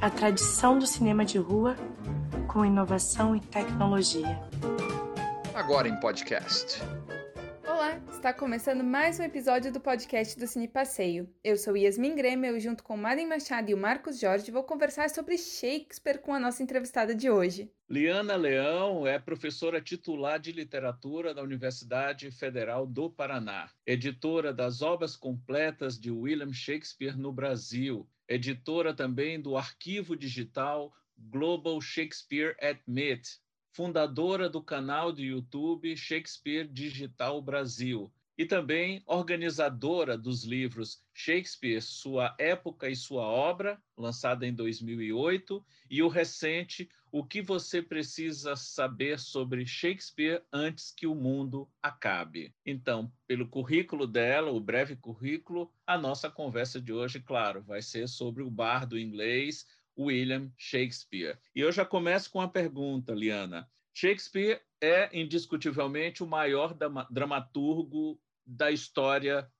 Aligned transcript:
A 0.00 0.10
tradição 0.10 0.78
do 0.78 0.86
cinema 0.86 1.24
de 1.24 1.38
rua 1.38 1.76
com 2.46 2.64
inovação 2.64 3.36
e 3.36 3.40
tecnologia. 3.40 4.40
Agora 5.54 5.88
em 5.88 5.98
podcast. 6.00 6.80
Está 8.18 8.34
começando 8.34 8.82
mais 8.82 9.20
um 9.20 9.22
episódio 9.22 9.72
do 9.72 9.78
podcast 9.78 10.36
do 10.36 10.44
Cine 10.44 10.66
Passeio. 10.66 11.32
Eu 11.42 11.56
sou 11.56 11.76
Yasmin 11.76 12.16
Grêmio 12.16 12.56
e 12.56 12.58
junto 12.58 12.82
com 12.82 12.96
Maren 12.96 13.28
Machado 13.28 13.70
e 13.70 13.74
o 13.74 13.78
Marcos 13.78 14.18
Jorge 14.18 14.50
vou 14.50 14.64
conversar 14.64 15.08
sobre 15.08 15.38
Shakespeare 15.38 16.18
com 16.18 16.34
a 16.34 16.40
nossa 16.40 16.60
entrevistada 16.60 17.14
de 17.14 17.30
hoje. 17.30 17.70
Liana 17.88 18.34
Leão 18.34 19.06
é 19.06 19.20
professora 19.20 19.80
titular 19.80 20.40
de 20.40 20.50
literatura 20.50 21.32
da 21.32 21.44
Universidade 21.44 22.28
Federal 22.32 22.88
do 22.88 23.08
Paraná, 23.08 23.70
editora 23.86 24.52
das 24.52 24.82
obras 24.82 25.14
completas 25.14 25.96
de 25.96 26.10
William 26.10 26.52
Shakespeare 26.52 27.16
no 27.16 27.32
Brasil, 27.32 28.04
editora 28.28 28.92
também 28.92 29.40
do 29.40 29.56
arquivo 29.56 30.16
digital 30.16 30.92
Global 31.16 31.80
Shakespeare 31.80 32.56
Admit, 32.60 33.38
fundadora 33.78 34.48
do 34.48 34.60
canal 34.60 35.12
do 35.12 35.22
YouTube 35.22 35.96
Shakespeare 35.96 36.66
Digital 36.66 37.40
Brasil 37.40 38.12
e 38.36 38.44
também 38.44 39.04
organizadora 39.06 40.18
dos 40.18 40.42
livros 40.42 41.00
Shakespeare, 41.14 41.80
Sua 41.80 42.34
Época 42.40 42.90
e 42.90 42.96
Sua 42.96 43.22
Obra, 43.22 43.80
lançada 43.96 44.44
em 44.44 44.52
2008, 44.52 45.64
e 45.88 46.02
o 46.02 46.08
recente 46.08 46.88
O 47.12 47.24
que 47.24 47.40
você 47.40 47.80
precisa 47.80 48.56
saber 48.56 49.20
sobre 49.20 49.64
Shakespeare 49.64 50.42
antes 50.52 50.90
que 50.90 51.06
o 51.06 51.14
mundo 51.14 51.70
acabe. 51.80 52.52
Então, 52.66 53.12
pelo 53.28 53.46
currículo 53.46 54.08
dela, 54.08 54.50
o 54.50 54.58
breve 54.58 54.96
currículo, 54.96 55.72
a 55.86 55.96
nossa 55.96 56.28
conversa 56.28 56.80
de 56.80 56.92
hoje, 56.92 57.20
claro, 57.20 57.62
vai 57.62 57.80
ser 57.80 58.08
sobre 58.08 58.42
o 58.42 58.50
bardo 58.50 58.98
inglês 58.98 59.64
William 59.98 60.50
Shakespeare. 60.56 61.38
E 61.54 61.60
eu 61.60 61.72
já 61.72 61.84
começo 61.84 62.30
com 62.30 62.38
uma 62.38 62.48
pergunta, 62.48 63.12
Liana. 63.12 63.68
Shakespeare 64.00 64.60
é 64.80 65.10
indiscutivelmente 65.12 66.22
o 66.22 66.26
maior 66.26 66.72
dramaturgo 67.10 68.16
da 68.46 68.70
história 68.70 69.50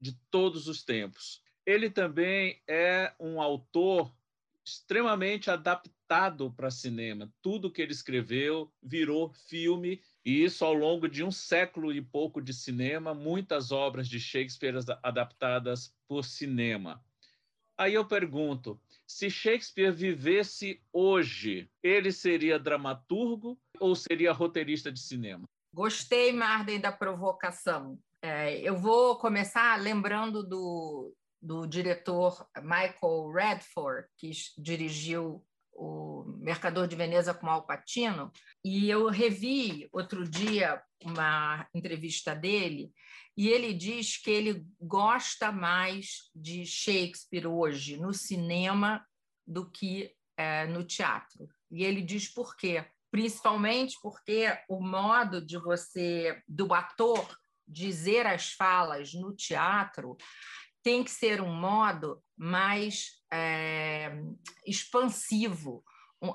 de 0.00 0.16
todos 0.30 0.68
os 0.68 0.84
tempos. 0.84 1.42
Ele 1.66 1.90
também 1.90 2.62
é 2.68 3.12
um 3.18 3.42
autor 3.42 4.14
extremamente 4.64 5.50
adaptado 5.50 6.52
para 6.52 6.70
cinema. 6.70 7.28
Tudo 7.42 7.72
que 7.72 7.82
ele 7.82 7.90
escreveu 7.90 8.72
virou 8.80 9.32
filme, 9.48 10.00
e 10.24 10.44
isso 10.44 10.64
ao 10.64 10.74
longo 10.74 11.08
de 11.08 11.24
um 11.24 11.32
século 11.32 11.92
e 11.92 12.00
pouco 12.00 12.40
de 12.40 12.54
cinema, 12.54 13.12
muitas 13.12 13.72
obras 13.72 14.08
de 14.08 14.20
Shakespeare 14.20 14.76
adaptadas 15.02 15.92
por 16.06 16.24
cinema. 16.24 17.04
Aí 17.76 17.94
eu 17.94 18.04
pergunto: 18.04 18.80
se 19.04 19.28
Shakespeare 19.28 19.90
vivesse 19.90 20.80
hoje, 20.92 21.68
ele 21.82 22.12
seria 22.12 22.60
dramaturgo 22.60 23.60
ou 23.80 23.94
seria 23.94 24.32
roteirista 24.32 24.90
de 24.90 25.00
cinema? 25.00 25.44
Gostei, 25.72 26.32
Marden, 26.32 26.80
da 26.80 26.92
provocação. 26.92 27.98
É, 28.22 28.58
eu 28.60 28.76
vou 28.76 29.16
começar 29.16 29.80
lembrando 29.80 30.42
do, 30.42 31.14
do 31.40 31.66
diretor 31.66 32.46
Michael 32.56 33.30
Redford, 33.32 34.08
que 34.16 34.30
dirigiu 34.56 35.44
o 35.72 36.24
Mercador 36.40 36.88
de 36.88 36.96
Veneza 36.96 37.32
com 37.32 37.46
Al 37.46 37.64
Pacino, 37.64 38.32
e 38.64 38.90
eu 38.90 39.08
revi 39.08 39.88
outro 39.92 40.28
dia 40.28 40.82
uma 41.04 41.68
entrevista 41.72 42.34
dele, 42.34 42.92
e 43.36 43.48
ele 43.48 43.72
diz 43.72 44.16
que 44.16 44.30
ele 44.30 44.66
gosta 44.80 45.52
mais 45.52 46.28
de 46.34 46.66
Shakespeare 46.66 47.46
hoje 47.46 47.96
no 47.96 48.12
cinema 48.12 49.06
do 49.46 49.70
que 49.70 50.12
é, 50.36 50.66
no 50.66 50.82
teatro. 50.82 51.48
E 51.70 51.84
ele 51.84 52.02
diz 52.02 52.28
por 52.28 52.56
quê? 52.56 52.84
Principalmente 53.10 53.96
porque 54.02 54.46
o 54.68 54.80
modo 54.80 55.44
de 55.44 55.58
você, 55.58 56.42
do 56.46 56.74
ator, 56.74 57.26
dizer 57.66 58.26
as 58.26 58.52
falas 58.52 59.12
no 59.12 59.34
teatro 59.34 60.16
tem 60.82 61.04
que 61.04 61.10
ser 61.10 61.40
um 61.40 61.52
modo 61.52 62.22
mais 62.36 63.22
é, 63.32 64.10
expansivo. 64.66 65.84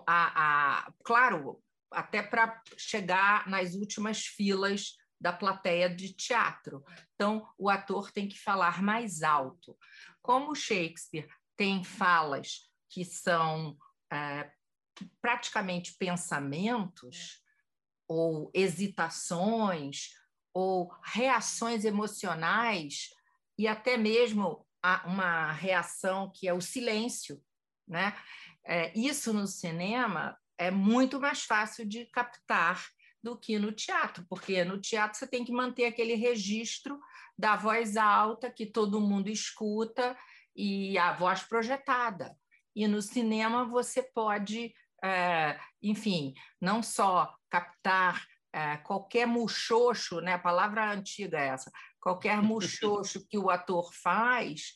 A, 0.08 0.86
a, 0.86 0.94
claro, 1.04 1.62
até 1.92 2.22
para 2.22 2.62
chegar 2.78 3.48
nas 3.48 3.74
últimas 3.74 4.26
filas 4.26 4.96
da 5.20 5.32
plateia 5.32 5.90
de 5.90 6.14
teatro. 6.14 6.84
Então, 7.16 7.48
o 7.58 7.70
ator 7.70 8.12
tem 8.12 8.28
que 8.28 8.38
falar 8.38 8.82
mais 8.84 9.24
alto. 9.24 9.78
Como 10.22 10.56
Shakespeare 10.56 11.28
tem 11.56 11.84
falas 11.84 12.70
que 12.90 13.06
são 13.06 13.78
é, 14.12 14.52
praticamente 15.22 15.96
pensamentos 15.98 17.42
ou 18.08 18.52
hesitações 18.54 20.10
ou 20.54 20.92
reações 21.04 21.84
emocionais 21.84 23.10
e 23.58 23.68
até 23.68 23.98
mesmo 23.98 24.66
uma 25.06 25.52
reação 25.52 26.32
que 26.34 26.48
é 26.48 26.54
o 26.54 26.62
silêncio, 26.62 27.42
né? 27.88 28.16
É, 28.66 28.98
isso 28.98 29.34
no 29.34 29.48
cinema 29.48 30.38
é 30.58 30.70
muito 30.70 31.20
mais 31.20 31.44
fácil 31.44 31.86
de 31.86 32.06
captar 32.06 32.86
do 33.22 33.38
que 33.38 33.58
no 33.58 33.72
teatro, 33.72 34.26
porque 34.30 34.64
no 34.66 34.80
teatro 34.80 35.18
você 35.18 35.26
tem 35.26 35.46
que 35.46 35.52
manter 35.52 35.86
aquele 35.86 36.14
registro 36.16 37.00
da 37.38 37.56
voz 37.56 37.96
alta 37.96 38.52
que 38.52 38.66
todo 38.66 39.02
mundo 39.02 39.30
escuta 39.30 40.18
e 40.56 40.98
a 40.98 41.14
voz 41.14 41.42
projetada. 41.44 42.38
E 42.76 42.88
no 42.88 43.02
cinema 43.02 43.66
você 43.66 44.04
pode, 44.04 44.66
é, 44.66 44.74
enfim, 45.82 46.34
não 46.62 46.82
só 46.82 47.34
captar 47.50 48.26
é, 48.54 48.78
qualquer 48.78 49.26
muxoxo, 49.26 50.22
né, 50.22 50.34
a 50.34 50.40
palavra 50.40 50.92
antiga 50.92 51.40
é 51.40 51.48
essa, 51.48 51.72
qualquer 52.00 52.40
muxoxo 52.40 53.26
que 53.28 53.38
o 53.38 53.50
ator 53.50 53.92
faz, 53.92 54.74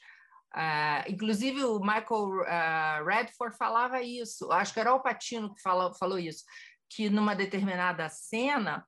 uh, 0.56 1.12
inclusive 1.12 1.64
o 1.64 1.80
Michael 1.80 2.42
uh, 2.42 3.06
Redford 3.06 3.56
falava 3.56 4.02
isso, 4.02 4.52
acho 4.52 4.74
que 4.74 4.80
era 4.80 4.94
o 4.96 5.00
Patino 5.00 5.54
que 5.54 5.62
falou, 5.62 5.94
falou 5.94 6.18
isso, 6.18 6.44
que 6.90 7.08
numa 7.08 7.36
determinada 7.36 8.10
cena, 8.10 8.84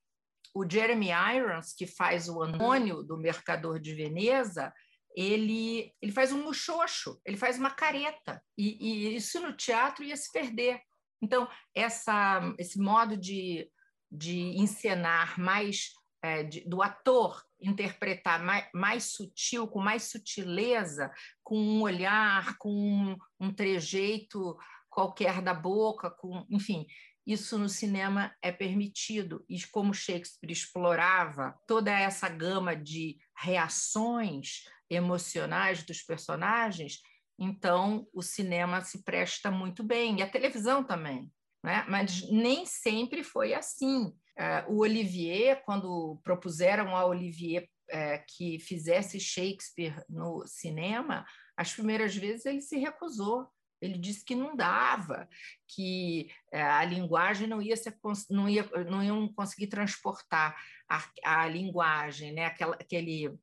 o 0.56 0.67
Jeremy 0.67 1.09
Irons, 1.35 1.73
que 1.73 1.85
faz 1.85 2.27
o 2.27 2.41
Antônio 2.41 3.03
do 3.03 3.16
Mercador 3.16 3.79
de 3.79 3.94
Veneza, 3.94 4.73
ele, 5.16 5.94
ele 6.01 6.11
faz 6.11 6.31
um 6.31 6.44
muxoxo, 6.44 7.21
ele 7.23 7.38
faz 7.38 7.59
uma 7.59 7.69
careta, 7.69 8.41
e, 8.57 9.11
e 9.11 9.16
isso 9.16 9.39
no 9.39 9.56
teatro 9.56 10.03
ia 10.03 10.17
se 10.17 10.31
perder. 10.31 10.81
Então, 11.22 11.47
essa, 11.75 12.53
esse 12.57 12.80
modo 12.80 13.18
de 13.18 13.69
de 14.12 14.40
encenar 14.57 15.40
mais, 15.40 15.91
é, 16.22 16.44
de, 16.44 16.62
do 16.62 16.81
ator 16.81 17.44
interpretar 17.62 18.41
mais, 18.41 18.68
mais, 18.74 19.03
sutil, 19.06 19.68
com 19.68 19.81
mais 19.81 20.03
sutileza, 20.03 21.12
com 21.44 21.57
um 21.57 21.81
olhar, 21.81 22.57
com 22.57 22.72
um, 22.72 23.18
um 23.40 23.53
trejeito 23.53 24.57
qualquer 24.90 25.41
da 25.41 25.53
boca, 25.53 26.09
com, 26.09 26.46
enfim, 26.50 26.88
isso 27.28 27.57
no 27.57 27.69
cinema 27.69 28.34
é 28.41 28.51
permitido. 28.51 29.46
E 29.47 29.62
como 29.68 29.94
Shakespeare 29.94 30.51
explorava 30.51 31.53
toda 31.68 31.91
essa 31.91 32.28
gama 32.28 32.75
de 32.75 33.18
reações 33.38 34.63
emocionais 34.90 35.84
dos 35.84 36.01
personagens, 36.01 37.01
então 37.39 38.05
o 38.13 38.22
cinema 38.22 38.81
se 38.81 39.03
presta 39.03 39.50
muito 39.50 39.83
bem, 39.83 40.19
e 40.19 40.22
a 40.22 40.29
televisão 40.29 40.83
também 40.83 41.31
né? 41.63 41.85
mas 41.88 42.29
nem 42.29 42.66
sempre 42.66 43.23
foi 43.23 43.53
assim. 43.53 44.13
É, 44.38 44.63
o 44.67 44.79
Olivier, 44.79 45.61
quando 45.66 46.19
propuseram 46.23 46.95
a 46.95 47.05
Olivier 47.05 47.67
é, 47.89 48.19
que 48.19 48.59
fizesse 48.59 49.19
Shakespeare 49.19 50.01
no 50.07 50.45
cinema, 50.45 51.25
as 51.57 51.74
primeiras 51.74 52.15
vezes 52.15 52.45
ele 52.45 52.62
se 52.62 52.77
recusou. 52.77 53.47
Ele 53.81 53.97
disse 53.97 54.25
que 54.25 54.35
não 54.35 54.57
dava, 54.57 55.27
que 55.65 56.30
é, 56.51 56.62
a 56.62 56.83
linguagem 56.83 57.47
não 57.47 57.62
ia, 57.62 57.77
ser, 57.77 57.97
não 58.30 58.50
ia 58.50 58.69
não 58.89 59.01
iam 59.01 59.31
conseguir 59.33 59.68
transportar 59.68 60.56
a, 60.88 61.03
a 61.24 61.47
linguagem, 61.47 62.33
né? 62.33 62.45
Aquela, 62.45 62.75
aquele, 62.75 63.38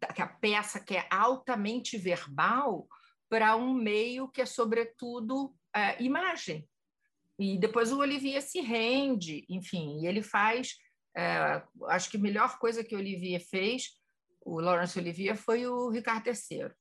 a 0.00 0.26
peça 0.26 0.80
que 0.80 0.96
é 0.96 1.06
altamente 1.10 1.98
verbal 1.98 2.88
para 3.32 3.56
um 3.56 3.72
meio 3.72 4.28
que 4.28 4.42
é 4.42 4.44
sobretudo 4.44 5.56
é, 5.74 6.02
imagem. 6.02 6.68
E 7.38 7.56
depois 7.56 7.90
o 7.90 7.96
Olivier 7.96 8.42
se 8.42 8.60
rende, 8.60 9.46
enfim, 9.48 10.02
e 10.02 10.06
ele 10.06 10.20
faz. 10.20 10.76
É, 11.16 11.62
acho 11.88 12.10
que 12.10 12.18
a 12.18 12.20
melhor 12.20 12.58
coisa 12.58 12.84
que 12.84 12.94
o 12.94 12.98
Olivier 12.98 13.40
fez, 13.40 13.98
o 14.44 14.60
Laurence 14.60 14.98
Olivier, 14.98 15.34
foi 15.34 15.66
o 15.66 15.88
Ricardo 15.88 16.26
III. 16.26 16.72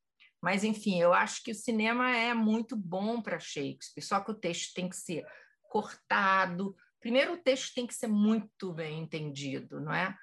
Mas, 0.41 0.65
enfim, 0.65 0.99
eu 0.99 1.13
acho 1.13 1.41
que 1.41 1.51
o 1.51 1.55
cinema 1.55 2.13
é 2.13 2.33
muito 2.33 2.75
bom 2.75 3.21
para 3.21 3.39
Shakespeare, 3.39 4.03
só 4.03 4.19
que 4.19 4.31
o 4.31 4.37
texto 4.37 4.73
tem 4.73 4.89
que 4.89 4.97
ser 4.97 5.25
cortado. 5.69 6.75
Primeiro, 6.99 7.35
o 7.35 7.37
texto 7.37 7.73
tem 7.73 7.87
que 7.87 7.95
ser 7.95 8.07
muito 8.07 8.73
bem 8.73 8.99
entendido, 8.99 9.79
não 9.79 9.93
é? 9.93 10.13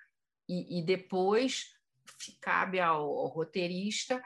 E, 0.47 0.79
e 0.79 0.85
depois 0.85 1.69
cabe 2.43 2.81
ao, 2.81 3.01
ao 3.01 3.29
roteirista 3.29 4.23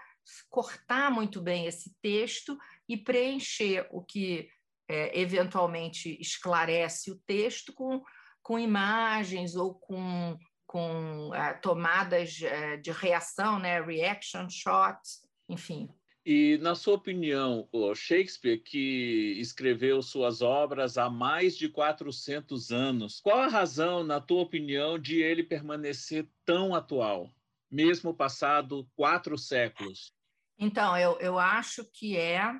cortar 0.48 1.10
muito 1.10 1.40
bem 1.40 1.66
esse 1.66 1.94
texto 2.00 2.56
e 2.88 2.96
preencher 2.96 3.86
o 3.90 4.02
que 4.02 4.48
é, 4.88 5.18
eventualmente 5.20 6.16
esclarece 6.20 7.10
o 7.10 7.18
texto 7.26 7.72
com, 7.72 8.02
com 8.42 8.58
imagens 8.58 9.56
ou 9.56 9.74
com, 9.74 10.36
com 10.66 11.34
é, 11.34 11.54
tomadas 11.54 12.42
é, 12.42 12.76
de 12.76 12.90
reação, 12.90 13.58
né? 13.58 13.80
reaction 13.80 14.48
shots, 14.48 15.20
enfim. 15.48 15.88
E, 16.24 16.56
na 16.58 16.76
sua 16.76 16.94
opinião, 16.94 17.68
o 17.72 17.92
Shakespeare, 17.96 18.62
que 18.62 19.34
escreveu 19.40 20.00
suas 20.02 20.40
obras 20.40 20.96
há 20.96 21.10
mais 21.10 21.56
de 21.56 21.68
400 21.68 22.70
anos, 22.70 23.20
qual 23.20 23.40
a 23.40 23.48
razão, 23.48 24.04
na 24.04 24.20
tua 24.20 24.42
opinião, 24.42 25.00
de 25.00 25.20
ele 25.20 25.42
permanecer 25.42 26.28
tão 26.44 26.76
atual, 26.76 27.28
mesmo 27.72 28.14
passado 28.14 28.86
quatro 28.94 29.38
séculos? 29.38 30.12
Então, 30.58 30.96
eu, 30.96 31.18
eu 31.18 31.38
acho 31.38 31.84
que 31.92 32.16
é 32.16 32.52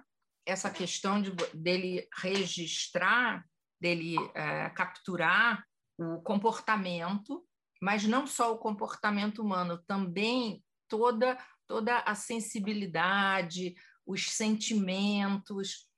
essa 0.47 0.71
questão 0.71 1.21
de, 1.21 1.31
dele 1.55 2.09
registrar, 2.17 3.45
dele 3.79 4.17
é, 4.35 4.71
capturar 4.71 5.65
o 5.99 6.21
comportamento, 6.23 7.45
mas 7.81 8.05
não 8.05 8.27
só 8.27 8.53
o 8.53 8.59
comportamento 8.59 9.43
humano, 9.43 9.79
também 9.87 10.65
toda 10.89 11.39
toda 11.67 12.01
a 12.01 12.15
sensibilidade, 12.15 13.75
os 14.05 14.31
sentimentos, 14.31 15.89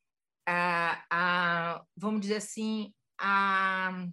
a, 0.47 1.05
a 1.11 1.85
vamos 1.97 2.21
dizer 2.21 2.37
assim, 2.37 2.95
a, 3.19 4.07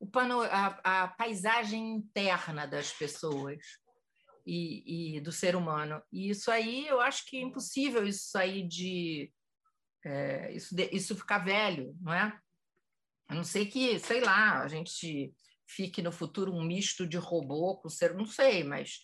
o 0.00 0.06
pano, 0.06 0.40
a, 0.40 1.02
a 1.02 1.08
paisagem 1.08 1.96
interna 1.96 2.66
das 2.66 2.90
pessoas 2.92 3.58
e, 4.48 5.16
e, 5.16 5.20
do 5.20 5.30
ser 5.30 5.54
humano. 5.54 6.02
E 6.10 6.30
isso 6.30 6.50
aí, 6.50 6.86
eu 6.86 7.02
acho 7.02 7.26
que 7.26 7.36
é 7.36 7.42
impossível 7.42 8.06
isso 8.06 8.30
sair 8.30 8.66
de. 8.66 9.30
É, 10.02 10.52
isso, 10.52 10.74
de, 10.74 10.88
isso 10.90 11.14
ficar 11.14 11.40
velho, 11.40 11.94
não 12.00 12.14
é? 12.14 12.40
A 13.28 13.34
não 13.34 13.44
sei 13.44 13.66
que, 13.66 13.98
sei 13.98 14.22
lá, 14.22 14.62
a 14.62 14.68
gente 14.68 15.34
fique 15.68 16.00
no 16.00 16.10
futuro 16.10 16.50
um 16.50 16.64
misto 16.64 17.06
de 17.06 17.18
robô 17.18 17.76
com 17.76 17.90
ser, 17.90 18.14
não 18.14 18.24
sei, 18.24 18.64
mas 18.64 19.00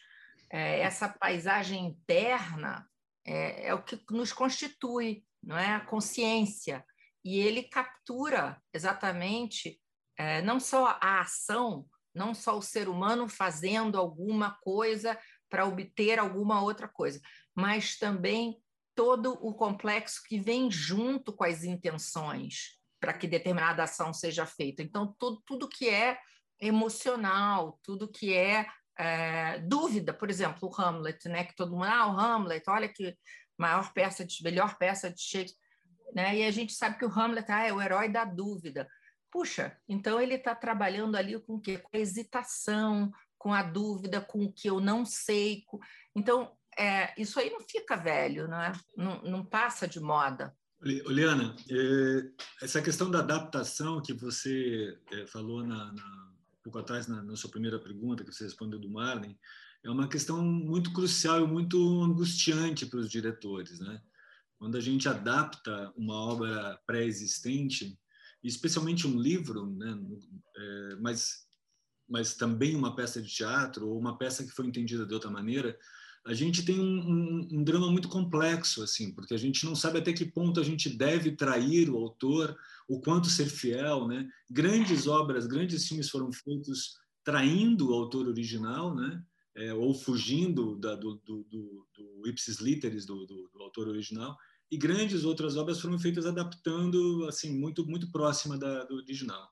é, 0.50 0.80
essa 0.80 1.10
paisagem 1.10 1.84
interna 1.88 2.88
é, 3.26 3.68
é, 3.68 3.74
o 3.74 3.82
que 3.82 4.02
nos 4.10 4.32
constitui, 4.32 5.26
não 5.42 5.58
é? 5.58 5.74
A 5.74 5.80
consciência. 5.84 6.82
E 7.22 7.38
ele 7.38 7.64
captura 7.64 8.58
exatamente 8.72 9.78
é, 10.16 10.40
não 10.40 10.58
só 10.58 10.98
a 11.02 11.20
ação, 11.20 11.86
não 12.14 12.32
só 12.32 12.56
o 12.56 12.62
ser 12.62 12.88
humano 12.88 13.28
fazendo 13.28 13.98
alguma 13.98 14.56
coisa 14.62 15.18
para 15.48 15.66
obter 15.66 16.18
alguma 16.18 16.62
outra 16.62 16.88
coisa, 16.88 17.20
mas 17.54 17.98
também 17.98 18.60
todo 18.94 19.32
o 19.40 19.54
complexo 19.54 20.22
que 20.26 20.38
vem 20.38 20.70
junto 20.70 21.32
com 21.32 21.44
as 21.44 21.64
intenções 21.64 22.78
para 23.00 23.12
que 23.12 23.26
determinada 23.26 23.82
ação 23.82 24.14
seja 24.14 24.46
feita. 24.46 24.82
Então, 24.82 25.14
tudo, 25.18 25.42
tudo 25.44 25.68
que 25.68 25.88
é 25.88 26.18
emocional, 26.60 27.78
tudo 27.82 28.10
que 28.10 28.32
é 28.32 28.66
é, 28.96 29.58
dúvida, 29.58 30.12
por 30.12 30.30
exemplo, 30.30 30.68
o 30.68 30.80
Hamlet, 30.80 31.28
né? 31.28 31.44
Que 31.44 31.56
todo 31.56 31.72
mundo, 31.72 31.84
ah, 31.84 32.06
o 32.06 32.18
Hamlet, 32.18 32.64
olha 32.68 32.88
que 32.88 33.16
maior 33.58 33.92
peça 33.92 34.24
de 34.24 34.42
melhor 34.42 34.76
peça 34.78 35.10
de 35.10 35.20
Shakespeare, 35.20 35.58
né? 36.14 36.36
E 36.36 36.44
a 36.44 36.50
gente 36.50 36.72
sabe 36.72 36.98
que 36.98 37.04
o 37.04 37.10
Hamlet 37.10 37.50
ah, 37.50 37.66
é 37.66 37.72
o 37.72 37.82
herói 37.82 38.08
da 38.08 38.24
dúvida. 38.24 38.88
Puxa, 39.30 39.76
então 39.88 40.20
ele 40.20 40.34
está 40.34 40.54
trabalhando 40.54 41.16
ali 41.16 41.38
com 41.40 41.54
o 41.54 41.60
quê? 41.60 41.78
Com 41.78 41.96
a 41.96 41.98
hesitação, 41.98 43.10
com 43.44 43.52
a 43.52 43.62
dúvida, 43.62 44.22
com 44.22 44.46
o 44.46 44.50
que 44.50 44.70
eu 44.70 44.80
não 44.80 45.04
sei. 45.04 45.64
Com... 45.66 45.78
Então, 46.16 46.56
é, 46.78 47.12
isso 47.20 47.38
aí 47.38 47.50
não 47.50 47.60
fica 47.60 47.94
velho, 47.94 48.48
não, 48.48 48.56
é? 48.58 48.72
não, 48.96 49.20
não 49.20 49.44
passa 49.44 49.86
de 49.86 50.00
moda. 50.00 50.56
Oliana, 51.04 51.54
é, 51.70 52.64
essa 52.64 52.80
questão 52.80 53.10
da 53.10 53.18
adaptação 53.18 54.00
que 54.00 54.14
você 54.14 54.98
é, 55.12 55.26
falou 55.26 55.62
na, 55.62 55.92
na 55.92 56.32
pouco 56.62 56.78
atrás, 56.78 57.06
na, 57.06 57.22
na, 57.22 57.36
sua 57.36 57.50
primeira 57.50 57.78
pergunta, 57.78 58.24
que 58.24 58.32
você 58.32 58.44
respondeu 58.44 58.78
do 58.78 58.88
Marlin, 58.88 59.38
é 59.84 59.90
uma 59.90 60.08
questão 60.08 60.42
muito 60.42 60.90
crucial 60.94 61.44
e 61.44 61.46
muito 61.46 61.76
angustiante 62.02 62.86
para 62.86 63.00
os 63.00 63.10
diretores. 63.10 63.78
Né? 63.78 64.00
Quando 64.58 64.78
a 64.78 64.80
gente 64.80 65.06
adapta 65.06 65.92
uma 65.94 66.14
obra 66.14 66.80
pré-existente, 66.86 67.94
especialmente 68.42 69.06
um 69.06 69.20
livro, 69.20 69.66
né? 69.66 69.98
É, 70.56 70.96
mas, 70.96 71.43
mas 72.08 72.34
também 72.34 72.74
uma 72.74 72.94
peça 72.94 73.20
de 73.20 73.28
teatro 73.28 73.88
ou 73.88 73.98
uma 73.98 74.16
peça 74.16 74.44
que 74.44 74.50
foi 74.50 74.66
entendida 74.66 75.06
de 75.06 75.14
outra 75.14 75.30
maneira, 75.30 75.78
a 76.26 76.32
gente 76.32 76.64
tem 76.64 76.80
um, 76.80 76.82
um, 76.82 77.48
um, 77.52 77.64
drama 77.64 77.90
muito 77.90 78.08
complexo, 78.08 78.82
assim, 78.82 79.12
porque 79.12 79.34
a 79.34 79.38
gente 79.38 79.66
não 79.66 79.76
sabe 79.76 79.98
até 79.98 80.12
que 80.12 80.24
ponto 80.24 80.58
a 80.58 80.62
gente 80.64 80.88
deve 80.88 81.32
trair 81.32 81.90
o 81.90 81.96
autor, 81.96 82.56
o 82.88 82.98
quanto 82.98 83.28
ser 83.28 83.46
fiel, 83.46 84.08
né? 84.08 84.26
Grandes 84.50 85.06
obras, 85.06 85.46
grandes 85.46 85.86
filmes 85.86 86.08
foram 86.08 86.32
feitos 86.32 86.96
traindo 87.22 87.90
o 87.90 87.94
autor 87.94 88.26
original, 88.26 88.94
né? 88.94 89.22
É, 89.56 89.72
ou 89.74 89.94
fugindo 89.94 90.76
da, 90.76 90.96
do, 90.96 91.16
do, 91.24 91.44
do, 91.44 91.86
do, 91.94 92.28
ipsis 92.28 92.58
literis 92.58 93.04
do, 93.04 93.24
do, 93.26 93.48
do, 93.52 93.62
autor 93.62 93.86
original, 93.86 94.36
e 94.70 94.76
grandes 94.76 95.24
outras 95.24 95.56
obras 95.56 95.80
foram 95.80 95.98
feitas 95.98 96.26
adaptando, 96.26 97.24
assim, 97.28 97.56
muito 97.56 97.86
muito 97.86 98.10
próxima 98.10 98.58
da, 98.58 98.84
do 98.84 98.96
original. 98.96 99.48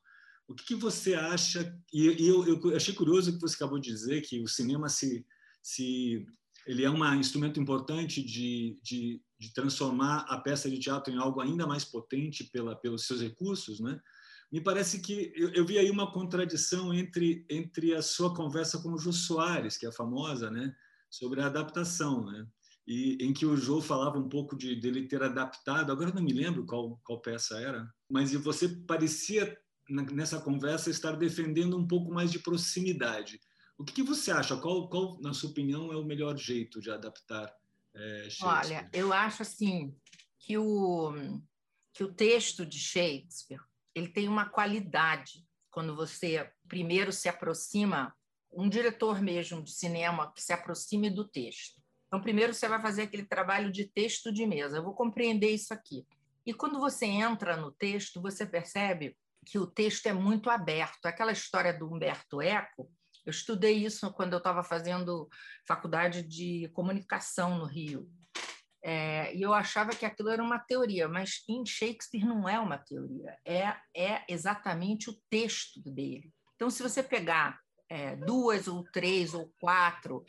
O 0.52 0.54
que, 0.54 0.64
que 0.64 0.75
você 0.75 1.14
acha? 1.14 1.76
E, 1.93 2.06
e 2.22 2.28
eu, 2.28 2.46
eu 2.46 2.76
achei 2.76 2.94
curioso 2.94 3.32
que 3.32 3.40
você 3.40 3.56
acabou 3.56 3.78
de 3.78 3.90
dizer 3.90 4.22
que 4.22 4.40
o 4.40 4.49
cinema 4.49 4.88
se 4.88 5.25
se 5.62 6.26
ele 6.66 6.84
é 6.84 6.90
um 6.90 7.14
instrumento 7.14 7.60
importante 7.60 8.22
de, 8.22 8.78
de, 8.82 9.22
de, 9.38 9.52
transformar 9.52 10.26
a 10.28 10.38
peça 10.38 10.69
de 10.70 10.78
teatro 10.78 11.12
em 11.12 11.19
algo 11.19 11.40
ainda 11.40 11.66
mais 11.66 11.84
potente 11.84 12.44
pela, 12.44 12.76
pelos 12.76 13.06
seus 13.06 13.20
recursos, 13.20 13.81
né? 13.81 14.00
Me 14.50 14.60
parece 14.60 15.00
que 15.00 15.32
eu, 15.34 15.49
eu, 15.54 15.64
vi 15.64 15.78
aí 15.78 15.90
uma 15.90 16.12
contradição 16.12 16.93
entre, 16.93 17.46
entre 17.49 17.94
a 17.94 18.02
sua 18.02 18.34
conversa 18.34 18.78
com 18.82 18.93
o 18.93 18.99
Jô 18.99 19.12
Soares, 19.12 19.78
que 19.78 19.87
é 19.87 19.93
famosa, 19.93 20.50
né? 20.50 20.75
Sobre 21.10 21.40
a 21.40 21.46
adaptação, 21.46 22.25
né? 22.26 22.46
E 22.87 23.16
em 23.20 23.32
que 23.32 23.46
o 23.46 23.56
Jô 23.56 23.81
falava 23.81 24.19
um 24.19 24.28
pouco 24.28 24.56
de 24.56 24.76
dele 24.76 25.08
ter 25.08 25.22
adaptado, 25.22 25.90
agora 25.90 26.12
não 26.12 26.22
me 26.22 26.32
lembro 26.32 26.66
qual, 26.66 27.00
qual 27.04 27.22
peça 27.22 27.58
era, 27.58 27.88
mas 28.10 28.32
você 28.34 28.69
parecia 28.69 29.56
nessa 29.92 30.40
conversa 30.40 30.90
estar 30.90 31.16
defendendo 31.16 31.76
um 31.76 31.86
pouco 31.86 32.12
mais 32.12 32.30
de 32.32 32.38
proximidade. 32.38 33.40
O 33.78 33.84
que, 33.84 33.92
que 33.92 34.02
você 34.02 34.30
acha? 34.30 34.56
Qual, 34.56 34.88
qual, 34.88 35.20
na 35.20 35.34
sua 35.34 35.50
opinião, 35.50 35.92
é 35.92 35.96
o 35.96 36.04
melhor 36.04 36.36
jeito 36.36 36.80
de 36.80 36.90
adaptar 36.90 37.52
é, 37.94 38.28
Shakespeare? 38.30 38.76
Olha, 38.76 38.90
eu 38.92 39.12
acho 39.12 39.42
assim 39.42 39.94
que 40.38 40.56
o, 40.56 41.12
que 41.92 42.04
o 42.04 42.12
texto 42.12 42.64
de 42.64 42.78
Shakespeare 42.78 43.61
ele 43.94 44.08
tem 44.08 44.28
uma 44.28 44.49
qualidade 44.49 45.44
quando 45.70 45.94
você 45.94 46.50
primeiro 46.68 47.12
se 47.12 47.28
aproxima, 47.28 48.14
um 48.52 48.68
diretor 48.68 49.20
mesmo 49.20 49.62
de 49.62 49.72
cinema 49.72 50.32
que 50.32 50.42
se 50.42 50.52
aproxime 50.52 51.11
do 51.11 51.26
texto. 51.26 51.80
Então, 52.06 52.20
primeiro 52.20 52.52
você 52.52 52.68
vai 52.68 52.80
fazer 52.80 53.02
aquele 53.02 53.25
trabalho 53.25 53.72
de 53.72 53.87
texto 53.87 54.30
de 54.32 54.46
mesa. 54.46 54.76
Eu 54.76 54.84
vou 54.84 54.94
compreender 54.94 55.50
isso 55.50 55.72
aqui. 55.72 56.06
E 56.44 56.52
quando 56.52 56.78
você 56.78 57.06
entra 57.06 57.56
no 57.56 57.72
texto, 57.72 58.20
você 58.20 58.44
percebe 58.44 59.16
que 59.44 59.58
o 59.58 59.66
texto 59.66 60.06
é 60.06 60.12
muito 60.12 60.50
aberto. 60.50 61.06
Aquela 61.06 61.32
história 61.32 61.72
do 61.72 61.92
Humberto 61.92 62.40
Eco, 62.40 62.90
eu 63.25 63.30
estudei 63.30 63.84
isso 63.84 64.12
quando 64.12 64.32
eu 64.32 64.38
estava 64.38 64.62
fazendo 64.62 65.28
faculdade 65.66 66.22
de 66.22 66.68
comunicação 66.72 67.58
no 67.58 67.64
Rio. 67.64 68.08
É, 68.84 69.34
e 69.34 69.42
eu 69.42 69.54
achava 69.54 69.92
que 69.92 70.04
aquilo 70.04 70.28
era 70.28 70.42
uma 70.42 70.58
teoria, 70.58 71.06
mas 71.06 71.44
em 71.49 71.64
Shakespeare 71.64 72.25
não 72.25 72.49
é 72.49 72.58
uma 72.58 72.78
teoria, 72.78 73.38
é, 73.46 73.76
é 73.96 74.25
exatamente 74.28 75.08
o 75.08 75.16
texto 75.30 75.80
dele. 75.84 76.32
Então, 76.56 76.68
se 76.68 76.82
você 76.82 77.00
pegar 77.00 77.61
é, 77.88 78.16
duas 78.16 78.66
ou 78.66 78.82
três 78.90 79.34
ou 79.34 79.52
quatro 79.61 80.25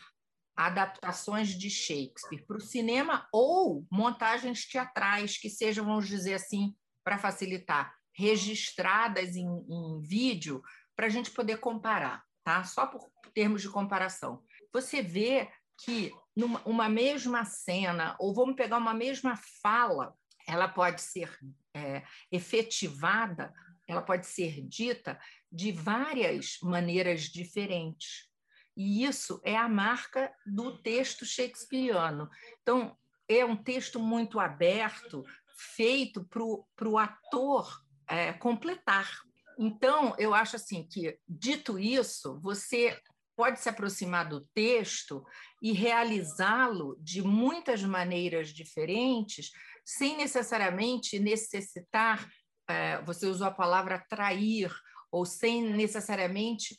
adaptações 0.55 1.50
de 1.50 1.67
Shakespeare 1.67 2.46
para 2.46 2.58
o 2.58 2.62
cinema 2.62 3.27
ou 3.34 3.88
montagens 3.91 4.67
teatrais 4.67 5.36
que 5.38 5.50
sejam, 5.50 5.86
vamos 5.86 6.08
dizer 6.08 6.36
assim, 6.36 6.75
para 7.03 7.17
facilitar, 7.17 7.91
registradas 8.13 9.36
em, 9.36 9.48
em 9.48 10.01
vídeo, 10.01 10.62
para 10.96 11.08
a 11.08 11.10
gente 11.10 11.32
poder 11.32 11.58
comparar 11.58 12.24
tá? 12.43 12.63
Só 12.63 12.86
por 12.86 13.10
termos 13.34 13.62
de 13.62 13.70
comparação. 13.70 14.43
Você 14.72 15.01
vê 15.01 15.50
que 15.77 16.12
numa 16.36 16.62
uma 16.65 16.89
mesma 16.89 17.46
cena, 17.46 18.15
ou 18.20 18.34
vamos 18.34 18.55
pegar 18.55 18.77
uma 18.77 18.93
mesma 18.93 19.39
fala, 19.62 20.15
ela 20.48 20.67
pode 20.67 21.01
ser 21.01 21.38
é, 21.74 22.03
efetivada, 22.32 23.53
ela 23.88 24.01
pode 24.01 24.27
ser 24.27 24.62
dita 24.62 25.20
de 25.51 25.72
várias 25.72 26.58
maneiras 26.62 27.24
diferentes. 27.24 28.29
E 28.75 29.05
isso 29.05 29.39
é 29.43 29.55
a 29.55 29.70
marca 29.70 30.34
do 30.46 30.77
texto 30.82 31.25
shakespeariano. 31.25 32.29
Então, 32.62 32.98
é 33.27 33.46
um 33.46 33.55
texto 33.55 34.00
muito 34.00 34.39
aberto, 34.39 35.24
feito 35.55 36.25
para 36.25 36.89
o 36.89 36.98
ator 36.98 37.83
é, 38.07 38.33
completar, 38.33 39.10
então, 39.57 40.15
eu 40.17 40.33
acho 40.33 40.55
assim 40.55 40.83
que, 40.83 41.17
dito 41.27 41.77
isso, 41.77 42.39
você 42.41 43.00
pode 43.36 43.60
se 43.60 43.69
aproximar 43.69 44.27
do 44.27 44.41
texto 44.53 45.24
e 45.62 45.72
realizá-lo 45.72 46.95
de 47.00 47.22
muitas 47.22 47.83
maneiras 47.83 48.50
diferentes, 48.50 49.51
sem 49.86 50.17
necessariamente 50.17 51.19
necessitar, 51.19 52.27
é, 52.67 53.01
você 53.03 53.25
usou 53.25 53.48
a 53.48 53.51
palavra 53.51 54.03
trair, 54.10 54.72
ou 55.12 55.25
sem 55.25 55.62
necessariamente 55.74 56.75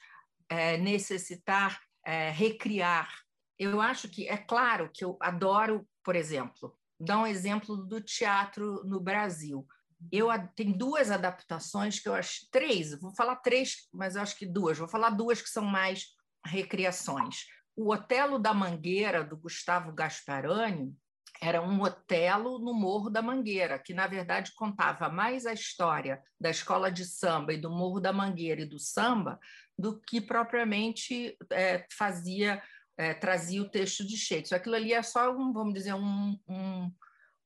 é, 0.49 0.77
necessitar 0.77 1.81
é, 2.05 2.31
recriar. 2.31 3.13
Eu 3.59 3.81
acho 3.81 4.09
que, 4.09 4.29
é 4.29 4.37
claro 4.37 4.91
que 4.93 5.05
eu 5.05 5.17
adoro, 5.21 5.87
por 6.03 6.17
exemplo, 6.17 6.77
dar 6.99 7.19
um 7.19 7.27
exemplo 7.27 7.77
do 7.77 8.01
teatro 8.01 8.83
no 8.85 9.01
Brasil. 9.01 9.67
Eu 10.13 10.29
tem 10.55 10.73
duas 10.73 11.11
adaptações 11.11 11.99
que 11.99 12.09
eu 12.09 12.15
acho 12.15 12.49
três, 12.51 12.99
vou 13.01 13.15
falar 13.15 13.37
três, 13.37 13.89
mas 13.93 14.17
eu 14.17 14.23
acho 14.23 14.37
que 14.37 14.47
duas. 14.47 14.79
Vou 14.79 14.89
falar 14.89 15.11
duas 15.11 15.41
que 15.41 15.49
são 15.49 15.65
mais 15.65 16.07
recriações. 16.47 17.47
O 17.77 17.93
Otelo 17.93 18.39
da 18.39 18.55
Mangueira 18.55 19.25
do 19.25 19.37
Gustavo 19.37 19.93
Gasparani 19.93 20.95
era 21.41 21.61
um 21.61 21.83
Otelo 21.83 22.59
no 22.59 22.73
Morro 22.73 23.11
da 23.11 23.21
Mangueira, 23.21 23.79
que 23.79 23.93
na 23.93 24.07
verdade 24.07 24.53
contava 24.55 25.09
mais 25.09 25.47
a 25.47 25.53
história 25.53 26.23
da 26.41 26.51
escola 26.51 26.91
de 26.91 27.05
samba 27.05 27.53
e 27.53 27.61
do 27.61 27.71
Morro 27.71 28.01
da 28.01 28.13
Mangueira 28.13 28.63
e 28.63 28.69
do 28.69 28.79
samba 28.79 29.39
do 29.77 30.01
que 30.01 30.21
propriamente 30.21 31.37
é, 31.51 31.85
fazia 31.91 32.63
é, 32.97 33.13
trazia 33.13 33.61
o 33.61 33.69
texto 33.69 34.07
de 34.07 34.17
Shakespeare. 34.17 34.57
Aquilo 34.59 34.77
ali 34.77 34.93
é 34.93 35.03
só 35.03 35.35
um, 35.37 35.53
vamos 35.53 35.75
dizer, 35.75 35.95
um, 35.95 36.39
um 36.49 36.91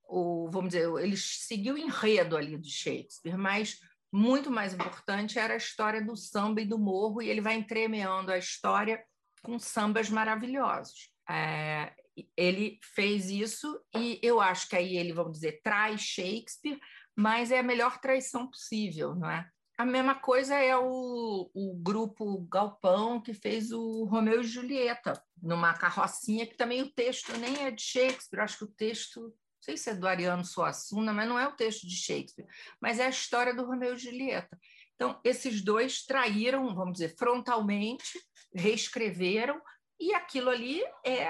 o, 0.09 0.49
vamos 0.51 0.71
dizer, 0.71 0.89
ele 1.01 1.17
seguiu 1.17 1.75
o 1.75 1.79
enredo 1.79 2.37
ali 2.37 2.57
de 2.57 2.71
Shakespeare, 2.71 3.37
mas 3.37 3.79
muito 4.11 4.51
mais 4.51 4.73
importante 4.73 5.39
era 5.39 5.55
a 5.55 5.59
história 5.59 6.03
do 6.03 6.17
samba 6.17 6.63
e 6.63 6.67
do 6.67 6.79
morro, 6.79 7.21
e 7.21 7.29
ele 7.29 7.43
vai 7.43 7.55
entremeando 7.55 8.33
a 8.33 8.39
história 8.39 9.05
com 9.43 9.59
sambas 9.59 10.09
maravilhosos. 10.09 11.11
É, 11.29 11.93
ele 12.37 12.79
fez 12.83 13.31
isso 13.31 13.81
e 13.95 14.19
eu 14.23 14.41
acho 14.41 14.69
que 14.69 14.77
aí 14.77 14.97
ele, 14.97 15.13
vamos 15.13 15.35
dizer, 15.35 15.61
traz 15.63 16.01
Shakespeare, 16.01 16.81
mas 17.15 17.51
é 17.51 17.59
a 17.59 17.63
melhor 17.63 18.01
traição 18.01 18.49
possível, 18.49 19.15
não 19.15 19.31
é? 19.31 19.47
A 19.77 19.85
mesma 19.85 20.17
coisa 20.17 20.57
é 20.57 20.77
o, 20.77 21.51
o 21.55 21.75
grupo 21.77 22.41
Galpão 22.51 23.21
que 23.21 23.33
fez 23.33 23.71
o 23.71 24.05
Romeu 24.07 24.41
e 24.41 24.45
Julieta, 24.45 25.23
numa 25.41 25.73
carrocinha, 25.73 26.47
que 26.47 26.57
também 26.57 26.83
o 26.83 26.91
texto 26.91 27.37
nem 27.37 27.63
é 27.63 27.71
de 27.71 27.83
Shakespeare, 27.83 28.41
acho 28.41 28.59
que 28.59 28.65
o 28.65 28.75
texto, 28.75 29.33
sei 29.69 29.77
se 29.77 29.91
é 29.91 29.95
do 29.95 30.09
Ariano 30.09 30.45
Suassuna, 30.45 31.13
mas 31.13 31.29
não 31.29 31.39
é 31.39 31.47
o 31.47 31.53
texto 31.53 31.87
de 31.87 31.95
Shakespeare, 31.95 32.47
mas 32.81 32.99
é 32.99 33.07
a 33.07 33.11
história 33.11 33.55
do 33.55 33.67
Romeu 33.67 33.95
e 33.95 33.99
Julieta. 33.99 34.59
Então, 34.95 35.21
esses 35.23 35.63
dois 35.63 36.05
traíram, 36.05 36.75
vamos 36.75 36.95
dizer, 36.95 37.15
frontalmente, 37.17 38.19
reescreveram, 38.55 39.61
e 40.01 40.15
aquilo 40.15 40.49
ali 40.49 40.81
é, 41.05 41.29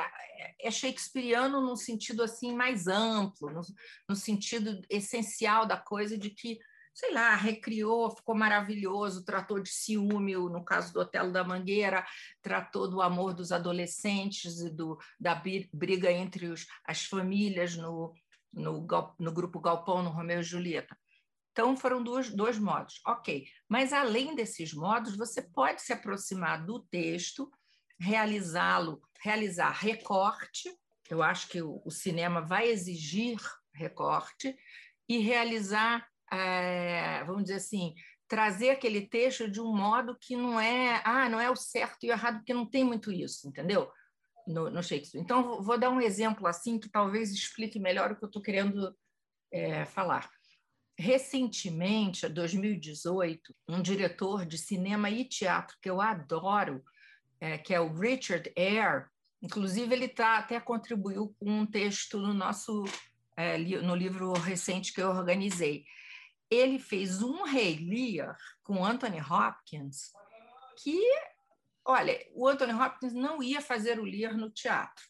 é 0.61 0.71
shakespeariano 0.71 1.61
num 1.61 1.75
sentido 1.75 2.23
assim 2.23 2.55
mais 2.55 2.87
amplo, 2.87 3.51
no, 3.51 3.63
no 4.09 4.15
sentido 4.15 4.83
essencial 4.91 5.67
da 5.67 5.77
coisa 5.77 6.17
de 6.17 6.31
que 6.31 6.59
sei 6.99 7.15
lá, 7.15 7.37
recriou, 7.37 8.11
ficou 8.11 8.35
maravilhoso, 8.35 9.25
tratou 9.25 9.61
de 9.61 9.71
ciúme, 9.71 10.35
no 10.35 10.65
caso 10.65 10.93
do 10.93 10.99
Otelo 10.99 11.33
da 11.33 11.45
Mangueira, 11.45 12.05
tratou 12.43 12.91
do 12.91 13.01
amor 13.01 13.33
dos 13.33 13.53
adolescentes 13.53 14.59
e 14.59 14.69
do, 14.69 14.99
da 15.19 15.41
briga 15.73 16.11
entre 16.11 16.49
os, 16.49 16.67
as 16.85 17.05
famílias 17.05 17.77
no, 17.77 18.13
no, 18.53 18.87
no 19.19 19.33
grupo 19.33 19.61
Galpão, 19.61 20.03
no 20.03 20.11
Romeu 20.11 20.41
e 20.41 20.43
Julieta. 20.43 20.97
Então, 21.53 21.77
foram 21.77 22.03
dois, 22.03 22.31
dois 22.31 22.59
modos. 22.59 23.01
Ok, 23.07 23.47
mas 23.69 23.93
além 23.93 24.35
desses 24.35 24.73
modos, 24.73 25.17
você 25.17 25.43
pode 25.43 25.83
se 25.83 25.93
aproximar 25.93 26.65
do 26.65 26.81
texto, 26.81 27.51
realizá-lo, 27.99 29.03
realizar 29.21 29.71
recorte, 29.71 30.73
eu 31.11 31.23
acho 31.23 31.49
que 31.49 31.61
o, 31.61 31.83
o 31.85 31.91
cinema 31.91 32.41
vai 32.41 32.69
exigir 32.69 33.39
recorte, 33.73 34.57
e 35.09 35.19
realizar 35.19 36.07
é, 36.31 37.25
vamos 37.25 37.45
dizer 37.45 37.57
assim, 37.57 37.95
trazer 38.27 38.71
aquele 38.71 39.07
texto 39.07 39.51
de 39.51 39.61
um 39.61 39.75
modo 39.75 40.17
que 40.21 40.37
não 40.37 40.61
é, 40.61 41.01
ah, 41.05 41.29
não 41.29 41.41
é 41.41 41.51
o 41.51 41.57
certo 41.57 42.05
e 42.05 42.11
o 42.11 42.13
errado, 42.13 42.39
porque 42.39 42.55
não 42.55 42.67
tem 42.67 42.85
muito 42.85 43.11
isso, 43.11 43.49
entendeu? 43.49 43.91
No, 44.49 44.71
no 44.71 44.83
Shakespeare. 44.83 45.21
Então, 45.21 45.61
vou 45.63 45.79
dar 45.79 45.91
um 45.91 46.01
exemplo 46.01 46.47
assim 46.47 46.79
que 46.79 46.89
talvez 46.89 47.31
explique 47.33 47.79
melhor 47.79 48.13
o 48.13 48.17
que 48.17 48.25
eu 48.25 48.29
estou 48.29 48.41
querendo 48.41 48.97
é, 49.53 49.85
falar. 49.85 50.31
Recentemente, 50.99 52.25
em 52.25 52.33
2018, 52.33 53.55
um 53.69 53.83
diretor 53.83 54.47
de 54.47 54.57
cinema 54.57 55.11
e 55.11 55.25
teatro 55.25 55.77
que 55.83 55.91
eu 55.91 56.01
adoro, 56.01 56.83
é, 57.41 57.59
que 57.59 57.75
é 57.75 57.81
o 57.81 57.93
Richard 57.93 58.51
Eyre, 58.57 59.05
inclusive 59.43 59.95
ele 59.95 60.09
tá, 60.09 60.39
até 60.39 60.59
contribuiu 60.59 61.37
com 61.39 61.61
um 61.61 61.67
texto 61.67 62.19
no 62.19 62.33
nosso 62.33 62.85
é, 63.37 63.59
no 63.59 63.95
livro 63.95 64.33
recente 64.33 64.93
que 64.93 65.01
eu 65.01 65.11
organizei 65.11 65.85
ele 66.51 66.79
fez 66.79 67.23
um 67.23 67.43
Rei 67.43 67.77
Lear 67.77 68.37
com 68.63 68.85
Anthony 68.85 69.21
Hopkins, 69.21 70.13
que, 70.83 71.01
olha, 71.89 72.23
o 72.35 72.47
Anthony 72.47 72.75
Hopkins 72.75 73.15
não 73.15 73.43
ia 73.43 73.63
fazer 73.63 73.99
o 73.99 74.05
Lear 74.05 74.37
no 74.37 74.51
teatro. 74.51 75.03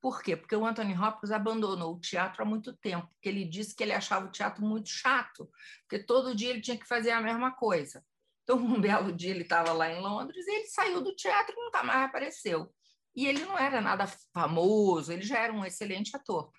Por 0.00 0.22
quê? 0.22 0.36
Porque 0.36 0.56
o 0.56 0.66
Anthony 0.66 0.98
Hopkins 0.98 1.30
abandonou 1.30 1.94
o 1.94 2.00
teatro 2.00 2.42
há 2.42 2.44
muito 2.44 2.76
tempo, 2.78 3.06
porque 3.12 3.28
ele 3.28 3.44
disse 3.44 3.76
que 3.76 3.84
ele 3.84 3.92
achava 3.92 4.26
o 4.26 4.32
teatro 4.32 4.64
muito 4.64 4.88
chato, 4.88 5.48
porque 5.82 6.04
todo 6.04 6.34
dia 6.34 6.50
ele 6.50 6.60
tinha 6.60 6.76
que 6.76 6.86
fazer 6.86 7.12
a 7.12 7.20
mesma 7.20 7.52
coisa. 7.52 8.04
Então, 8.42 8.56
um 8.58 8.80
belo 8.80 9.12
dia 9.12 9.30
ele 9.30 9.42
estava 9.42 9.72
lá 9.72 9.88
em 9.88 10.00
Londres 10.00 10.44
e 10.46 10.50
ele 10.50 10.66
saiu 10.66 11.00
do 11.00 11.14
teatro 11.14 11.54
e 11.56 11.64
nunca 11.64 11.84
mais 11.84 12.06
apareceu. 12.06 12.74
E 13.14 13.26
ele 13.26 13.44
não 13.44 13.56
era 13.56 13.80
nada 13.80 14.06
famoso, 14.32 15.12
ele 15.12 15.22
já 15.22 15.38
era 15.38 15.52
um 15.52 15.64
excelente 15.64 16.16
ator. 16.16 16.50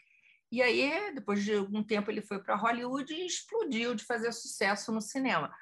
E 0.50 0.62
aí, 0.62 1.13
depois 1.13 1.43
de 1.43 1.55
algum 1.55 1.84
tempo, 1.84 2.10
ele 2.10 2.22
foi 2.22 2.41
para 2.41 2.55
Hollywood 2.55 3.13
e 3.13 3.25
explodiu 3.25 3.96
de 3.96 4.05
fazer 4.05 4.31
sucesso 4.31 4.91
no 4.91 5.01
cinema. 5.01 5.53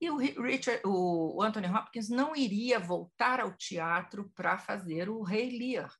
E 0.00 0.10
o, 0.10 0.16
Richard, 0.16 0.80
o 0.84 1.42
Anthony 1.42 1.68
Hopkins 1.68 2.08
não 2.08 2.34
iria 2.34 2.78
voltar 2.78 3.38
ao 3.38 3.52
teatro 3.52 4.30
para 4.34 4.56
fazer 4.56 5.10
o 5.10 5.22
Rei 5.22 5.58
Lear, 5.58 5.94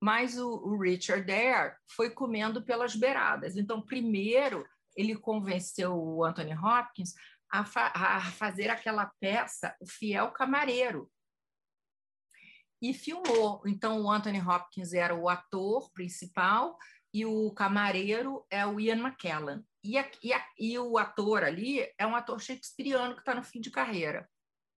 mas 0.00 0.36
o, 0.36 0.48
o 0.48 0.76
Richard 0.76 1.30
Eyre 1.30 1.76
foi 1.94 2.10
comendo 2.10 2.64
pelas 2.64 2.96
beiradas. 2.96 3.56
Então, 3.56 3.80
primeiro, 3.80 4.66
ele 4.96 5.14
convenceu 5.14 5.94
o 5.94 6.24
Anthony 6.24 6.54
Hopkins 6.54 7.14
a, 7.48 7.64
fa 7.64 7.92
a 7.94 8.20
fazer 8.32 8.70
aquela 8.70 9.06
peça, 9.20 9.76
O 9.80 9.86
Fiel 9.86 10.32
Camareiro, 10.32 11.08
e 12.80 12.92
filmou. 12.92 13.62
Então, 13.64 14.02
o 14.02 14.10
Anthony 14.10 14.40
Hopkins 14.40 14.92
era 14.92 15.14
o 15.14 15.28
ator 15.28 15.88
principal 15.92 16.76
e 17.14 17.24
o 17.24 17.52
camareiro 17.52 18.44
é 18.50 18.66
o 18.66 18.80
Ian 18.80 18.98
McKellen. 18.98 19.64
E, 19.84 19.98
a, 19.98 20.10
e, 20.22 20.32
a, 20.32 20.46
e 20.58 20.78
o 20.78 20.96
ator 20.96 21.42
ali 21.42 21.80
é 21.98 22.06
um 22.06 22.14
ator 22.14 22.40
shakespeariano 22.40 23.14
que 23.14 23.20
está 23.20 23.34
no 23.34 23.42
fim 23.42 23.60
de 23.60 23.70
carreira. 23.70 24.28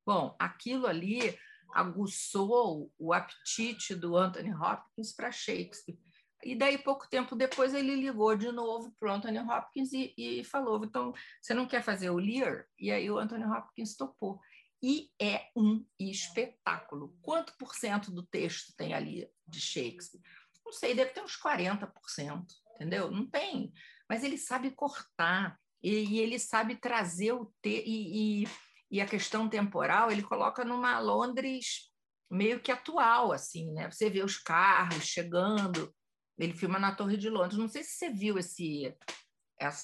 Bom, 0.06 0.36
aquilo 0.40 0.88
ali 0.88 1.38
aguçou 1.74 2.92
o 2.98 3.14
apetite 3.14 3.96
do 3.96 4.16
Anthony 4.16 4.54
Hopkins 4.54 5.14
para 5.14 5.32
Shakespeare. 5.32 5.98
E 6.44 6.56
daí, 6.56 6.78
pouco 6.78 7.10
tempo 7.10 7.36
depois, 7.36 7.74
ele 7.74 7.96
ligou 7.96 8.36
de 8.36 8.52
novo 8.52 8.94
para 9.00 9.12
o 9.12 9.16
Anthony 9.16 9.40
Hopkins 9.40 9.92
e, 9.94 10.14
e 10.18 10.44
falou: 10.44 10.84
então, 10.84 11.14
você 11.42 11.54
não 11.54 11.68
quer 11.68 11.82
fazer 11.82 12.10
o 12.10 12.18
Lear? 12.18 12.66
E 12.80 12.92
aí 12.92 13.10
o 13.10 13.18
Anthony 13.18 13.46
Hopkins 13.46 13.96
topou. 13.96 14.40
E 14.82 15.10
é 15.20 15.50
um 15.56 15.84
espetáculo. 16.00 17.18
Quanto 17.22 17.58
por 17.58 17.74
cento 17.74 18.12
do 18.12 18.22
texto 18.22 18.76
tem 18.78 18.94
ali 18.94 19.28
de 19.48 19.60
Shakespeare? 19.60 20.22
não 20.66 20.74
sei, 20.74 20.96
deve 20.96 21.12
ter 21.12 21.22
uns 21.22 21.38
40%, 21.40 22.44
entendeu? 22.74 23.12
Não 23.12 23.26
tem. 23.26 23.72
Mas 24.10 24.24
ele 24.24 24.38
sabe 24.38 24.72
cortar 24.72 25.58
e, 25.82 26.16
e 26.16 26.20
ele 26.20 26.40
sabe 26.40 26.76
trazer 26.76 27.34
o 27.34 27.52
te 27.62 27.84
e, 27.86 28.44
e, 28.44 28.48
e, 28.92 29.02
a 29.02 29.06
questão 29.06 29.50
temporal 29.50 30.12
ele 30.12 30.24
coloca 30.24 30.64
numa 30.64 31.00
Londres 31.00 31.92
meio 32.30 32.60
que 32.60 32.72
atual, 32.72 33.32
assim, 33.32 33.72
né? 33.72 33.90
Você 33.90 34.10
vê 34.10 34.24
os 34.24 34.38
carros 34.38 35.06
chegando. 35.06 35.94
Ele 36.38 36.54
filma 36.54 36.78
na 36.80 36.94
Torre 36.94 37.18
de 37.18 37.30
Londres. 37.30 37.58
Não 37.58 37.68
sei 37.68 37.84
se 37.84 37.92
você 37.92 38.10
viu 38.10 38.38
esse 38.38 38.96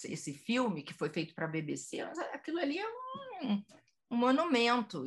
esse 0.04 0.34
filme 0.34 0.84
que 0.84 0.94
foi 0.94 1.10
feito 1.10 1.34
para 1.34 1.46
a 1.46 1.50
BBC, 1.50 2.04
mas 2.04 2.20
aquilo 2.20 2.60
ali 2.60 2.78
é 2.78 2.88
um, 2.88 3.64
um 4.12 4.18
monumento. 4.18 5.06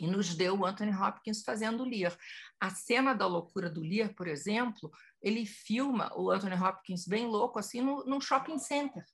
Nos 0.00 0.34
deu 0.34 0.58
o 0.58 0.66
Anthony 0.66 0.94
Hopkins 0.94 1.42
fazendo 1.42 1.84
Lear. 1.84 2.16
A 2.60 2.70
cena 2.70 3.14
da 3.14 3.26
loucura 3.26 3.70
do 3.70 3.80
Lear, 3.80 4.14
por 4.14 4.26
exemplo, 4.26 4.90
ele 5.22 5.46
filma 5.46 6.12
o 6.16 6.30
Anthony 6.30 6.54
Hopkins 6.54 7.06
bem 7.06 7.26
louco, 7.26 7.58
assim, 7.58 7.80
no, 7.80 8.04
num 8.04 8.20
shopping 8.20 8.58
center, 8.58 9.04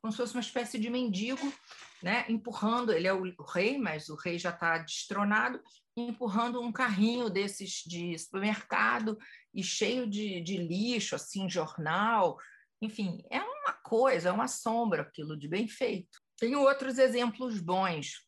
como 0.00 0.10
se 0.12 0.18
fosse 0.18 0.34
uma 0.34 0.40
espécie 0.40 0.78
de 0.78 0.90
mendigo, 0.90 1.52
né, 2.02 2.24
empurrando, 2.28 2.92
ele 2.92 3.06
é 3.06 3.12
o, 3.12 3.22
o 3.22 3.44
rei, 3.44 3.78
mas 3.78 4.08
o 4.08 4.16
rei 4.16 4.36
já 4.38 4.50
está 4.50 4.78
destronado, 4.78 5.62
empurrando 5.96 6.60
um 6.60 6.72
carrinho 6.72 7.30
desses 7.30 7.82
de 7.86 8.18
supermercado 8.18 9.16
e 9.54 9.62
cheio 9.62 10.08
de, 10.08 10.40
de 10.40 10.56
lixo, 10.56 11.14
assim, 11.14 11.48
jornal, 11.48 12.36
enfim, 12.80 13.22
é 13.30 13.40
uma 13.40 13.72
coisa, 13.84 14.30
é 14.30 14.32
uma 14.32 14.48
sombra 14.48 15.02
aquilo 15.02 15.36
de 15.36 15.46
bem 15.46 15.68
feito. 15.68 16.20
Tem 16.36 16.56
outros 16.56 16.98
exemplos 16.98 17.60
bons, 17.60 18.26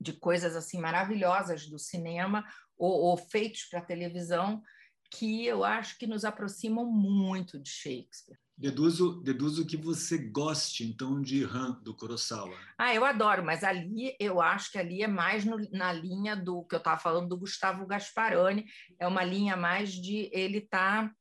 de 0.00 0.12
coisas 0.12 0.54
assim 0.56 0.80
maravilhosas 0.80 1.66
do 1.66 1.78
cinema. 1.78 2.44
ou, 2.76 2.92
ou 2.92 3.16
feitos 3.16 3.64
para 3.64 3.80
televisão 3.80 4.62
que 5.10 5.46
eu 5.46 5.64
acho 5.64 5.98
que 5.98 6.06
nos 6.06 6.24
aproximam 6.24 6.84
muito 6.84 7.58
de 7.58 7.70
Shakespeare. 7.70 8.38
Deduzo, 8.58 9.20
deduzo 9.20 9.66
que 9.66 9.76
você 9.76 10.16
goste, 10.16 10.82
então, 10.82 11.20
de 11.20 11.44
Han, 11.44 11.72
do 11.82 11.94
Kurosawa. 11.94 12.56
Ah, 12.78 12.94
eu 12.94 13.04
adoro, 13.04 13.44
mas 13.44 13.62
ali 13.62 14.16
eu 14.18 14.40
acho 14.40 14.72
que 14.72 14.78
ali 14.78 15.02
é 15.02 15.06
mais 15.06 15.44
no, 15.44 15.58
na 15.70 15.92
linha 15.92 16.34
do 16.34 16.64
que 16.64 16.74
eu 16.74 16.78
estava 16.78 16.98
falando 16.98 17.28
do 17.28 17.36
Gustavo 17.36 17.86
Gasparani, 17.86 18.64
é 18.98 19.06
uma 19.06 19.22
linha 19.22 19.56
mais 19.56 19.92
de 19.92 20.30
ele 20.32 20.58
estar 20.58 21.06
tá, 21.06 21.14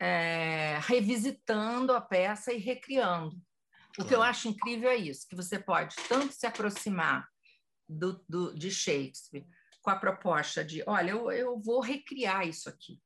é, 0.00 0.80
revisitando 0.82 1.92
a 1.92 2.00
peça 2.00 2.52
e 2.52 2.58
recriando. 2.58 3.36
O 3.36 3.94
claro. 3.94 4.08
que 4.08 4.14
eu 4.14 4.22
acho 4.22 4.48
incrível 4.48 4.90
é 4.90 4.96
isso, 4.96 5.28
que 5.28 5.36
você 5.36 5.60
pode 5.60 5.94
tanto 6.08 6.32
se 6.32 6.46
aproximar 6.46 7.29
do, 7.90 8.24
do, 8.28 8.54
de 8.54 8.70
Shakespeare 8.70 9.46
com 9.82 9.90
a 9.90 9.96
proposta 9.96 10.64
de, 10.64 10.82
olha, 10.86 11.10
eu, 11.10 11.30
eu 11.30 11.58
vou 11.58 11.80
recriar 11.80 12.46
isso 12.46 12.68
aqui. 12.68 13.00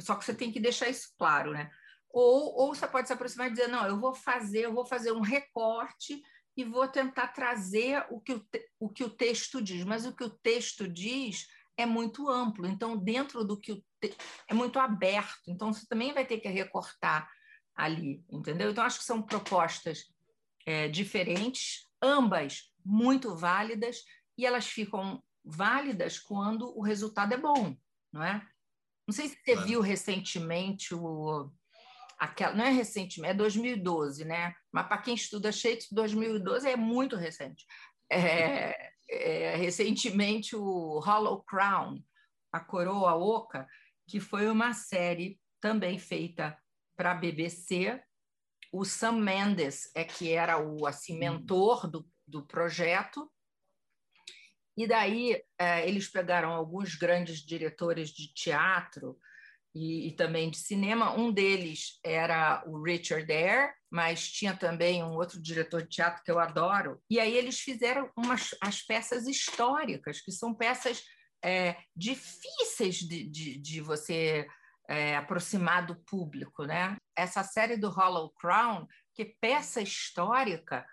Só 0.00 0.14
que 0.14 0.24
você 0.24 0.34
tem 0.34 0.50
que 0.50 0.58
deixar 0.58 0.88
isso 0.88 1.12
claro, 1.18 1.52
né? 1.52 1.70
Ou, 2.10 2.54
ou 2.58 2.74
você 2.74 2.86
pode 2.86 3.06
se 3.06 3.12
aproximar 3.12 3.48
e 3.48 3.50
dizer, 3.50 3.68
não, 3.68 3.86
eu 3.86 4.00
vou 4.00 4.14
fazer, 4.14 4.64
eu 4.64 4.72
vou 4.72 4.86
fazer 4.86 5.12
um 5.12 5.20
recorte 5.20 6.22
e 6.56 6.64
vou 6.64 6.88
tentar 6.88 7.28
trazer 7.28 8.04
o 8.10 8.20
que 8.20 8.34
o, 8.34 8.46
o 8.80 8.88
que 8.88 9.04
o 9.04 9.10
texto 9.10 9.62
diz. 9.62 9.84
Mas 9.84 10.04
o 10.04 10.14
que 10.14 10.24
o 10.24 10.30
texto 10.30 10.88
diz 10.88 11.46
é 11.76 11.86
muito 11.86 12.28
amplo, 12.28 12.66
então 12.66 12.96
dentro 12.96 13.44
do 13.44 13.58
que 13.58 13.72
o 13.72 13.84
te... 14.00 14.14
é 14.46 14.52
muito 14.52 14.78
aberto, 14.78 15.48
então 15.48 15.72
você 15.72 15.86
também 15.86 16.12
vai 16.12 16.26
ter 16.26 16.38
que 16.38 16.48
recortar 16.48 17.30
ali, 17.74 18.22
entendeu? 18.30 18.70
Então 18.70 18.84
acho 18.84 18.98
que 18.98 19.04
são 19.06 19.22
propostas 19.22 20.04
é, 20.66 20.88
diferentes, 20.88 21.88
ambas 22.00 22.71
muito 22.84 23.34
válidas 23.36 24.04
e 24.36 24.46
elas 24.46 24.66
ficam 24.66 25.22
válidas 25.44 26.18
quando 26.18 26.76
o 26.76 26.82
resultado 26.82 27.34
é 27.34 27.36
bom, 27.36 27.76
não 28.12 28.22
é? 28.22 28.46
Não 29.06 29.14
sei 29.14 29.28
se 29.28 29.36
você 29.36 29.52
claro. 29.52 29.68
viu 29.68 29.80
recentemente 29.80 30.94
o 30.94 31.50
aquela, 32.18 32.54
não 32.54 32.64
é 32.64 32.70
recentemente, 32.70 33.32
é 33.32 33.34
2012, 33.34 34.24
né? 34.24 34.54
Mas 34.70 34.86
para 34.86 34.98
quem 34.98 35.14
estuda 35.14 35.50
Shakespeare, 35.50 35.96
2012 35.96 36.68
é 36.68 36.76
muito 36.76 37.16
recente. 37.16 37.66
É, 38.08 38.92
é, 39.10 39.56
recentemente 39.56 40.54
o 40.54 41.00
Hollow 41.00 41.42
Crown, 41.42 42.00
a 42.52 42.60
Coroa 42.60 43.14
Oca, 43.14 43.66
que 44.06 44.20
foi 44.20 44.48
uma 44.48 44.72
série 44.72 45.40
também 45.60 45.98
feita 45.98 46.56
para 46.96 47.10
a 47.10 47.14
BBC. 47.14 48.00
O 48.72 48.84
Sam 48.84 49.20
Mendes 49.20 49.90
é 49.94 50.04
que 50.04 50.30
era 50.30 50.58
o 50.62 50.86
assim, 50.86 51.18
mentor 51.18 51.90
do, 51.90 52.08
do 52.32 52.46
projeto. 52.46 53.30
E 54.74 54.86
daí 54.86 55.40
é, 55.58 55.86
eles 55.86 56.08
pegaram 56.08 56.50
alguns 56.50 56.94
grandes 56.94 57.40
diretores 57.40 58.08
de 58.08 58.32
teatro, 58.32 59.18
e, 59.74 60.08
e, 60.08 60.12
também 60.12 60.50
de 60.50 60.58
cinema. 60.58 61.14
Um 61.16 61.32
deles 61.32 61.98
era 62.04 62.62
o 62.66 62.82
Richard 62.82 63.30
Eyre, 63.30 63.72
mas 63.90 64.30
tinha 64.30 64.54
também 64.54 65.02
um 65.02 65.12
outro 65.12 65.40
diretor 65.40 65.82
de 65.82 65.88
teatro 65.88 66.22
que 66.22 66.30
eu 66.30 66.38
adoro. 66.38 67.00
E 67.08 67.18
aí 67.18 67.34
eles 67.34 67.60
fizeram 67.60 68.10
umas, 68.16 68.54
as 68.60 68.82
peças 68.82 69.26
históricas, 69.26 70.20
que 70.20 70.30
são 70.30 70.54
peças 70.54 71.02
é, 71.42 71.76
difíceis 71.96 72.96
de, 72.96 73.24
de, 73.24 73.58
de 73.58 73.80
você 73.80 74.46
é, 74.88 75.16
aproximar 75.16 75.86
do 75.86 75.96
público. 76.04 76.64
Né? 76.64 76.96
Essa 77.16 77.42
série 77.42 77.76
do 77.76 77.88
Hollow 77.88 78.30
Crown, 78.34 78.86
que 79.14 79.24
peça 79.40 79.80
histórica, 79.80 80.86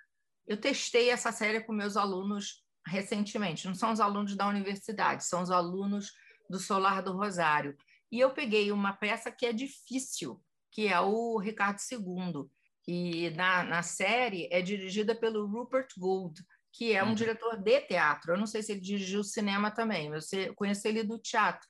eu 0.50 0.58
testei 0.58 1.12
essa 1.12 1.32
série 1.32 1.62
com 1.62 1.72
meus 1.72 1.96
alunos 1.96 2.66
recentemente. 2.88 3.68
Não 3.68 3.76
são 3.76 3.94
os 3.94 4.00
alunos 4.00 4.36
da 4.36 4.48
universidade, 4.48 5.24
são 5.24 5.44
os 5.44 5.52
alunos 5.52 6.12
do 6.50 6.58
Solar 6.58 7.04
do 7.04 7.14
Rosário. 7.14 7.78
E 8.12 8.20
eu 8.20 8.32
peguei 8.32 8.72
uma 8.72 8.94
peça 8.94 9.32
que 9.32 9.46
é 9.46 9.54
difícil, 9.54 10.44
que 10.72 10.88
é 10.88 11.00
o 11.00 11.38
Ricardo 11.38 11.78
II. 11.80 12.50
E 12.88 13.30
na, 13.30 13.64
na 13.64 13.84
série 13.84 14.50
é 14.52 14.60
dirigida 14.60 15.14
pelo 15.14 15.46
Rupert 15.46 15.90
Gould, 15.96 16.44
que 16.74 16.94
é 16.94 17.04
um 17.04 17.10
uhum. 17.10 17.14
diretor 17.14 17.56
de 17.56 17.82
teatro. 17.82 18.34
Eu 18.34 18.38
não 18.40 18.48
sei 18.48 18.64
se 18.64 18.72
ele 18.72 18.82
dirigiu 18.82 19.24
cinema 19.24 19.70
também, 19.70 20.10
mas 20.10 20.34
eu 20.34 20.56
conheço 20.56 20.88
ele 20.88 21.04
do 21.04 21.20
teatro. 21.20 21.68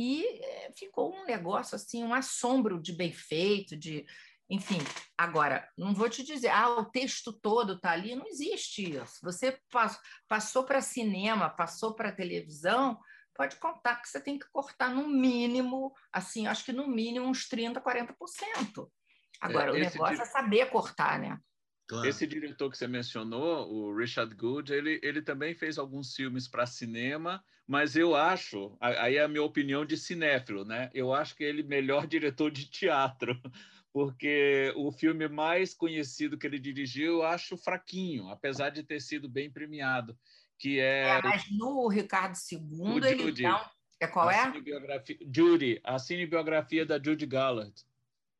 E 0.00 0.24
é, 0.42 0.72
ficou 0.76 1.14
um 1.14 1.24
negócio 1.24 1.76
assim, 1.76 2.02
um 2.02 2.12
assombro 2.12 2.82
de 2.82 2.92
bem 2.92 3.12
feito, 3.12 3.76
de 3.76 4.04
enfim. 4.50 4.78
Agora, 5.16 5.68
não 5.76 5.94
vou 5.94 6.08
te 6.08 6.22
dizer, 6.22 6.48
ah, 6.48 6.70
o 6.70 6.84
texto 6.84 7.32
todo 7.32 7.74
está 7.74 7.90
ali, 7.90 8.14
não 8.14 8.26
existe 8.26 8.96
isso. 8.96 9.18
Você 9.22 9.58
passou 10.28 10.64
para 10.64 10.80
cinema, 10.80 11.50
passou 11.50 11.94
para 11.94 12.12
televisão, 12.12 12.98
pode 13.34 13.56
contar 13.56 13.96
que 13.96 14.08
você 14.08 14.20
tem 14.20 14.38
que 14.38 14.48
cortar 14.50 14.90
no 14.90 15.06
mínimo, 15.06 15.92
assim, 16.12 16.46
acho 16.46 16.64
que 16.64 16.72
no 16.72 16.88
mínimo 16.88 17.26
uns 17.26 17.48
30%, 17.48 17.82
40%. 17.82 18.88
Agora, 19.40 19.70
é, 19.70 19.72
o 19.72 19.78
negócio 19.78 20.16
di... 20.16 20.22
é 20.22 20.24
saber 20.24 20.66
cortar, 20.70 21.18
né? 21.18 21.38
Claro. 21.86 22.06
Esse 22.06 22.26
diretor 22.26 22.70
que 22.70 22.76
você 22.76 22.86
mencionou, 22.86 23.66
o 23.72 23.96
Richard 23.96 24.34
Good, 24.34 24.72
ele, 24.72 25.00
ele 25.02 25.22
também 25.22 25.54
fez 25.54 25.78
alguns 25.78 26.14
filmes 26.14 26.46
para 26.46 26.66
cinema, 26.66 27.42
mas 27.66 27.96
eu 27.96 28.14
acho, 28.14 28.76
aí 28.80 29.16
é 29.16 29.22
a 29.22 29.28
minha 29.28 29.42
opinião 29.42 29.86
de 29.86 29.96
cinéfilo, 29.96 30.64
né? 30.64 30.90
Eu 30.92 31.14
acho 31.14 31.34
que 31.34 31.44
ele 31.44 31.62
é 31.62 31.64
melhor 31.64 32.06
diretor 32.08 32.50
de 32.50 32.66
teatro, 32.68 33.40
porque 33.98 34.72
o 34.76 34.92
filme 34.92 35.26
mais 35.26 35.74
conhecido 35.74 36.38
que 36.38 36.46
ele 36.46 36.60
dirigiu 36.60 37.14
eu 37.14 37.22
acho 37.24 37.56
fraquinho, 37.56 38.28
apesar 38.28 38.70
de 38.70 38.84
ter 38.84 39.00
sido 39.00 39.28
bem 39.28 39.50
premiado 39.50 40.16
que 40.56 40.78
é. 40.78 41.08
é 41.08 41.22
mas 41.22 41.50
no 41.50 41.88
Ricardo 41.88 42.36
II, 42.36 43.00
ele 43.04 43.42
dá. 43.42 43.68
É 44.00 44.06
qual 44.06 44.30
é? 44.30 44.52
Judy, 45.34 45.80
a 45.82 45.98
cinebiografia 45.98 46.86
da 46.86 47.02
Judy 47.02 47.26
Gallard. 47.26 47.74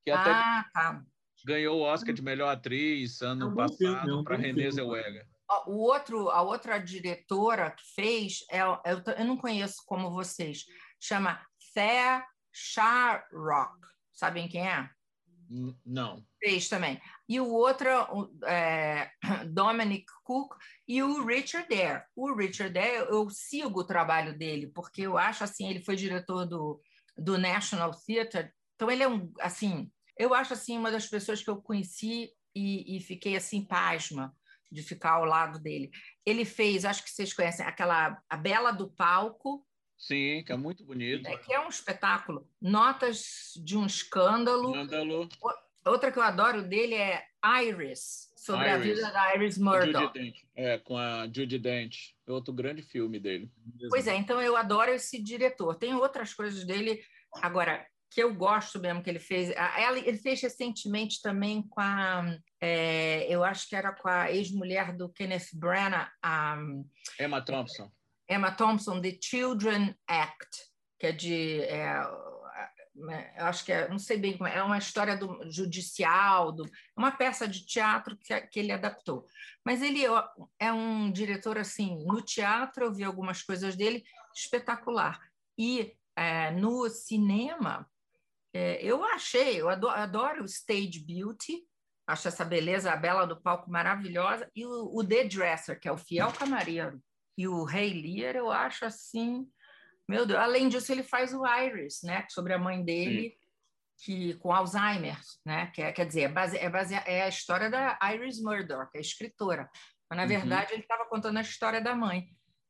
Que 0.04 0.12
até 0.12 0.30
ah, 0.30 0.64
tá. 0.72 1.04
ganhou 1.44 1.80
o 1.80 1.82
Oscar 1.82 2.14
de 2.14 2.22
melhor 2.22 2.48
atriz 2.50 3.20
ano 3.20 3.50
é 3.50 3.56
passado 3.56 4.22
para 4.22 4.36
Renée 4.36 4.70
Zellweger. 4.70 5.26
O 5.66 5.78
outro, 5.78 6.30
a 6.30 6.40
outra 6.42 6.78
diretora 6.78 7.72
que 7.72 7.82
fez, 7.94 8.44
é, 8.48 8.60
eu, 8.60 9.02
eu 9.18 9.24
não 9.24 9.36
conheço 9.36 9.82
como 9.84 10.10
vocês, 10.10 10.66
chama 11.00 11.44
Thea 11.74 12.24
Sharrock. 12.52 13.76
Sabem 14.12 14.48
quem 14.48 14.68
é? 14.68 14.88
Não. 15.84 16.24
Fez 16.38 16.68
também. 16.68 17.00
E 17.28 17.40
o 17.40 17.48
outro, 17.48 17.88
é, 18.44 19.10
Dominic 19.48 20.06
Cook 20.24 20.54
e 20.86 21.02
o 21.02 21.24
Richard 21.24 21.68
Dare. 21.68 22.04
O 22.14 22.34
Richard 22.34 22.72
Dare, 22.72 23.08
eu 23.08 23.28
sigo 23.30 23.80
o 23.80 23.86
trabalho 23.86 24.36
dele, 24.36 24.68
porque 24.68 25.02
eu 25.02 25.16
acho 25.16 25.44
assim, 25.44 25.68
ele 25.68 25.80
foi 25.80 25.96
diretor 25.96 26.44
do, 26.44 26.80
do 27.16 27.38
National 27.38 27.92
Theatre, 28.06 28.52
então 28.74 28.90
ele 28.90 29.02
é 29.02 29.08
um, 29.08 29.32
assim, 29.40 29.90
eu 30.16 30.34
acho 30.34 30.52
assim, 30.52 30.76
uma 30.78 30.90
das 30.90 31.06
pessoas 31.06 31.42
que 31.42 31.50
eu 31.50 31.60
conheci 31.60 32.30
e, 32.54 32.96
e 32.96 33.00
fiquei 33.00 33.36
assim, 33.36 33.64
pasma 33.64 34.34
de 34.70 34.82
ficar 34.82 35.12
ao 35.12 35.24
lado 35.24 35.58
dele. 35.58 35.90
Ele 36.26 36.44
fez, 36.44 36.84
acho 36.84 37.02
que 37.02 37.10
vocês 37.10 37.32
conhecem, 37.32 37.64
aquela 37.64 38.20
A 38.28 38.36
Bela 38.36 38.70
do 38.70 38.90
Palco, 38.90 39.66
Sim, 39.98 40.44
que 40.46 40.52
é 40.52 40.56
muito 40.56 40.84
bonito. 40.84 41.26
É 41.26 41.36
que 41.36 41.52
é 41.52 41.58
um 41.58 41.68
espetáculo. 41.68 42.48
Notas 42.62 43.52
de 43.56 43.76
um 43.76 43.84
escândalo. 43.84 44.70
Escândalo. 44.70 45.28
Outra 45.84 46.12
que 46.12 46.18
eu 46.18 46.22
adoro 46.22 46.62
dele 46.62 46.94
é 46.94 47.24
Iris, 47.64 48.32
sobre 48.36 48.68
Iris. 48.68 48.74
a 48.74 48.78
vida 48.78 49.12
da 49.12 49.34
Iris 49.34 49.58
Murdoch. 49.58 50.12
É, 50.54 50.78
com 50.78 50.96
a 50.96 51.26
Judy 51.26 51.58
Dent. 51.58 51.96
É 52.26 52.30
outro 52.30 52.52
grande 52.52 52.82
filme 52.82 53.18
dele. 53.18 53.50
Pois 53.90 54.06
é, 54.06 54.14
então 54.14 54.40
eu 54.40 54.56
adoro 54.56 54.90
esse 54.90 55.20
diretor. 55.20 55.74
Tem 55.74 55.94
outras 55.94 56.32
coisas 56.32 56.64
dele, 56.64 57.02
agora, 57.42 57.84
que 58.10 58.22
eu 58.22 58.32
gosto 58.34 58.78
mesmo 58.78 59.02
que 59.02 59.10
ele 59.10 59.18
fez. 59.18 59.52
Ele 60.04 60.18
fez 60.18 60.40
recentemente 60.40 61.20
também 61.20 61.62
com 61.62 61.80
a. 61.80 62.38
É, 62.60 63.26
eu 63.28 63.42
acho 63.42 63.68
que 63.68 63.76
era 63.76 63.92
com 63.92 64.08
a 64.08 64.30
ex-mulher 64.30 64.96
do 64.96 65.08
Kenneth 65.08 65.48
Branagh. 65.54 66.10
A, 66.22 66.56
Emma 67.18 67.40
Thompson. 67.42 67.90
Emma 68.28 68.50
Thompson, 68.50 69.00
The 69.00 69.18
Children 69.20 69.96
Act, 70.06 70.68
que 70.98 71.06
é 71.06 71.12
de. 71.12 71.62
É, 71.62 72.02
eu 73.38 73.46
acho 73.46 73.64
que 73.64 73.72
é, 73.72 73.88
não 73.88 73.98
sei 73.98 74.18
bem 74.18 74.36
como 74.36 74.48
é, 74.48 74.56
é 74.56 74.62
uma 74.62 74.76
história 74.76 75.16
do 75.16 75.40
judicial, 75.50 76.50
do, 76.50 76.66
é 76.66 76.70
uma 76.96 77.12
peça 77.12 77.46
de 77.46 77.64
teatro 77.64 78.16
que, 78.16 78.38
que 78.42 78.58
ele 78.58 78.72
adaptou. 78.72 79.24
Mas 79.64 79.80
ele 79.80 80.02
é 80.58 80.72
um 80.72 81.10
diretor 81.10 81.58
assim, 81.58 82.04
no 82.04 82.20
teatro 82.20 82.84
eu 82.84 82.92
vi 82.92 83.04
algumas 83.04 83.42
coisas 83.42 83.76
dele 83.76 84.04
espetacular. 84.34 85.20
E 85.56 85.96
é, 86.16 86.50
no 86.50 86.88
cinema, 86.90 87.88
é, 88.52 88.82
eu 88.82 89.04
achei, 89.04 89.60
eu 89.60 89.68
adoro, 89.68 89.94
adoro, 89.94 90.42
o 90.42 90.46
stage 90.46 90.98
beauty, 90.98 91.64
acho 92.04 92.26
essa 92.26 92.44
beleza, 92.44 92.92
a 92.92 92.96
bela 92.96 93.26
do 93.26 93.40
palco 93.40 93.70
maravilhosa, 93.70 94.50
e 94.56 94.66
o, 94.66 94.90
o 94.92 95.06
The 95.06 95.24
Dresser, 95.24 95.78
que 95.78 95.86
é 95.86 95.92
o 95.92 95.98
fiel 95.98 96.32
camareiro 96.32 97.00
e 97.38 97.46
o 97.46 97.62
Rei 97.62 97.92
Lear, 97.92 98.34
eu 98.34 98.50
acho 98.50 98.84
assim, 98.84 99.48
meu 100.08 100.26
Deus. 100.26 100.40
Além 100.40 100.68
disso, 100.68 100.90
ele 100.90 101.04
faz 101.04 101.32
o 101.32 101.46
Iris, 101.46 102.00
né, 102.02 102.26
sobre 102.28 102.52
a 102.52 102.58
mãe 102.58 102.84
dele, 102.84 103.36
que 104.02 104.34
com 104.34 104.52
Alzheimer, 104.52 105.16
né, 105.46 105.68
que 105.68 105.80
é, 105.80 105.92
quer 105.92 106.04
dizer, 106.04 106.22
é, 106.22 106.28
base, 106.28 106.58
é, 106.58 106.68
base, 106.68 106.94
é 106.94 107.22
a 107.22 107.28
história 107.28 107.70
da 107.70 107.96
Iris 108.12 108.42
Murdoch, 108.42 108.90
a 108.92 109.00
escritora. 109.00 109.70
Mas 110.10 110.16
na 110.16 110.22
uhum. 110.24 110.28
verdade 110.28 110.72
ele 110.72 110.82
estava 110.82 111.06
contando 111.06 111.36
a 111.36 111.42
história 111.42 111.80
da 111.80 111.94
mãe. 111.94 112.26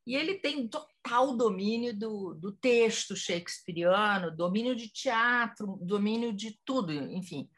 E 0.06 0.14
ele 0.14 0.34
tem 0.34 0.68
total 0.68 1.34
domínio 1.34 1.98
do, 1.98 2.34
do 2.34 2.52
texto 2.52 3.16
shakespeariano, 3.16 4.34
domínio 4.34 4.76
de 4.76 4.90
teatro, 4.90 5.78
domínio 5.82 6.32
de 6.32 6.58
tudo, 6.64 6.92
enfim. 6.92 7.48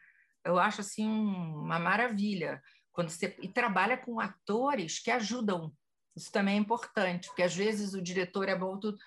Eu 0.44 0.58
acho 0.58 0.80
assim 0.80 1.06
uma 1.06 1.78
maravilha 1.78 2.62
quando 2.92 3.08
você 3.08 3.36
e 3.40 3.48
trabalha 3.48 3.96
com 3.96 4.20
atores 4.20 4.98
que 5.00 5.10
ajudam. 5.10 5.72
Isso 6.20 6.30
também 6.30 6.56
é 6.56 6.60
importante, 6.60 7.28
porque 7.28 7.42
às 7.42 7.56
vezes 7.56 7.94
o 7.94 8.02
diretor 8.02 8.46
é 8.46 8.54
bom, 8.54 8.78
tudo. 8.78 8.98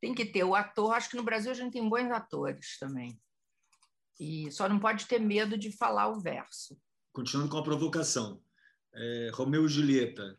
tem 0.00 0.14
que 0.14 0.24
ter 0.24 0.42
o 0.42 0.54
ator. 0.54 0.94
Acho 0.94 1.10
que 1.10 1.16
no 1.16 1.22
Brasil 1.22 1.50
a 1.50 1.54
gente 1.54 1.74
tem 1.74 1.86
bons 1.86 2.10
atores 2.10 2.78
também. 2.78 3.20
E 4.18 4.50
só 4.50 4.66
não 4.70 4.78
pode 4.78 5.04
ter 5.04 5.18
medo 5.18 5.58
de 5.58 5.70
falar 5.70 6.08
o 6.08 6.18
verso. 6.18 6.80
Continuando 7.12 7.50
com 7.50 7.58
a 7.58 7.62
provocação, 7.62 8.42
é, 8.94 9.30
Romeu 9.34 9.66
e 9.66 9.68
Julieta, 9.68 10.38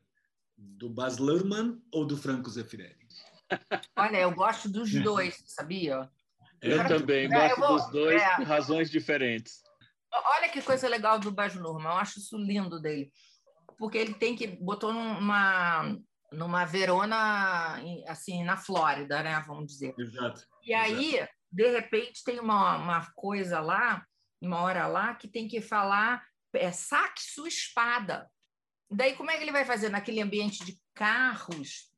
do 0.58 0.89
Baz 0.89 1.19
Luhrmann 1.19 1.80
ou 1.91 2.04
do 2.04 2.17
Franco 2.17 2.50
Zeffirelli? 2.50 3.08
Olha, 3.96 4.17
eu 4.17 4.32
gosto 4.34 4.67
dos 4.67 4.91
dois, 4.91 5.43
sabia? 5.46 6.10
Eu 6.60 6.82
é, 6.82 6.88
também 6.88 7.30
gosto 7.30 7.60
vou, 7.60 7.78
dos 7.78 7.91
dois 7.91 8.19
é, 8.19 8.36
por 8.38 8.46
razões 8.46 8.89
diferentes. 8.89 9.62
Olha 10.12 10.50
que 10.50 10.63
coisa 10.63 10.88
legal 10.88 11.19
do 11.19 11.32
Baz 11.32 11.54
Luhrmann, 11.54 11.93
eu 11.93 12.00
acho 12.00 12.17
isso 12.17 12.38
lindo 12.38 12.80
dele. 12.80 13.12
Porque 13.78 14.00
ele 14.00 14.15
tem 14.15 14.36
que 14.36 14.48
botou 14.48 14.91
numa 14.91 15.96
numa 16.34 16.65
Verona 16.65 17.80
assim 18.08 18.43
na 18.43 18.58
Flórida, 18.58 19.24
né, 19.24 19.43
vamos 19.48 19.67
dizer. 19.67 19.93
Exato. 19.98 20.46
E 20.63 20.74
aí, 20.74 21.15
exato. 21.15 21.34
de 21.52 21.69
repente 21.72 22.24
tem 22.24 22.39
uma, 22.39 22.78
uma 22.78 23.12
coisa 23.13 23.60
lá, 23.60 24.06
uma 24.41 24.62
hora 24.62 24.88
lá 24.88 25.15
que 25.15 25.28
tem 25.28 25.48
que 25.48 25.62
falar 25.62 26.26
é 26.54 26.72
saque 26.72 27.22
sua 27.22 27.48
espada. 27.48 28.30
Daí, 28.89 29.15
como 29.15 29.32
é 29.32 29.38
que 29.38 29.43
ele 29.43 29.52
vai 29.52 29.65
fazer 29.65 29.89
naquele 29.89 30.22
ambiente 30.22 30.63
de 30.63 30.80
carros, 30.93 31.91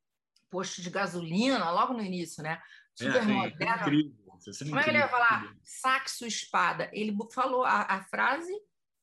posto 0.50 0.82
de 0.82 0.90
gasolina, 0.90 1.70
logo 1.72 1.94
no 1.94 2.02
início, 2.02 2.42
né? 2.42 2.62
Super 2.96 3.24
é, 3.24 3.26
moderno. 3.26 4.16
É 4.48 4.66
como 4.66 4.80
é 4.80 4.84
que 4.84 4.90
ele 4.90 5.00
vai 5.00 5.10
falar 5.10 5.54
saque 5.64 6.12
sua 6.12 6.28
espada? 6.28 6.90
Ele 6.94 7.16
falou, 7.34 7.66
a, 7.66 7.82
a 7.82 8.04
frase 8.06 8.54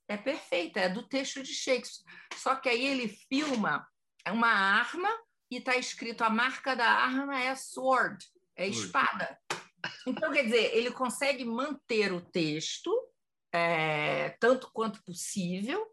é 0.09 0.17
perfeita, 0.17 0.81
é 0.81 0.89
do 0.89 1.07
texto 1.07 1.43
de 1.43 1.53
Shakespeare. 1.53 2.05
Só 2.37 2.57
que 2.57 2.69
aí 2.69 2.87
ele 2.87 3.09
filma 3.09 3.87
uma 4.31 4.49
arma 4.49 5.09
e 5.51 5.57
está 5.57 5.77
escrito 5.77 6.23
a 6.23 6.31
marca 6.31 6.77
da 6.77 6.89
arma 6.89 7.41
é 7.41 7.55
sword, 7.55 8.25
é 8.57 8.67
espada. 8.67 9.39
Então, 10.07 10.33
quer 10.33 10.45
dizer, 10.45 10.77
ele 10.77 10.93
consegue 10.93 11.45
manter 11.45 12.13
o 12.13 12.21
texto 12.21 12.91
é, 13.53 14.31
tanto 14.41 14.71
quanto 14.73 15.03
possível, 15.05 15.87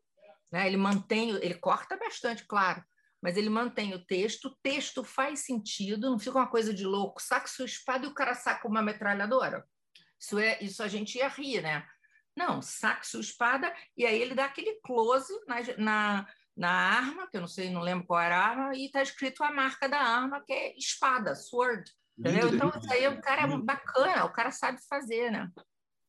né? 0.51 0.67
ele 0.67 0.77
mantém, 0.77 1.31
ele 1.31 1.55
corta 1.55 1.97
bastante, 1.97 2.45
claro, 2.45 2.83
mas 3.21 3.35
ele 3.35 3.49
mantém 3.49 3.93
o 3.93 4.05
texto, 4.05 4.45
o 4.45 4.57
texto 4.63 5.03
faz 5.03 5.41
sentido, 5.41 6.09
não 6.09 6.17
fica 6.17 6.37
uma 6.37 6.49
coisa 6.49 6.73
de 6.73 6.85
louco, 6.85 7.21
saca 7.21 7.47
sua 7.47 7.65
espada 7.65 8.05
e 8.05 8.09
o 8.09 8.13
cara 8.13 8.33
saca 8.33 8.67
uma 8.67 8.81
metralhadora. 8.81 9.65
Isso, 10.19 10.39
é, 10.39 10.57
isso 10.61 10.81
a 10.81 10.87
gente 10.87 11.17
ia 11.17 11.27
rir, 11.27 11.61
né? 11.61 11.85
Não, 12.35 12.61
saca 12.61 13.03
sua 13.03 13.19
espada 13.19 13.75
e 13.97 14.05
aí 14.05 14.21
ele 14.21 14.33
dá 14.33 14.45
aquele 14.45 14.79
close 14.81 15.33
na, 15.45 15.57
na, 15.77 16.27
na 16.59 16.69
arma, 16.69 17.25
que 17.27 17.37
eu 17.37 17.41
não 17.41 17.47
sei, 17.47 17.69
não 17.69 17.81
lembro 17.81 18.05
qual 18.05 18.19
era 18.19 18.37
a 18.37 18.47
arma, 18.49 18.75
e 18.75 18.87
está 18.87 19.01
escrito 19.01 19.41
a 19.43 19.51
marca 19.51 19.87
da 19.87 19.97
arma, 19.97 20.43
que 20.45 20.51
é 20.51 20.77
espada, 20.77 21.33
sword. 21.33 21.89
Entendeu? 22.17 22.53
Então, 22.53 22.69
isso 22.77 22.91
aí 22.91 23.07
o 23.07 23.21
cara 23.21 23.43
é 23.43 23.57
bacana, 23.57 24.25
o 24.25 24.33
cara 24.33 24.51
sabe 24.51 24.77
fazer, 24.89 25.31
né? 25.31 25.49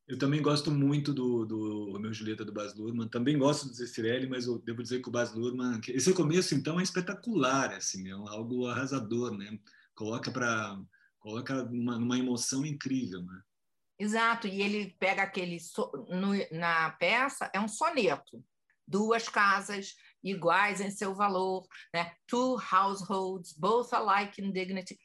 Eu 0.09 0.19
também 0.19 0.43
gosto 0.43 0.73
muito 0.73 1.15
do, 1.15 1.47
do 1.47 1.93
Romeu 1.93 2.11
e 2.11 2.15
Julieta 2.15 2.45
do 2.45 2.53
Baz 2.53 2.75
Luhrmann, 2.75 3.09
também 3.09 3.39
gosto 3.39 3.69
do 3.69 3.75
Zeffirelli, 3.75 4.29
mas 4.29 4.45
eu 4.45 4.59
devo 4.59 4.83
dizer 4.83 5.01
que 5.01 5.09
o 5.09 5.13
Baz 5.13 5.33
Luhrmann, 5.33 5.81
esse 5.87 6.13
começo 6.13 6.53
então 6.53 6.81
é 6.81 6.83
espetacular, 6.83 7.73
assim, 7.75 8.09
é 8.09 8.11
algo 8.11 8.67
arrasador, 8.67 9.31
né? 9.31 9.57
Coloca 9.95 10.33
para 10.33 10.77
coloca 11.21 11.63
numa, 11.67 11.97
numa, 11.97 12.19
emoção 12.19 12.67
incrível, 12.67 13.23
né? 13.23 13.41
Exato, 14.01 14.49
e 14.49 14.63
ele 14.63 14.97
pega 14.99 15.23
aquele 15.23 15.61
so, 15.61 15.93
no, 16.09 16.33
na 16.59 16.91
peça 16.93 17.49
é 17.55 17.61
um 17.61 17.69
soneto, 17.69 18.43
duas 18.89 19.29
casas 19.29 19.95
iguais 20.23 20.81
em 20.81 20.91
seu 20.91 21.15
valor, 21.15 21.67
né? 21.95 22.13
Two 22.27 22.57
households, 22.73 23.53
both 23.57 23.93
alike 23.93 24.41
in 24.43 24.53
dignity. 24.53 24.99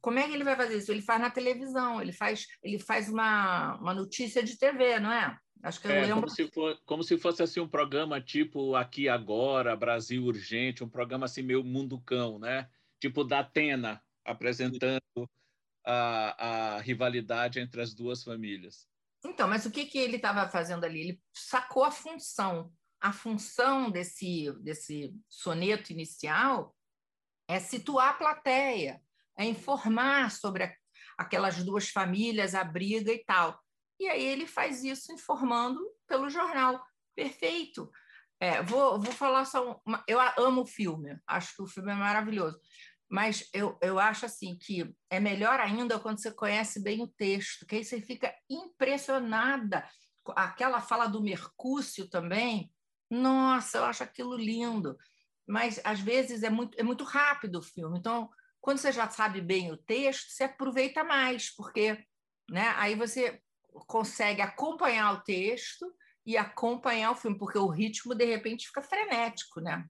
Como 0.00 0.18
é 0.18 0.28
que 0.28 0.34
ele 0.34 0.44
vai 0.44 0.56
fazer 0.56 0.78
isso? 0.78 0.92
Ele 0.92 1.02
faz 1.02 1.20
na 1.20 1.30
televisão, 1.30 2.00
ele 2.00 2.12
faz, 2.12 2.46
ele 2.62 2.78
faz 2.78 3.08
uma, 3.08 3.76
uma 3.76 3.94
notícia 3.94 4.42
de 4.42 4.56
TV, 4.56 5.00
não 5.00 5.12
é? 5.12 5.36
Acho 5.62 5.80
que 5.80 5.88
eu 5.88 5.92
é, 5.92 6.00
lembro. 6.02 6.14
Como 6.14 6.30
se, 6.30 6.48
for, 6.48 6.80
como 6.84 7.02
se 7.02 7.18
fosse 7.18 7.42
assim 7.42 7.60
um 7.60 7.68
programa 7.68 8.20
tipo 8.20 8.76
Aqui 8.76 9.08
Agora, 9.08 9.76
Brasil 9.76 10.22
Urgente, 10.24 10.84
um 10.84 10.88
programa 10.88 11.24
assim 11.24 11.42
meio 11.42 11.64
mundo 11.64 12.00
cão, 12.00 12.38
né? 12.38 12.68
Tipo 13.00 13.24
da 13.24 13.40
Atena, 13.40 14.00
apresentando 14.24 15.00
a, 15.84 16.76
a 16.76 16.80
rivalidade 16.80 17.58
entre 17.58 17.80
as 17.80 17.92
duas 17.92 18.22
famílias. 18.22 18.86
Então, 19.24 19.48
mas 19.48 19.66
o 19.66 19.70
que, 19.70 19.86
que 19.86 19.98
ele 19.98 20.16
estava 20.16 20.48
fazendo 20.48 20.84
ali? 20.84 21.00
Ele 21.00 21.22
sacou 21.34 21.84
a 21.84 21.90
função. 21.90 22.72
A 23.00 23.12
função 23.12 23.90
desse, 23.90 24.52
desse 24.60 25.14
soneto 25.28 25.92
inicial 25.92 26.74
é 27.48 27.60
situar 27.60 28.10
a 28.10 28.14
plateia, 28.14 29.00
é 29.36 29.44
informar 29.44 30.30
sobre 30.30 30.64
a, 30.64 30.74
aquelas 31.16 31.62
duas 31.62 31.88
famílias, 31.88 32.54
a 32.54 32.64
briga 32.64 33.12
e 33.12 33.24
tal. 33.24 33.58
E 34.00 34.08
aí 34.08 34.24
ele 34.24 34.46
faz 34.46 34.84
isso 34.84 35.12
informando 35.12 35.80
pelo 36.06 36.28
jornal. 36.28 36.84
Perfeito. 37.14 37.90
É, 38.40 38.62
vou, 38.62 39.00
vou 39.00 39.12
falar 39.12 39.44
só. 39.44 39.80
Uma, 39.84 40.04
eu 40.06 40.20
amo 40.38 40.62
o 40.62 40.66
filme, 40.66 41.18
acho 41.26 41.56
que 41.56 41.62
o 41.62 41.66
filme 41.66 41.90
é 41.90 41.94
maravilhoso. 41.94 42.60
Mas 43.10 43.48
eu, 43.52 43.76
eu 43.80 43.98
acho 43.98 44.26
assim 44.26 44.56
que 44.56 44.94
é 45.10 45.18
melhor 45.18 45.58
ainda 45.58 45.98
quando 45.98 46.20
você 46.20 46.30
conhece 46.30 46.80
bem 46.82 47.02
o 47.02 47.08
texto, 47.08 47.66
que 47.66 47.76
aí 47.76 47.84
você 47.84 48.00
fica 48.00 48.32
impressionada. 48.48 49.88
Aquela 50.36 50.80
fala 50.80 51.06
do 51.06 51.22
Mercúcio 51.22 52.08
também, 52.08 52.70
nossa, 53.10 53.78
eu 53.78 53.84
acho 53.84 54.02
aquilo 54.02 54.36
lindo. 54.36 54.96
Mas 55.46 55.80
às 55.84 56.00
vezes 56.00 56.42
é 56.42 56.50
muito, 56.50 56.78
é 56.78 56.82
muito 56.82 57.04
rápido 57.04 57.58
o 57.58 57.62
filme. 57.62 57.98
Então, 57.98 58.28
quando 58.60 58.78
você 58.78 58.92
já 58.92 59.08
sabe 59.08 59.40
bem 59.40 59.72
o 59.72 59.76
texto, 59.76 60.30
você 60.30 60.44
aproveita 60.44 61.02
mais, 61.02 61.54
porque 61.54 62.04
né, 62.50 62.72
aí 62.76 62.94
você 62.94 63.40
consegue 63.86 64.42
acompanhar 64.42 65.14
o 65.14 65.20
texto 65.22 65.86
e 66.26 66.36
acompanhar 66.36 67.12
o 67.12 67.16
filme, 67.16 67.38
porque 67.38 67.58
o 67.58 67.68
ritmo, 67.68 68.14
de 68.14 68.24
repente, 68.24 68.66
fica 68.66 68.82
frenético, 68.82 69.60
né? 69.60 69.86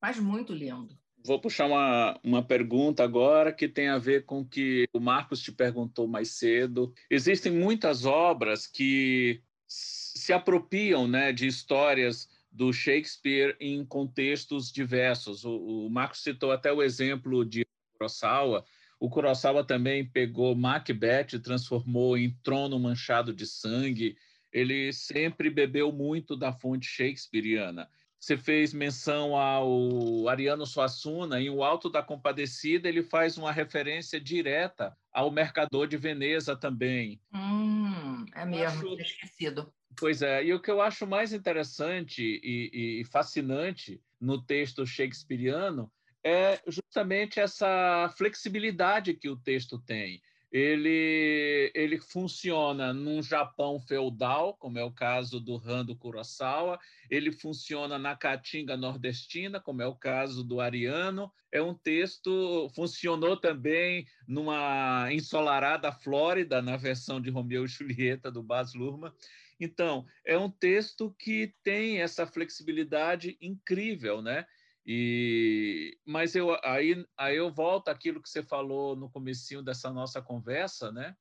Mas 0.00 0.18
muito 0.18 0.54
lindo. 0.54 0.96
Vou 1.24 1.40
puxar 1.40 1.66
uma, 1.66 2.18
uma 2.24 2.42
pergunta 2.42 3.02
agora 3.02 3.52
que 3.52 3.68
tem 3.68 3.88
a 3.88 3.98
ver 3.98 4.24
com 4.24 4.40
o 4.40 4.48
que 4.48 4.88
o 4.94 5.00
Marcos 5.00 5.42
te 5.42 5.52
perguntou 5.52 6.06
mais 6.06 6.38
cedo. 6.38 6.94
Existem 7.10 7.52
muitas 7.52 8.06
obras 8.06 8.66
que 8.66 9.42
se 9.66 10.32
apropriam 10.32 11.06
né, 11.06 11.32
de 11.32 11.46
histórias 11.46 12.28
do 12.50 12.72
Shakespeare 12.72 13.56
em 13.60 13.84
contextos 13.84 14.72
diversos. 14.72 15.44
O, 15.44 15.86
o 15.86 15.90
Marcos 15.90 16.22
citou 16.22 16.50
até 16.50 16.72
o 16.72 16.82
exemplo 16.82 17.44
de 17.44 17.64
Kurosawa. 17.94 18.64
O 18.98 19.08
Kurosawa 19.08 19.64
também 19.64 20.04
pegou 20.04 20.54
Macbeth 20.54 21.34
e 21.34 21.38
transformou 21.38 22.16
em 22.16 22.36
Trono 22.42 22.78
Manchado 22.78 23.32
de 23.32 23.46
Sangue. 23.46 24.16
Ele 24.52 24.92
sempre 24.92 25.50
bebeu 25.50 25.92
muito 25.92 26.36
da 26.36 26.52
fonte 26.52 26.86
shakespeariana. 26.86 27.88
Você 28.20 28.36
fez 28.36 28.72
menção 28.72 29.36
ao 29.36 30.28
Ariano 30.28 30.66
Suassuna, 30.66 31.40
em 31.40 31.48
O 31.50 31.62
Alto 31.62 31.88
da 31.88 32.02
Compadecida, 32.02 32.88
ele 32.88 33.02
faz 33.02 33.38
uma 33.38 33.52
referência 33.52 34.20
direta 34.20 34.96
ao 35.12 35.30
Mercador 35.30 35.86
de 35.86 35.96
Veneza 35.96 36.56
também. 36.56 37.20
Hum, 37.32 38.26
é 38.34 38.44
mesmo, 38.44 38.92
acho... 38.94 39.00
esquecido. 39.00 39.72
Pois 39.96 40.20
é, 40.22 40.44
e 40.44 40.52
o 40.52 40.60
que 40.60 40.70
eu 40.70 40.80
acho 40.80 41.06
mais 41.06 41.32
interessante 41.32 42.22
e, 42.22 43.00
e 43.00 43.04
fascinante 43.04 44.00
no 44.20 44.40
texto 44.44 44.84
shakespeariano 44.84 45.90
é 46.24 46.60
justamente 46.66 47.40
essa 47.40 48.12
flexibilidade 48.16 49.14
que 49.14 49.28
o 49.28 49.36
texto 49.36 49.78
tem. 49.78 50.20
Ele, 50.50 51.70
ele 51.74 52.00
funciona 52.00 52.92
num 52.92 53.22
Japão 53.22 53.78
feudal, 53.78 54.54
como 54.54 54.78
é 54.78 54.84
o 54.84 54.90
caso 54.90 55.38
do 55.38 55.56
Han 55.64 55.84
do 55.84 55.94
Kurosawa, 55.94 56.78
ele 57.10 57.30
funciona 57.30 57.98
na 57.98 58.16
Caatinga 58.16 58.76
nordestina, 58.76 59.60
como 59.60 59.82
é 59.82 59.86
o 59.86 59.94
caso 59.94 60.42
do 60.42 60.60
Ariano. 60.60 61.30
É 61.52 61.60
um 61.60 61.74
texto, 61.74 62.70
funcionou 62.74 63.36
também 63.36 64.06
numa 64.26 65.08
ensolarada 65.12 65.92
Flórida, 65.92 66.62
na 66.62 66.76
versão 66.76 67.20
de 67.20 67.30
Romeu 67.30 67.64
e 67.64 67.68
Julieta, 67.68 68.30
do 68.30 68.42
Baz 68.42 68.72
Luhrmann. 68.72 69.12
Então, 69.60 70.06
é 70.24 70.38
um 70.38 70.50
texto 70.50 71.14
que 71.18 71.54
tem 71.62 72.00
essa 72.00 72.26
flexibilidade 72.26 73.36
incrível, 73.40 74.22
né? 74.22 74.46
E, 74.90 75.98
mas 76.06 76.34
eu, 76.34 76.56
aí, 76.64 77.04
aí 77.14 77.36
eu 77.36 77.52
volto 77.52 77.88
àquilo 77.88 78.22
que 78.22 78.30
você 78.30 78.42
falou 78.42 78.96
no 78.96 79.10
comecinho 79.10 79.62
dessa 79.62 79.90
nossa 79.92 80.22
conversa, 80.22 80.90
né? 80.90 81.14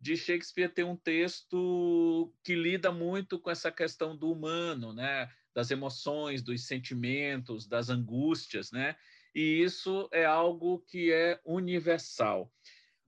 De 0.00 0.16
Shakespeare 0.16 0.68
ter 0.68 0.84
um 0.84 0.96
texto 0.96 2.34
que 2.42 2.56
lida 2.56 2.90
muito 2.90 3.38
com 3.38 3.50
essa 3.50 3.70
questão 3.70 4.16
do 4.16 4.32
humano, 4.32 4.92
né? 4.92 5.30
Das 5.54 5.70
emoções, 5.70 6.42
dos 6.42 6.66
sentimentos, 6.66 7.68
das 7.68 7.88
angústias, 7.88 8.72
né? 8.72 8.96
e 9.38 9.62
isso 9.62 10.08
é 10.12 10.24
algo 10.24 10.80
que 10.80 11.12
é 11.12 11.40
universal. 11.44 12.52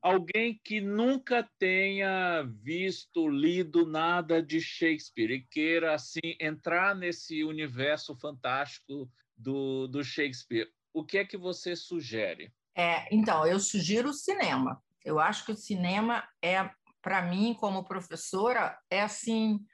Alguém 0.01 0.59
que 0.65 0.81
nunca 0.81 1.43
tenha 1.59 2.43
visto, 2.43 3.29
lido 3.29 3.85
nada 3.85 4.43
de 4.43 4.61
Shakespeare 4.61 5.33
e 5.33 5.43
queira 5.43 5.95
assim 5.95 6.37
entrar 6.41 6.95
nesse 6.95 7.45
universo 7.45 8.17
fantástico 8.17 9.11
do, 9.41 9.89
do 9.89 10.05
Shakespeare, 10.05 10.71
o 10.93 11.05
que 11.05 11.19
é 11.19 11.25
que 11.25 11.37
você 11.37 11.75
sugere? 11.75 12.53
É, 12.77 13.13
então, 13.15 13.47
eu 13.47 13.59
sugiro 13.59 14.11
o 14.11 14.15
cinema. 14.15 14.83
Eu 15.05 15.19
acho 15.19 15.45
que 15.45 15.53
o 15.53 15.57
cinema 15.57 16.29
é, 16.43 16.71
para 17.03 17.23
mim, 17.23 17.55
como 17.55 17.85
professora, 17.85 18.79
é 18.91 19.03
assim. 19.03 19.65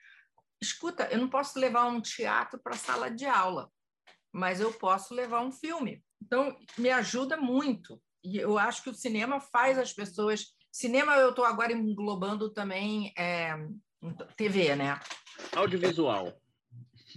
Escuta, 0.60 1.08
eu 1.10 1.18
não 1.18 1.28
posso 1.28 1.58
levar 1.58 1.86
um 1.86 2.00
teatro 2.00 2.58
para 2.58 2.74
a 2.74 2.78
sala 2.78 3.10
de 3.10 3.26
aula, 3.26 3.70
mas 4.32 4.60
eu 4.60 4.72
posso 4.72 5.12
levar 5.14 5.40
um 5.42 5.52
filme. 5.52 6.02
Então, 6.22 6.56
me 6.78 6.90
ajuda 6.90 7.36
muito. 7.36 8.00
E 8.24 8.38
eu 8.38 8.58
acho 8.58 8.82
que 8.82 8.90
o 8.90 8.94
cinema 8.94 9.40
faz 9.40 9.78
as 9.78 9.92
pessoas. 9.92 10.54
Cinema, 10.72 11.14
eu 11.16 11.30
estou 11.30 11.44
agora 11.44 11.72
englobando 11.72 12.50
também 12.52 13.12
é, 13.16 13.54
TV, 14.36 14.74
né? 14.76 14.98
Audiovisual. 15.54 16.32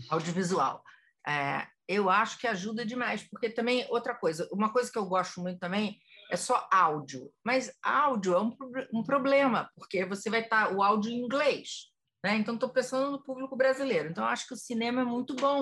Audiovisual. 0.10 0.84
É, 1.28 1.68
eu 1.90 2.08
acho 2.08 2.38
que 2.38 2.46
ajuda 2.46 2.86
demais, 2.86 3.28
porque 3.28 3.50
também, 3.50 3.84
outra 3.90 4.14
coisa, 4.14 4.48
uma 4.52 4.72
coisa 4.72 4.92
que 4.92 4.98
eu 4.98 5.08
gosto 5.08 5.42
muito 5.42 5.60
também 5.60 5.98
é 6.30 6.38
só 6.38 6.68
áudio, 6.72 7.32
mas 7.44 7.76
áudio 7.82 8.36
é 8.36 8.42
um, 8.42 8.56
um 8.94 9.04
problema, 9.04 9.68
porque 9.76 10.06
você 10.06 10.30
vai 10.30 10.42
estar 10.42 10.68
tá, 10.68 10.74
o 10.74 10.84
áudio 10.84 11.12
em 11.12 11.26
inglês, 11.26 11.88
né? 12.24 12.36
Então, 12.36 12.54
estou 12.54 12.70
pensando 12.70 13.10
no 13.10 13.24
público 13.24 13.56
brasileiro. 13.56 14.10
Então, 14.10 14.24
acho 14.24 14.48
que 14.48 14.54
o 14.54 14.58
cinema 14.58 15.02
é 15.02 15.06
muito 15.06 15.36
bom. 15.36 15.62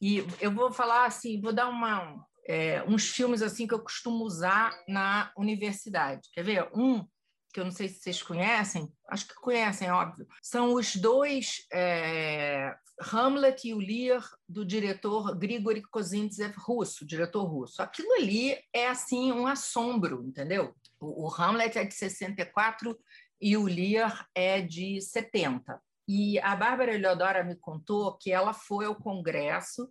E 0.00 0.26
eu 0.40 0.50
vou 0.50 0.72
falar 0.72 1.04
assim, 1.04 1.40
vou 1.40 1.52
dar 1.52 1.68
uma, 1.68 2.26
é, 2.48 2.82
uns 2.82 3.08
filmes 3.10 3.40
assim 3.40 3.64
que 3.64 3.74
eu 3.74 3.82
costumo 3.82 4.24
usar 4.24 4.76
na 4.88 5.32
universidade. 5.36 6.28
Quer 6.32 6.42
ver? 6.42 6.70
Um 6.74 7.06
que 7.52 7.60
eu 7.60 7.64
não 7.64 7.70
sei 7.70 7.86
se 7.86 8.00
vocês 8.00 8.22
conhecem, 8.22 8.90
acho 9.12 9.28
que 9.28 9.34
conhecem, 9.34 9.90
óbvio, 9.90 10.26
são 10.40 10.72
os 10.72 10.96
dois 10.96 11.66
é, 11.70 12.74
Hamlet 13.12 13.68
e 13.68 13.74
o 13.74 13.78
Lear 13.78 14.26
do 14.48 14.64
diretor 14.64 15.36
Grigory 15.36 15.82
Kozintsev 15.82 16.54
russo, 16.56 17.06
diretor 17.06 17.44
russo. 17.44 17.82
Aquilo 17.82 18.10
ali 18.14 18.56
é 18.72 18.88
assim 18.88 19.30
um 19.30 19.46
assombro, 19.46 20.24
entendeu? 20.24 20.74
O, 20.98 21.26
o 21.26 21.34
Hamlet 21.34 21.78
é 21.78 21.84
de 21.84 21.92
64 21.92 22.98
e 23.38 23.54
o 23.54 23.66
Lear 23.66 24.26
é 24.34 24.62
de 24.62 24.98
70. 25.02 25.78
E 26.08 26.38
a 26.40 26.56
Bárbara 26.56 26.94
Eleodora 26.94 27.44
me 27.44 27.56
contou 27.56 28.16
que 28.16 28.32
ela 28.32 28.54
foi 28.54 28.86
ao 28.86 28.96
congresso 28.96 29.90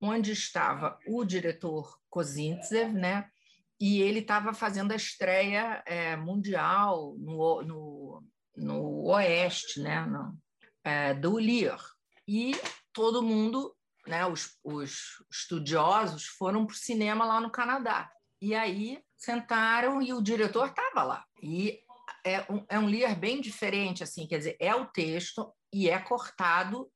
onde 0.00 0.32
estava 0.32 0.98
o 1.06 1.24
diretor 1.24 1.98
Kozintsev, 2.10 2.92
né? 2.92 3.30
e 3.78 4.00
ele 4.00 4.20
estava 4.20 4.54
fazendo 4.54 4.92
a 4.92 4.96
estreia 4.96 5.82
é, 5.86 6.16
mundial 6.16 7.14
no, 7.18 7.62
no, 7.62 8.05
no, 8.56 9.04
Oeste, 9.06 9.80
né, 9.80 10.04
no, 10.06 10.36
é, 10.84 11.14
do 11.14 11.36
Lear. 11.36 11.82
E 12.26 12.52
todo 12.92 13.22
mundo, 13.22 13.74
né, 14.06 14.26
os, 14.26 14.58
os 14.64 15.24
estudiosos, 15.30 16.26
foram 16.26 16.66
para 16.66 16.74
o 16.74 16.76
cinema 16.76 17.24
lá 17.24 17.40
no 17.40 17.50
Canadá. 17.50 18.10
E 18.40 18.54
aí 18.54 19.00
sentaram 19.16 20.02
e 20.02 20.12
o 20.12 20.22
diretor 20.22 20.68
estava 20.68 21.02
lá. 21.02 21.24
E 21.42 21.80
é 22.24 22.40
um, 22.52 22.64
é 22.68 22.78
um 22.78 22.86
Lear 22.86 23.18
bem 23.18 23.40
diferente, 23.40 24.02
assim, 24.02 24.26
quer 24.26 24.38
dizer, 24.38 24.56
é 24.60 24.74
o 24.74 24.86
texto 24.86 25.52
e 25.72 25.88
é 25.88 25.98
cortado, 25.98 26.90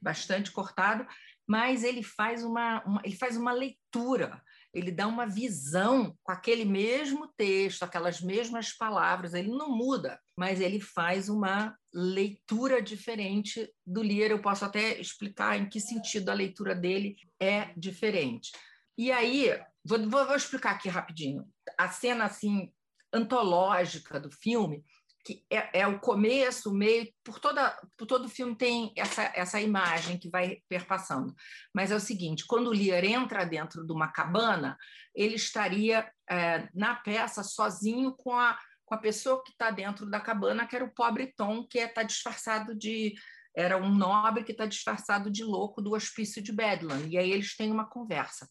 bastante 0.00 0.50
cortado, 0.50 1.06
mas 1.46 1.82
ele 1.82 2.02
faz 2.02 2.44
uma, 2.44 2.82
uma 2.84 3.00
ele 3.04 3.16
faz 3.16 3.36
uma 3.36 3.52
leitura 3.52 4.42
ele 4.72 4.90
dá 4.92 5.06
uma 5.06 5.26
visão 5.26 6.16
com 6.22 6.30
aquele 6.30 6.64
mesmo 6.64 7.32
texto, 7.36 7.82
aquelas 7.82 8.20
mesmas 8.20 8.72
palavras, 8.72 9.34
ele 9.34 9.48
não 9.48 9.70
muda, 9.70 10.20
mas 10.36 10.60
ele 10.60 10.80
faz 10.80 11.28
uma 11.28 11.76
leitura 11.92 12.82
diferente 12.82 13.72
do 13.86 14.02
Lear. 14.02 14.30
Eu 14.30 14.42
posso 14.42 14.64
até 14.64 15.00
explicar 15.00 15.58
em 15.58 15.68
que 15.68 15.80
sentido 15.80 16.28
a 16.28 16.34
leitura 16.34 16.74
dele 16.74 17.16
é 17.40 17.72
diferente. 17.76 18.50
E 18.96 19.10
aí, 19.10 19.58
vou, 19.84 19.98
vou, 20.08 20.26
vou 20.26 20.36
explicar 20.36 20.72
aqui 20.72 20.88
rapidinho. 20.88 21.46
A 21.78 21.88
cena 21.88 22.24
assim 22.24 22.70
antológica 23.12 24.20
do 24.20 24.30
filme 24.30 24.84
que 25.28 25.44
é, 25.50 25.80
é, 25.80 25.86
o 25.86 26.00
começo, 26.00 26.70
o 26.70 26.74
meio, 26.74 27.06
por, 27.22 27.38
toda, 27.38 27.78
por 27.98 28.06
todo 28.06 28.24
o 28.24 28.30
filme 28.30 28.56
tem 28.56 28.94
essa, 28.96 29.30
essa 29.36 29.60
imagem 29.60 30.16
que 30.16 30.30
vai 30.30 30.62
perpassando. 30.66 31.34
Mas 31.74 31.90
é 31.90 31.94
o 31.94 32.00
seguinte: 32.00 32.46
quando 32.46 32.68
o 32.68 32.72
Lear 32.72 33.04
entra 33.04 33.44
dentro 33.44 33.86
de 33.86 33.92
uma 33.92 34.08
cabana, 34.08 34.78
ele 35.14 35.34
estaria 35.34 36.10
é, 36.30 36.66
na 36.74 36.94
peça 36.94 37.42
sozinho 37.42 38.14
com 38.16 38.32
a, 38.32 38.58
com 38.86 38.94
a 38.94 38.98
pessoa 38.98 39.42
que 39.44 39.50
está 39.50 39.70
dentro 39.70 40.08
da 40.08 40.18
cabana, 40.18 40.66
que 40.66 40.74
era 40.74 40.84
o 40.86 40.94
pobre 40.94 41.34
Tom, 41.36 41.66
que 41.66 41.78
está 41.78 42.00
é, 42.00 42.04
disfarçado 42.04 42.74
de. 42.74 43.14
Era 43.54 43.76
um 43.76 43.94
nobre 43.94 44.44
que 44.44 44.52
está 44.52 44.64
disfarçado 44.64 45.30
de 45.30 45.44
louco 45.44 45.82
do 45.82 45.92
hospício 45.92 46.40
de 46.40 46.52
Bedlam. 46.52 47.06
E 47.06 47.18
aí 47.18 47.30
eles 47.30 47.54
têm 47.54 47.70
uma 47.70 47.84
conversa. 47.84 48.48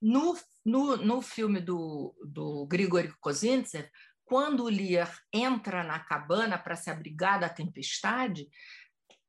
No, 0.00 0.36
no, 0.62 0.96
no 0.96 1.22
filme 1.22 1.60
do, 1.60 2.14
do 2.26 2.66
Grigory 2.66 3.14
Kozintsev, 3.20 3.88
quando 4.32 4.64
Lear 4.64 5.14
entra 5.30 5.84
na 5.84 5.98
cabana 5.98 6.56
para 6.56 6.74
se 6.74 6.88
abrigar 6.88 7.38
da 7.38 7.50
tempestade, 7.50 8.48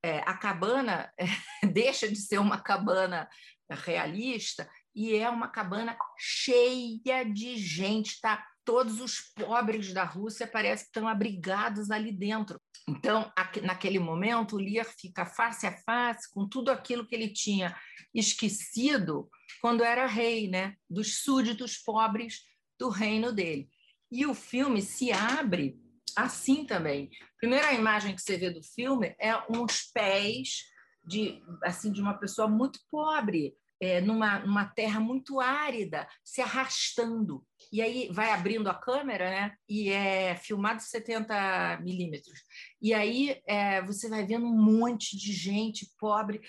é, 0.01 0.19
a 0.19 0.33
cabana 0.33 1.11
deixa 1.73 2.07
de 2.07 2.15
ser 2.15 2.37
uma 2.37 2.61
cabana 2.61 3.27
realista 3.69 4.65
e 4.95 5.13
é 5.13 5.29
uma 5.29 5.49
cabana 5.49 5.97
cheia 6.17 7.25
de 7.25 7.57
gente, 7.57 8.21
tá? 8.21 8.47
Todos 8.63 9.01
os 9.01 9.19
pobres 9.19 9.93
da 9.93 10.05
Rússia 10.05 10.47
parece 10.47 10.85
que 10.85 10.91
estão 10.91 11.05
abrigados 11.05 11.91
ali 11.91 12.13
dentro. 12.13 12.57
Então, 12.87 13.29
naquele 13.61 13.99
momento, 13.99 14.55
o 14.55 14.59
Lear 14.59 14.85
fica 14.85 15.25
face 15.25 15.67
a 15.67 15.77
face 15.79 16.31
com 16.31 16.47
tudo 16.47 16.71
aquilo 16.71 17.05
que 17.05 17.13
ele 17.13 17.27
tinha 17.27 17.77
esquecido 18.13 19.29
quando 19.59 19.83
era 19.83 20.05
rei, 20.05 20.47
né? 20.47 20.77
Dos 20.89 21.23
súditos 21.23 21.75
pobres 21.77 22.39
do 22.79 22.87
reino 22.87 23.33
dele. 23.33 23.69
E 24.13 24.27
o 24.27 24.35
filme 24.35 24.79
se 24.79 25.11
abre 25.11 25.75
assim 26.15 26.65
também. 26.65 27.09
Primeira 27.39 27.73
imagem 27.73 28.15
que 28.15 28.21
você 28.21 28.37
vê 28.37 28.51
do 28.51 28.61
filme 28.61 29.15
é 29.19 29.35
uns 29.49 29.89
pés 29.91 30.65
de 31.03 31.41
assim 31.63 31.91
de 31.91 31.99
uma 31.99 32.13
pessoa 32.13 32.47
muito 32.47 32.79
pobre, 32.91 33.55
é, 33.81 33.99
numa, 33.99 34.37
numa 34.37 34.65
terra 34.65 34.99
muito 34.99 35.39
árida, 35.39 36.07
se 36.23 36.41
arrastando. 36.41 37.43
E 37.71 37.81
aí 37.81 38.07
vai 38.13 38.29
abrindo 38.29 38.69
a 38.69 38.75
câmera, 38.75 39.31
né? 39.31 39.55
E 39.67 39.89
é 39.89 40.35
filmado 40.35 40.83
70 40.83 41.79
milímetros. 41.81 42.39
E 42.79 42.93
aí 42.93 43.41
é, 43.47 43.81
você 43.81 44.07
vai 44.07 44.23
vendo 44.27 44.45
um 44.45 44.55
monte 44.55 45.17
de 45.17 45.33
gente 45.33 45.89
pobre 45.97 46.39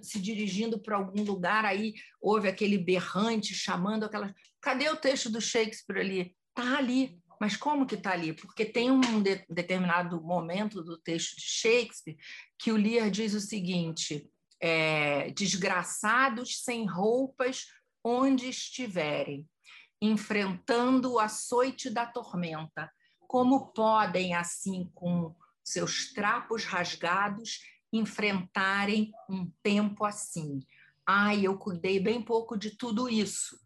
se 0.00 0.20
dirigindo 0.20 0.80
para 0.80 0.96
algum 0.96 1.24
lugar. 1.24 1.64
Aí 1.64 1.92
houve 2.20 2.46
aquele 2.46 2.78
berrante 2.78 3.52
chamando 3.52 4.04
aquela. 4.04 4.32
Cadê 4.62 4.88
o 4.88 4.96
texto 4.96 5.28
do 5.28 5.40
Shakespeare 5.40 5.98
ali? 5.98 6.39
Está 6.60 6.78
ali. 6.78 7.18
Mas 7.40 7.56
como 7.56 7.86
que 7.86 7.94
está 7.94 8.12
ali? 8.12 8.34
Porque 8.34 8.66
tem 8.66 8.90
um 8.90 9.22
de, 9.22 9.44
determinado 9.48 10.20
momento 10.20 10.82
do 10.82 10.98
texto 10.98 11.36
de 11.36 11.42
Shakespeare 11.42 12.18
que 12.58 12.70
o 12.70 12.76
Lear 12.76 13.10
diz 13.10 13.32
o 13.32 13.40
seguinte: 13.40 14.30
é, 14.60 15.30
desgraçados 15.30 16.62
sem 16.62 16.86
roupas 16.86 17.64
onde 18.04 18.48
estiverem, 18.48 19.48
enfrentando 20.00 21.12
o 21.12 21.18
açoite 21.18 21.88
da 21.88 22.04
tormenta, 22.04 22.90
como 23.26 23.72
podem, 23.72 24.34
assim, 24.34 24.90
com 24.94 25.34
seus 25.64 26.12
trapos 26.12 26.64
rasgados, 26.64 27.60
enfrentarem 27.90 29.12
um 29.28 29.50
tempo 29.62 30.04
assim? 30.04 30.60
Ai, 31.06 31.46
eu 31.46 31.56
cuidei 31.56 31.98
bem 31.98 32.22
pouco 32.22 32.56
de 32.56 32.76
tudo 32.76 33.08
isso. 33.08 33.58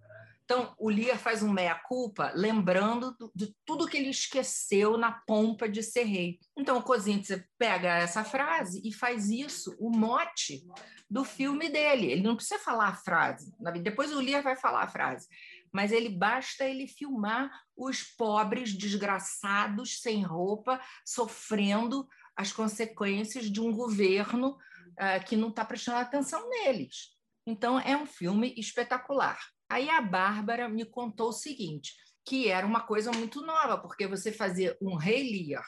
Então, 0.44 0.74
o 0.78 0.90
Lear 0.90 1.18
faz 1.18 1.42
um 1.42 1.50
meia-culpa, 1.50 2.30
lembrando 2.34 3.16
do, 3.16 3.32
de 3.34 3.56
tudo 3.64 3.86
que 3.86 3.96
ele 3.96 4.10
esqueceu 4.10 4.98
na 4.98 5.10
pompa 5.10 5.66
de 5.66 5.82
ser 5.82 6.04
rei. 6.04 6.38
Então, 6.56 6.76
o 6.76 6.82
Kozintsev 6.82 7.42
pega 7.58 7.88
essa 7.96 8.22
frase 8.22 8.82
e 8.84 8.92
faz 8.92 9.30
isso 9.30 9.74
o 9.80 9.88
mote 9.88 10.62
do 11.08 11.24
filme 11.24 11.70
dele. 11.70 12.12
Ele 12.12 12.22
não 12.22 12.36
precisa 12.36 12.60
falar 12.60 12.88
a 12.88 12.94
frase. 12.94 13.54
Depois 13.82 14.12
o 14.12 14.20
Lear 14.20 14.42
vai 14.42 14.54
falar 14.54 14.82
a 14.82 14.88
frase. 14.88 15.26
Mas 15.72 15.90
ele 15.92 16.10
basta 16.10 16.64
ele 16.64 16.86
filmar 16.86 17.50
os 17.74 18.02
pobres, 18.02 18.76
desgraçados, 18.76 20.02
sem 20.02 20.22
roupa, 20.22 20.78
sofrendo 21.06 22.06
as 22.36 22.52
consequências 22.52 23.50
de 23.50 23.62
um 23.62 23.72
governo 23.72 24.50
uh, 24.50 25.24
que 25.26 25.36
não 25.36 25.48
está 25.48 25.64
prestando 25.64 25.98
atenção 25.98 26.48
neles. 26.50 27.14
Então, 27.46 27.80
é 27.80 27.96
um 27.96 28.06
filme 28.06 28.54
espetacular. 28.58 29.38
Aí 29.74 29.90
a 29.90 30.00
Bárbara 30.00 30.68
me 30.68 30.84
contou 30.84 31.30
o 31.30 31.32
seguinte, 31.32 31.96
que 32.24 32.48
era 32.48 32.64
uma 32.64 32.82
coisa 32.82 33.10
muito 33.10 33.44
nova, 33.44 33.76
porque 33.76 34.06
você 34.06 34.30
fazia 34.30 34.78
um 34.80 34.94
Rei 34.94 35.28
Lear, 35.28 35.66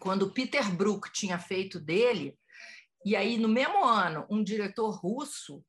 quando 0.00 0.32
Peter 0.32 0.68
Brook 0.74 1.12
tinha 1.12 1.38
feito 1.38 1.78
dele, 1.78 2.36
e 3.04 3.14
aí 3.14 3.38
no 3.38 3.46
mesmo 3.46 3.84
ano 3.84 4.26
um 4.28 4.42
diretor 4.42 4.90
russo 4.90 5.64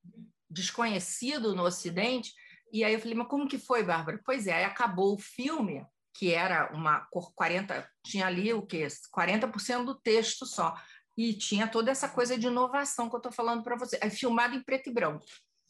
desconhecido 0.49 1.53
no 1.53 1.61
Ocidente 1.61 2.33
E 2.73 2.83
aí 2.83 2.95
eu 2.95 2.99
falei, 2.99 3.13
mas 3.13 3.27
como 3.27 3.47
que 3.47 3.59
foi, 3.59 3.83
Bárbara? 3.83 4.19
Pois 4.25 4.47
é, 4.47 4.53
aí 4.53 4.63
acabou 4.63 5.13
o 5.13 5.19
filme, 5.19 5.85
que 6.15 6.33
era 6.33 6.73
uma 6.73 7.01
cor 7.11 7.31
40, 7.35 7.87
tinha 8.03 8.25
ali 8.25 8.51
o 8.53 8.65
quê? 8.65 8.87
40% 9.15 9.85
do 9.85 9.93
texto 9.93 10.47
só. 10.47 10.75
E 11.15 11.35
tinha 11.35 11.67
toda 11.67 11.91
essa 11.91 12.09
coisa 12.09 12.35
de 12.35 12.47
inovação 12.47 13.07
que 13.07 13.15
eu 13.15 13.19
estou 13.19 13.31
falando 13.31 13.61
para 13.61 13.77
você. 13.77 13.99
Aí 14.01 14.09
filmado 14.09 14.55
em 14.55 14.63
preto 14.63 14.89
e 14.89 14.93
branco. 14.93 15.23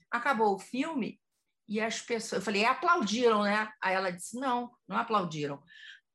Acabou 0.10 0.56
o 0.56 0.60
filme 0.60 1.20
e 1.70 1.80
as 1.80 2.02
pessoas. 2.02 2.42
Eu 2.42 2.46
falei, 2.46 2.66
aplaudiram, 2.66 3.44
né? 3.44 3.72
Aí 3.82 3.94
ela 3.94 4.12
disse, 4.12 4.38
não, 4.38 4.72
não 4.88 4.98
aplaudiram. 4.98 5.62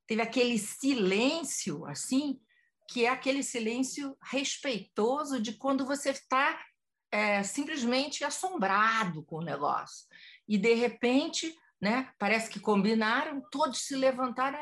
Teve 0.07 0.21
aquele 0.21 0.59
silêncio, 0.59 1.87
assim, 1.87 2.39
que 2.91 3.07
é 3.07 3.09
aquele 3.09 3.43
silêncio 3.43 4.17
respeitoso 4.23 5.41
de 5.41 5.53
quando 5.53 5.87
você 5.87 6.11
está 6.11 6.61
é, 7.11 7.43
simplesmente 7.43 8.25
assombrado 8.25 9.25
com 9.25 9.37
o 9.37 9.45
negócio 9.45 10.07
e 10.47 10.59
de 10.59 10.75
repente, 10.75 11.57
né, 11.81 12.13
parece 12.19 12.51
que 12.51 12.61
combinaram, 12.61 13.43
todos 13.51 13.87
se 13.87 13.97
levantaram 13.97 14.59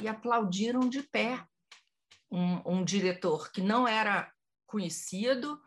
e 0.00 0.08
aplaudiram 0.08 0.88
de 0.88 1.02
pé. 1.02 1.44
Um, 2.30 2.78
um 2.78 2.84
diretor 2.84 3.52
que 3.52 3.60
não 3.60 3.86
era 3.86 4.32
conhecido, 4.66 5.60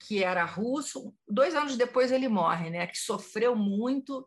que 0.00 0.24
era 0.24 0.44
russo, 0.44 1.14
dois 1.28 1.54
anos 1.54 1.76
depois 1.76 2.10
ele 2.10 2.28
morre, 2.28 2.70
né, 2.70 2.86
que 2.86 2.98
sofreu 2.98 3.54
muito 3.54 4.26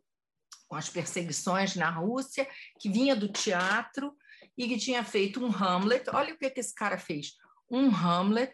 com 0.68 0.76
as 0.76 0.90
perseguições 0.90 1.76
na 1.76 1.90
Rússia, 1.90 2.48
que 2.80 2.90
vinha 2.90 3.16
do 3.16 3.32
teatro 3.32 4.16
e 4.58 4.68
que 4.68 4.78
tinha 4.78 5.04
feito 5.04 5.44
um 5.44 5.52
Hamlet. 5.52 6.10
Olha 6.14 6.34
o 6.34 6.38
que, 6.38 6.50
que 6.50 6.60
esse 6.60 6.74
cara 6.74 6.98
fez: 6.98 7.34
um 7.70 7.90
Hamlet, 7.90 8.54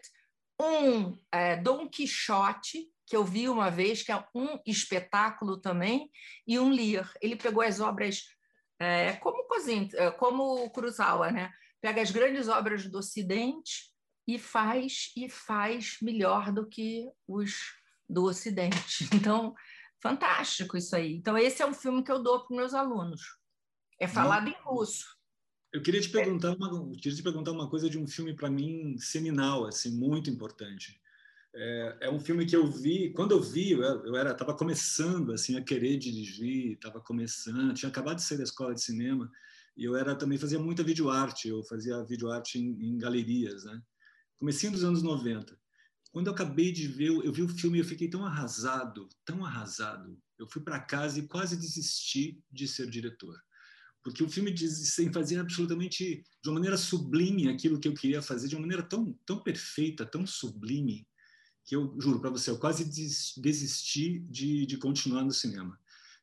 um 0.60 1.18
é, 1.32 1.56
Dom 1.56 1.88
Quixote, 1.88 2.88
que 3.06 3.16
eu 3.16 3.24
vi 3.24 3.48
uma 3.48 3.70
vez, 3.70 4.02
que 4.02 4.12
é 4.12 4.24
um 4.34 4.58
espetáculo 4.66 5.60
também, 5.60 6.10
e 6.46 6.58
um 6.58 6.70
Lear. 6.70 7.12
Ele 7.20 7.36
pegou 7.36 7.62
as 7.62 7.80
obras 7.80 8.22
é, 8.78 9.12
como, 9.14 9.46
é, 9.94 10.10
como 10.12 10.70
né? 11.32 11.50
Pega 11.80 12.02
as 12.02 12.10
grandes 12.10 12.48
obras 12.48 12.86
do 12.86 12.98
Ocidente 12.98 13.89
e 14.34 14.38
faz 14.38 15.12
e 15.16 15.28
faz 15.28 15.96
melhor 16.00 16.52
do 16.52 16.66
que 16.66 17.10
os 17.26 17.52
do 18.08 18.24
Ocidente. 18.24 19.08
Então, 19.14 19.54
fantástico 20.00 20.76
isso 20.76 20.94
aí. 20.94 21.14
Então, 21.14 21.36
esse 21.36 21.62
é 21.62 21.66
um 21.66 21.74
filme 21.74 22.02
que 22.02 22.12
eu 22.12 22.22
dou 22.22 22.46
para 22.46 22.56
meus 22.56 22.74
alunos. 22.74 23.20
É 23.98 24.08
falado 24.08 24.48
em 24.48 24.56
russo. 24.62 25.04
Eu 25.72 25.82
queria 25.82 26.00
te 26.00 26.08
perguntar 26.08 26.56
uma, 26.56 26.90
queria 26.96 27.16
te 27.16 27.22
perguntar 27.22 27.52
uma 27.52 27.68
coisa 27.68 27.88
de 27.88 27.98
um 27.98 28.06
filme 28.06 28.34
para 28.34 28.50
mim 28.50 28.96
seminal, 28.98 29.66
assim, 29.66 29.90
muito 29.90 30.30
importante. 30.30 31.00
É, 31.54 31.98
é, 32.02 32.10
um 32.10 32.18
filme 32.18 32.46
que 32.46 32.56
eu 32.56 32.70
vi, 32.70 33.12
quando 33.12 33.32
eu 33.32 33.42
vi, 33.42 33.72
eu 33.72 34.16
era, 34.16 34.30
estava 34.30 34.54
começando 34.54 35.32
assim 35.32 35.56
a 35.56 35.62
querer 35.62 35.98
dirigir, 35.98 36.72
estava 36.72 37.00
começando, 37.00 37.74
tinha 37.74 37.88
acabado 37.88 38.16
de 38.16 38.22
sair 38.22 38.38
da 38.38 38.44
escola 38.44 38.72
de 38.72 38.82
cinema 38.82 39.30
e 39.76 39.84
eu 39.84 39.96
era 39.96 40.14
também 40.14 40.38
fazia 40.38 40.58
muita 40.58 40.84
videoarte, 40.84 41.48
eu 41.48 41.62
fazia 41.64 42.04
videoarte 42.04 42.58
em, 42.58 42.90
em 42.90 42.98
galerias, 42.98 43.64
né? 43.64 43.82
Comecinho 44.40 44.72
dos 44.72 44.84
anos 44.84 45.02
90. 45.02 45.54
Quando 46.10 46.28
eu 46.28 46.32
acabei 46.32 46.72
de 46.72 46.88
ver, 46.88 47.08
eu 47.08 47.30
vi 47.30 47.42
o 47.42 47.48
filme 47.48 47.76
e 47.76 47.82
eu 47.82 47.84
fiquei 47.84 48.08
tão 48.08 48.24
arrasado, 48.24 49.06
tão 49.22 49.44
arrasado. 49.44 50.18
Eu 50.38 50.48
fui 50.48 50.62
para 50.62 50.80
casa 50.80 51.18
e 51.18 51.28
quase 51.28 51.58
desisti 51.58 52.42
de 52.50 52.66
ser 52.66 52.88
diretor. 52.88 53.38
Porque 54.02 54.24
o 54.24 54.30
filme 54.30 54.50
diz 54.50 54.94
sem 54.94 55.12
fazer 55.12 55.38
absolutamente 55.38 56.24
de 56.42 56.48
uma 56.48 56.54
maneira 56.54 56.78
sublime 56.78 57.50
aquilo 57.50 57.78
que 57.78 57.86
eu 57.86 57.92
queria 57.92 58.22
fazer, 58.22 58.48
de 58.48 58.56
uma 58.56 58.62
maneira 58.62 58.82
tão, 58.82 59.12
tão 59.26 59.42
perfeita, 59.42 60.06
tão 60.06 60.26
sublime, 60.26 61.06
que 61.62 61.76
eu 61.76 61.94
juro 62.00 62.18
para 62.18 62.30
você, 62.30 62.50
eu 62.50 62.58
quase 62.58 62.86
desisti 63.36 64.20
de, 64.20 64.64
de 64.64 64.78
continuar 64.78 65.22
no 65.22 65.32
cinema. 65.32 65.78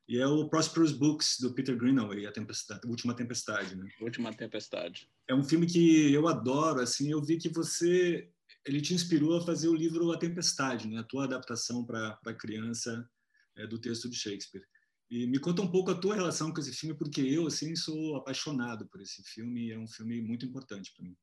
E 0.08 0.18
é 0.18 0.26
o 0.26 0.48
Prosperous 0.48 0.90
Books, 0.90 1.38
do 1.38 1.52
Peter 1.52 1.76
Greenaway, 1.76 2.26
A, 2.26 2.32
Tempestade, 2.32 2.80
a 2.82 2.88
Última 2.88 3.14
Tempestade. 3.14 3.76
Né? 3.76 3.86
Última 4.00 4.32
Tempestade. 4.32 5.06
É 5.28 5.34
um 5.34 5.44
filme 5.44 5.66
que 5.66 6.10
eu 6.12 6.26
adoro, 6.26 6.80
assim, 6.80 7.10
eu 7.12 7.22
vi 7.22 7.36
que 7.36 7.50
você... 7.50 8.30
Ele 8.64 8.80
te 8.80 8.94
inspirou 8.94 9.36
a 9.36 9.44
fazer 9.44 9.68
o 9.68 9.74
livro 9.74 10.10
A 10.10 10.18
Tempestade, 10.18 10.88
né? 10.88 11.00
a 11.00 11.04
tua 11.04 11.24
adaptação 11.24 11.84
para 11.84 12.34
criança 12.38 13.08
é, 13.56 13.66
do 13.66 13.78
texto 13.78 14.08
de 14.08 14.16
Shakespeare. 14.16 14.64
E 15.10 15.26
me 15.26 15.38
conta 15.38 15.60
um 15.60 15.70
pouco 15.70 15.90
a 15.90 15.94
tua 15.94 16.14
relação 16.14 16.52
com 16.52 16.60
esse 16.60 16.72
filme, 16.72 16.96
porque 16.96 17.20
eu, 17.20 17.46
assim, 17.46 17.76
sou 17.76 18.16
apaixonado 18.16 18.86
por 18.88 19.02
esse 19.02 19.22
filme 19.22 19.68
e 19.68 19.72
é 19.72 19.78
um 19.78 19.88
filme 19.88 20.22
muito 20.22 20.46
importante 20.46 20.92
para 20.94 21.04
mim. 21.04 21.16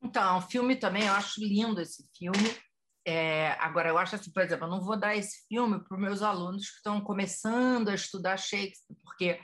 Então, 0.00 0.38
o 0.38 0.42
filme 0.42 0.76
também, 0.76 1.06
eu 1.06 1.12
acho 1.12 1.40
lindo 1.40 1.80
esse 1.80 2.08
filme. 2.16 2.56
É, 3.04 3.56
agora, 3.58 3.88
eu 3.88 3.98
acho 3.98 4.14
assim, 4.14 4.30
por 4.30 4.42
exemplo, 4.42 4.66
eu 4.66 4.70
não 4.70 4.80
vou 4.80 4.96
dar 4.96 5.16
esse 5.16 5.46
filme 5.48 5.82
para 5.82 5.96
os 5.96 6.00
meus 6.00 6.22
alunos 6.22 6.68
que 6.70 6.76
estão 6.76 7.00
começando 7.00 7.88
a 7.88 7.94
estudar 7.94 8.36
Shakespeare, 8.36 8.96
porque 9.02 9.40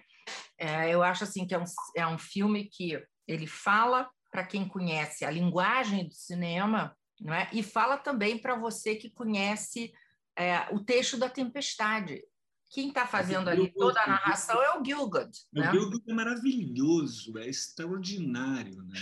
é, 0.56 0.94
eu 0.94 1.02
acho 1.02 1.24
assim 1.24 1.46
que 1.46 1.54
é 1.54 1.58
um, 1.58 1.64
é 1.96 2.06
um 2.06 2.18
filme 2.18 2.68
que 2.70 3.02
ele 3.26 3.46
fala 3.46 4.08
para 4.30 4.44
quem 4.44 4.66
conhece 4.66 5.24
a 5.24 5.30
linguagem 5.30 6.06
do 6.06 6.14
cinema, 6.14 6.96
não 7.20 7.34
é? 7.34 7.48
E 7.52 7.62
fala 7.62 7.96
também 7.96 8.38
para 8.38 8.54
você 8.54 8.94
que 8.94 9.10
conhece 9.10 9.92
é, 10.36 10.72
o 10.72 10.84
texto 10.84 11.16
da 11.16 11.28
Tempestade. 11.28 12.22
Quem 12.70 12.88
está 12.88 13.06
fazendo 13.06 13.48
ali 13.48 13.72
toda 13.72 14.00
a 14.02 14.06
narração 14.06 14.62
é 14.62 14.78
o 14.78 14.84
Gilgood. 14.84 15.30
Né? 15.52 15.68
O 15.68 15.72
Gilgood 15.72 16.04
é 16.06 16.14
maravilhoso, 16.14 17.38
é 17.38 17.48
extraordinário, 17.48 18.82
né? 18.84 19.00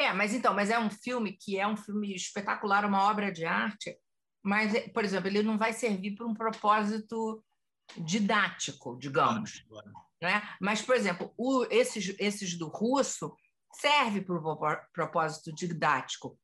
É, 0.00 0.14
mas 0.14 0.32
então, 0.32 0.54
mas 0.54 0.70
é 0.70 0.78
um 0.78 0.88
filme 0.88 1.32
que 1.32 1.58
é 1.58 1.66
um 1.66 1.76
filme 1.76 2.14
espetacular, 2.14 2.86
uma 2.86 3.02
obra 3.02 3.30
de 3.30 3.44
arte, 3.44 3.94
mas, 4.42 4.72
por 4.94 5.04
exemplo, 5.04 5.28
ele 5.28 5.42
não 5.42 5.58
vai 5.58 5.74
servir 5.74 6.16
para 6.16 6.26
um 6.26 6.32
propósito 6.32 7.44
didático, 7.98 8.96
digamos. 8.98 9.60
Claro, 9.68 9.92
Né? 10.22 10.42
Mas, 10.58 10.80
por 10.80 10.96
exemplo, 10.96 11.34
o, 11.36 11.66
esses, 11.70 12.14
esses 12.18 12.56
do 12.56 12.68
russo 12.68 13.36
serve 13.74 14.22
para 14.22 14.36
o 14.36 14.58
propósito 14.90 15.52
didático. 15.54 16.38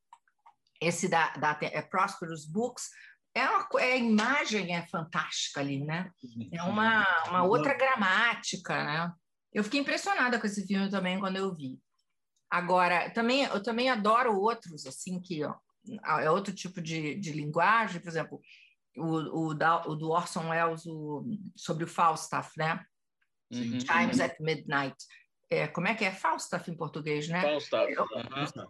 Esse 0.79 1.09
da, 1.09 1.31
da 1.31 1.59
é 1.63 1.81
Prosperous 1.81 2.47
Books 2.47 2.91
é, 3.35 3.49
uma, 3.49 3.69
é 3.79 3.93
a 3.93 3.97
imagem 3.97 4.77
é 4.77 4.87
fantástica 4.87 5.61
ali, 5.61 5.83
né? 5.83 6.11
É 6.53 6.63
uma, 6.63 7.07
uma 7.29 7.43
outra 7.45 7.73
gramática, 7.73 8.85
né? 8.85 9.13
Eu 9.51 9.65
fiquei 9.65 9.81
impressionada 9.81 10.39
com 10.39 10.47
esse 10.47 10.67
filme 10.67 10.91
também 10.91 11.19
quando 11.19 11.37
eu 11.37 11.55
vi. 11.55 11.81
Agora, 12.51 13.11
também, 13.11 13.45
eu 13.45 13.63
também 13.63 13.91
adoro 13.91 14.39
outros, 14.39 14.87
assim, 14.87 15.21
que 15.21 15.45
ó, 15.45 15.55
é 16.21 16.31
outro 16.31 16.55
tipo 16.55 16.81
de, 16.81 17.15
de 17.17 17.33
linguagem, 17.33 18.01
por 18.01 18.09
exemplo, 18.09 18.41
o, 18.97 19.49
o, 19.49 19.55
da, 19.55 19.87
o 19.87 19.95
do 19.95 20.11
Orson 20.11 20.49
Welles 20.49 20.87
o, 20.87 21.25
sobre 21.55 21.85
o 21.85 21.89
Falstaff, 21.89 22.51
né? 22.57 22.85
Uhum. 23.53 23.79
Times 23.79 24.21
at 24.21 24.39
Midnight. 24.41 24.97
É, 25.51 25.69
como 25.69 25.87
é 25.87 25.95
que 25.95 26.05
é 26.05 26.11
Falstaff 26.11 26.69
em 26.71 26.77
português, 26.77 27.29
né? 27.29 27.41
Falstaff. 27.41 27.93
Eu, 27.93 28.03
uhum. 28.03 28.69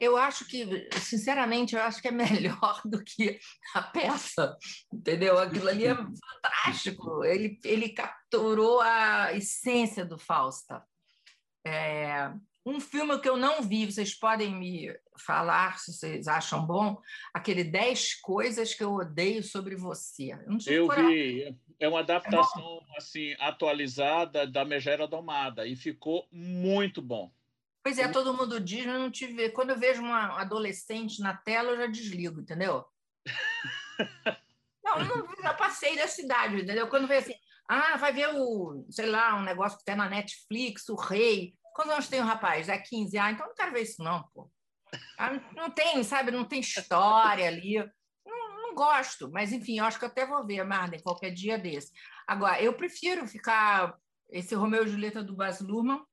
eu 0.00 0.16
acho 0.16 0.46
que, 0.46 0.88
sinceramente, 1.00 1.74
eu 1.74 1.82
acho 1.82 2.00
que 2.00 2.08
é 2.08 2.12
melhor 2.12 2.80
do 2.84 3.02
que 3.02 3.38
a 3.74 3.82
peça, 3.82 4.56
entendeu? 4.92 5.38
Aquilo 5.38 5.68
ali 5.68 5.86
é 5.86 5.94
fantástico. 5.94 7.24
Ele, 7.24 7.58
ele 7.64 7.90
capturou 7.90 8.80
a 8.80 9.34
essência 9.34 10.04
do 10.04 10.18
Falstaff. 10.18 10.86
É, 11.66 12.32
um 12.68 12.80
filme 12.80 13.18
que 13.18 13.28
eu 13.28 13.36
não 13.36 13.62
vi, 13.62 13.86
vocês 13.86 14.14
podem 14.14 14.54
me 14.54 14.94
falar 15.16 15.78
se 15.78 15.92
vocês 15.92 16.28
acham 16.28 16.64
bom, 16.66 17.00
aquele 17.32 17.64
10 17.64 18.20
coisas 18.20 18.74
que 18.74 18.84
eu 18.84 18.92
odeio 18.94 19.42
sobre 19.42 19.74
você. 19.74 20.38
Eu, 20.66 20.86
eu 20.86 20.88
vi, 20.88 21.56
é 21.80 21.88
uma 21.88 22.00
adaptação 22.00 22.82
é 22.94 22.98
assim 22.98 23.34
atualizada 23.38 24.46
da 24.46 24.64
Megera 24.64 25.06
Domada 25.06 25.66
e 25.66 25.74
ficou 25.74 26.28
muito 26.30 27.00
bom. 27.00 27.32
Pois 27.82 27.98
é, 27.98 28.08
todo 28.08 28.34
mundo 28.34 28.60
diz, 28.60 28.84
mas 28.84 29.00
não 29.00 29.10
tive. 29.10 29.48
Quando 29.50 29.70
eu 29.70 29.78
vejo 29.78 30.02
uma 30.02 30.38
adolescente 30.38 31.20
na 31.20 31.34
tela, 31.34 31.70
eu 31.70 31.76
já 31.78 31.86
desligo, 31.86 32.40
entendeu? 32.40 32.84
não, 34.84 35.04
não, 35.04 35.42
já 35.42 35.54
passei 35.54 35.96
da 35.96 36.06
cidade, 36.06 36.62
entendeu? 36.62 36.88
Quando 36.88 37.08
vê 37.08 37.16
assim, 37.16 37.34
ah, 37.66 37.96
vai 37.96 38.12
ver 38.12 38.28
o, 38.34 38.84
sei 38.90 39.06
lá, 39.06 39.36
um 39.36 39.42
negócio 39.42 39.78
que 39.78 39.84
tem 39.84 39.96
na 39.96 40.08
Netflix, 40.08 40.88
o 40.88 40.96
Rei. 40.96 41.54
Quantos 41.78 41.92
anos 41.92 42.08
tem 42.08 42.20
o 42.20 42.24
rapaz? 42.24 42.68
É 42.68 42.76
15? 42.76 43.16
Ah, 43.18 43.30
então 43.30 43.46
não 43.46 43.54
quero 43.54 43.70
ver 43.70 43.82
isso, 43.82 44.02
não, 44.02 44.24
pô. 44.34 44.50
Ah, 45.16 45.30
não 45.54 45.70
tem, 45.70 46.02
sabe, 46.02 46.32
não 46.32 46.44
tem 46.44 46.58
história 46.58 47.46
ali. 47.46 47.76
Não, 48.26 48.56
não, 48.56 48.74
gosto, 48.74 49.30
mas 49.30 49.52
enfim, 49.52 49.78
eu 49.78 49.84
acho 49.84 49.96
que 49.96 50.04
até 50.04 50.26
vou 50.26 50.44
ver, 50.44 50.64
Marden, 50.64 51.00
qualquer 51.00 51.30
dia 51.30 51.56
desse. 51.56 51.92
Agora, 52.26 52.60
eu 52.60 52.72
prefiro 52.74 53.28
ficar. 53.28 53.96
Esse 54.28 54.56
Romeu 54.56 54.84
e 54.84 54.88
Julieta 54.88 55.22
do 55.22 55.36
Baz 55.36 55.60
Luhrmann, 55.60 56.04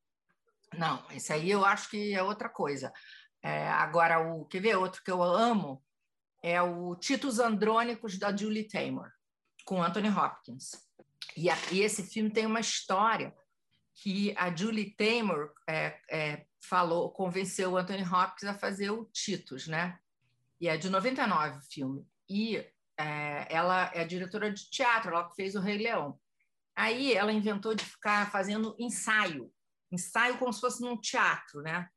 não, 0.78 1.04
esse 1.10 1.34
aí 1.34 1.50
eu 1.50 1.66
acho 1.66 1.90
que 1.90 2.14
é 2.14 2.22
outra 2.22 2.48
coisa. 2.48 2.94
É, 3.42 3.68
agora, 3.70 4.20
o 4.20 4.46
quer 4.46 4.62
ver 4.62 4.76
outro 4.76 5.02
que 5.04 5.10
eu 5.10 5.24
amo 5.24 5.84
é 6.44 6.62
o 6.62 6.96
Titos 6.96 7.40
Andrônicos 7.40 8.20
da 8.20 8.36
Julie 8.36 8.68
Taymor, 8.68 9.12
com 9.66 9.82
Anthony 9.82 10.10
Hopkins. 10.10 10.74
E, 11.36 11.50
a, 11.50 11.58
e 11.72 11.82
esse 11.82 12.04
filme 12.04 12.30
tem 12.30 12.46
uma 12.46 12.60
história 12.60 13.36
que 13.96 14.34
a 14.38 14.54
Julie 14.54 14.96
Taymor 14.96 15.54
é, 15.68 16.00
é, 16.10 16.46
falou, 16.62 17.12
convenceu 17.12 17.72
o 17.72 17.78
Anthony 17.78 18.04
Hopkins 18.04 18.50
a 18.50 18.54
fazer 18.54 18.92
o 18.92 19.06
Titus, 19.06 19.68
né? 19.68 19.98
E 20.60 20.68
é 20.68 20.78
de 20.78 20.90
99 20.90 21.58
o 21.58 21.62
filme. 21.62 22.08
E 22.30 22.58
é, 22.98 23.48
ela 23.50 23.92
é 23.94 24.04
diretora 24.06 24.52
de 24.52 24.70
teatro, 24.70 25.12
ela 25.12 25.30
que 25.30 25.36
fez 25.36 25.56
o 25.56 25.60
Rei 25.60 25.78
Leão. 25.78 26.20
Aí 26.76 27.14
ela 27.14 27.32
inventou 27.32 27.74
de 27.74 27.86
ficar 27.86 28.30
fazendo 28.32 28.76
ensaio, 28.78 29.50
ensaio 29.92 30.38
como 30.38 30.52
se 30.52 30.60
fosse 30.60 30.82
num 30.82 31.00
teatro, 31.00 31.62
né? 31.62 31.88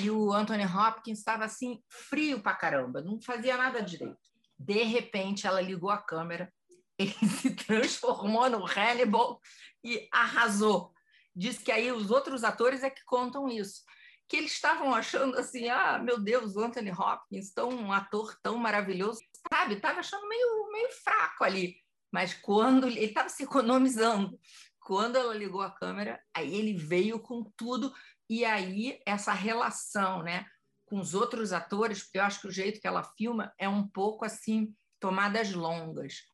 E 0.00 0.10
o 0.10 0.32
Anthony 0.32 0.64
Hopkins 0.64 1.18
estava 1.18 1.44
assim, 1.44 1.82
frio 1.88 2.40
pra 2.40 2.54
caramba, 2.54 3.02
não 3.02 3.20
fazia 3.20 3.56
nada 3.56 3.82
direito. 3.82 4.16
De 4.58 4.82
repente, 4.82 5.46
ela 5.46 5.60
ligou 5.60 5.90
a 5.90 5.98
câmera, 5.98 6.52
ele 6.98 7.12
se 7.12 7.54
transformou 7.54 8.48
no 8.48 8.64
Hannibal 8.64 9.40
e 9.84 10.08
arrasou. 10.10 10.92
Diz 11.38 11.56
que 11.56 11.70
aí 11.70 11.92
os 11.92 12.10
outros 12.10 12.42
atores 12.42 12.82
é 12.82 12.90
que 12.90 13.04
contam 13.04 13.48
isso. 13.48 13.84
Que 14.26 14.38
eles 14.38 14.50
estavam 14.50 14.92
achando 14.92 15.38
assim, 15.38 15.68
ah, 15.68 15.96
meu 15.96 16.18
Deus, 16.18 16.56
Anthony 16.56 16.90
Hopkins, 16.90 17.52
tão, 17.52 17.68
um 17.68 17.92
ator 17.92 18.36
tão 18.42 18.58
maravilhoso, 18.58 19.20
sabe? 19.48 19.74
Estava 19.74 20.00
achando 20.00 20.28
meio, 20.28 20.68
meio 20.72 20.90
fraco 21.04 21.44
ali. 21.44 21.76
Mas 22.10 22.34
quando 22.34 22.88
ele 22.88 23.04
estava 23.04 23.28
se 23.28 23.44
economizando, 23.44 24.36
quando 24.80 25.14
ela 25.14 25.32
ligou 25.32 25.62
a 25.62 25.70
câmera, 25.70 26.20
aí 26.34 26.52
ele 26.52 26.74
veio 26.74 27.20
com 27.20 27.44
tudo 27.56 27.94
e 28.28 28.44
aí 28.44 29.00
essa 29.06 29.32
relação, 29.32 30.24
né, 30.24 30.44
com 30.86 30.98
os 30.98 31.14
outros 31.14 31.52
atores, 31.52 32.02
porque 32.02 32.18
eu 32.18 32.24
acho 32.24 32.40
que 32.40 32.48
o 32.48 32.52
jeito 32.52 32.80
que 32.80 32.86
ela 32.88 33.04
filma 33.16 33.54
é 33.56 33.68
um 33.68 33.86
pouco 33.86 34.24
assim 34.24 34.74
tomadas 34.98 35.52
longas, 35.52 36.24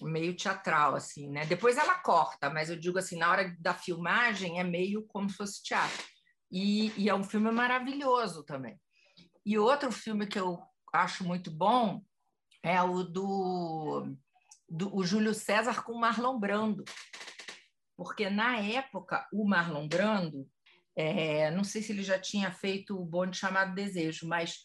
meio 0.00 0.36
teatral 0.36 0.94
assim, 0.94 1.28
né? 1.30 1.46
Depois 1.46 1.76
ela 1.76 1.98
corta, 1.98 2.50
mas 2.50 2.70
eu 2.70 2.76
digo 2.76 2.98
assim 2.98 3.18
na 3.18 3.30
hora 3.30 3.56
da 3.58 3.74
filmagem 3.74 4.58
é 4.58 4.64
meio 4.64 5.06
como 5.06 5.28
se 5.28 5.36
fosse 5.36 5.62
teatro. 5.62 6.04
E, 6.50 6.92
e 7.00 7.08
é 7.08 7.14
um 7.14 7.24
filme 7.24 7.50
maravilhoso 7.50 8.44
também. 8.44 8.78
E 9.44 9.58
outro 9.58 9.90
filme 9.92 10.26
que 10.26 10.38
eu 10.38 10.58
acho 10.92 11.24
muito 11.24 11.50
bom 11.50 12.02
é 12.62 12.80
o 12.82 13.02
do 13.02 14.16
do, 14.68 14.94
o 14.94 15.04
Júlio 15.04 15.34
César 15.34 15.82
com 15.82 15.94
Marlon 15.94 16.38
Brando. 16.38 16.84
Porque, 17.96 18.28
na 18.28 18.58
época, 18.58 19.26
o 19.32 19.46
Marlon 19.46 19.86
Brando, 19.86 20.48
é, 20.96 21.50
não 21.50 21.62
sei 21.62 21.80
se 21.80 21.92
ele 21.92 22.02
já 22.02 22.18
tinha 22.18 22.50
feito 22.50 22.98
o 22.98 23.04
bonde 23.04 23.36
chamado 23.36 23.74
Desejo, 23.74 24.26
mas 24.26 24.58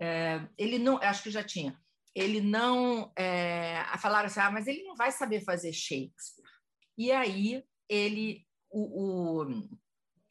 é, 0.00 0.46
ele 0.58 0.78
não, 0.78 0.98
acho 0.98 1.22
que 1.22 1.30
já 1.30 1.42
tinha. 1.42 1.78
Ele 2.16 2.40
não. 2.40 3.12
É, 3.14 3.84
falaram 3.98 4.26
assim, 4.26 4.40
ah, 4.40 4.50
mas 4.50 4.66
ele 4.66 4.82
não 4.84 4.96
vai 4.96 5.12
saber 5.12 5.44
fazer 5.44 5.70
Shakespeare. 5.74 6.42
E 6.96 7.12
aí 7.12 7.62
ele, 7.86 8.46
o, 8.70 9.42
o 9.42 9.68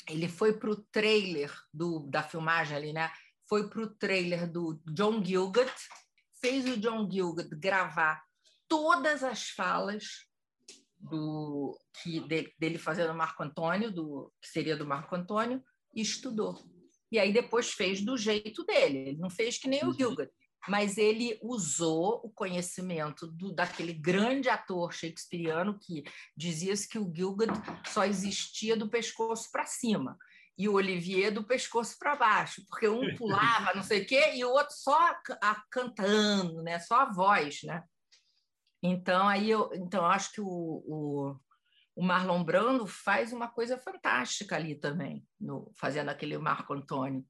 ele 0.09 0.27
foi 0.27 0.57
para 0.57 0.71
o 0.71 0.83
trailer 0.91 1.53
do, 1.71 1.99
da 2.09 2.23
filmagem 2.23 2.75
ali, 2.75 2.91
né? 2.91 3.11
Foi 3.47 3.69
para 3.69 3.81
o 3.81 3.95
trailer 3.95 4.51
do 4.51 4.81
John 4.87 5.23
Gilgud, 5.23 5.71
fez 6.41 6.65
o 6.65 6.75
John 6.77 7.07
Gilgud 7.09 7.49
gravar 7.55 8.19
todas 8.67 9.23
as 9.23 9.49
falas 9.49 10.25
do 10.97 11.77
que 12.01 12.19
dele, 12.21 12.51
dele 12.57 12.77
fazendo 12.79 13.13
Marco 13.13 13.43
Antônio, 13.43 13.91
do 13.91 14.33
que 14.41 14.47
seria 14.47 14.75
do 14.75 14.87
Marco 14.87 15.15
Antônio, 15.15 15.63
e 15.93 16.01
estudou. 16.01 16.57
E 17.11 17.19
aí 17.19 17.31
depois 17.31 17.71
fez 17.71 18.01
do 18.01 18.17
jeito 18.17 18.63
dele. 18.63 18.97
Ele 19.09 19.17
não 19.17 19.29
fez 19.29 19.59
que 19.59 19.67
nem 19.67 19.83
o 19.83 19.89
uhum. 19.89 19.93
Mas 20.67 20.97
ele 20.97 21.39
usou 21.41 22.21
o 22.23 22.29
conhecimento 22.29 23.27
do, 23.27 23.53
daquele 23.53 23.93
grande 23.93 24.49
ator 24.49 24.93
shakespeariano 24.93 25.77
que 25.79 26.03
dizia-se 26.35 26.87
que 26.87 26.97
o 26.97 27.11
Gilgud 27.13 27.51
só 27.87 28.05
existia 28.05 28.75
do 28.75 28.89
pescoço 28.89 29.51
para 29.51 29.65
cima 29.65 30.17
e 30.57 30.69
o 30.69 30.73
Olivier 30.73 31.33
do 31.33 31.43
pescoço 31.43 31.97
para 31.99 32.15
baixo, 32.15 32.63
porque 32.69 32.87
um 32.87 33.15
pulava, 33.15 33.73
não 33.75 33.83
sei 33.83 34.03
o 34.03 34.05
quê, 34.05 34.35
e 34.35 34.45
o 34.45 34.51
outro 34.51 34.73
só 34.73 34.97
a, 34.97 35.21
a, 35.41 35.63
cantando, 35.69 36.61
né? 36.63 36.79
Só 36.79 37.01
a 37.01 37.11
voz, 37.11 37.61
né? 37.63 37.83
Então, 38.81 39.27
aí 39.27 39.49
eu, 39.49 39.69
então, 39.73 40.03
eu 40.03 40.09
acho 40.09 40.31
que 40.31 40.41
o, 40.41 40.47
o, 40.47 41.39
o, 41.95 42.03
Marlon 42.03 42.43
Brando 42.43 42.85
faz 42.85 43.33
uma 43.33 43.49
coisa 43.49 43.77
fantástica 43.77 44.55
ali 44.55 44.75
também, 44.75 45.27
no, 45.39 45.73
fazendo 45.75 46.09
aquele 46.09 46.37
Marco 46.37 46.73
Antônio. 46.73 47.25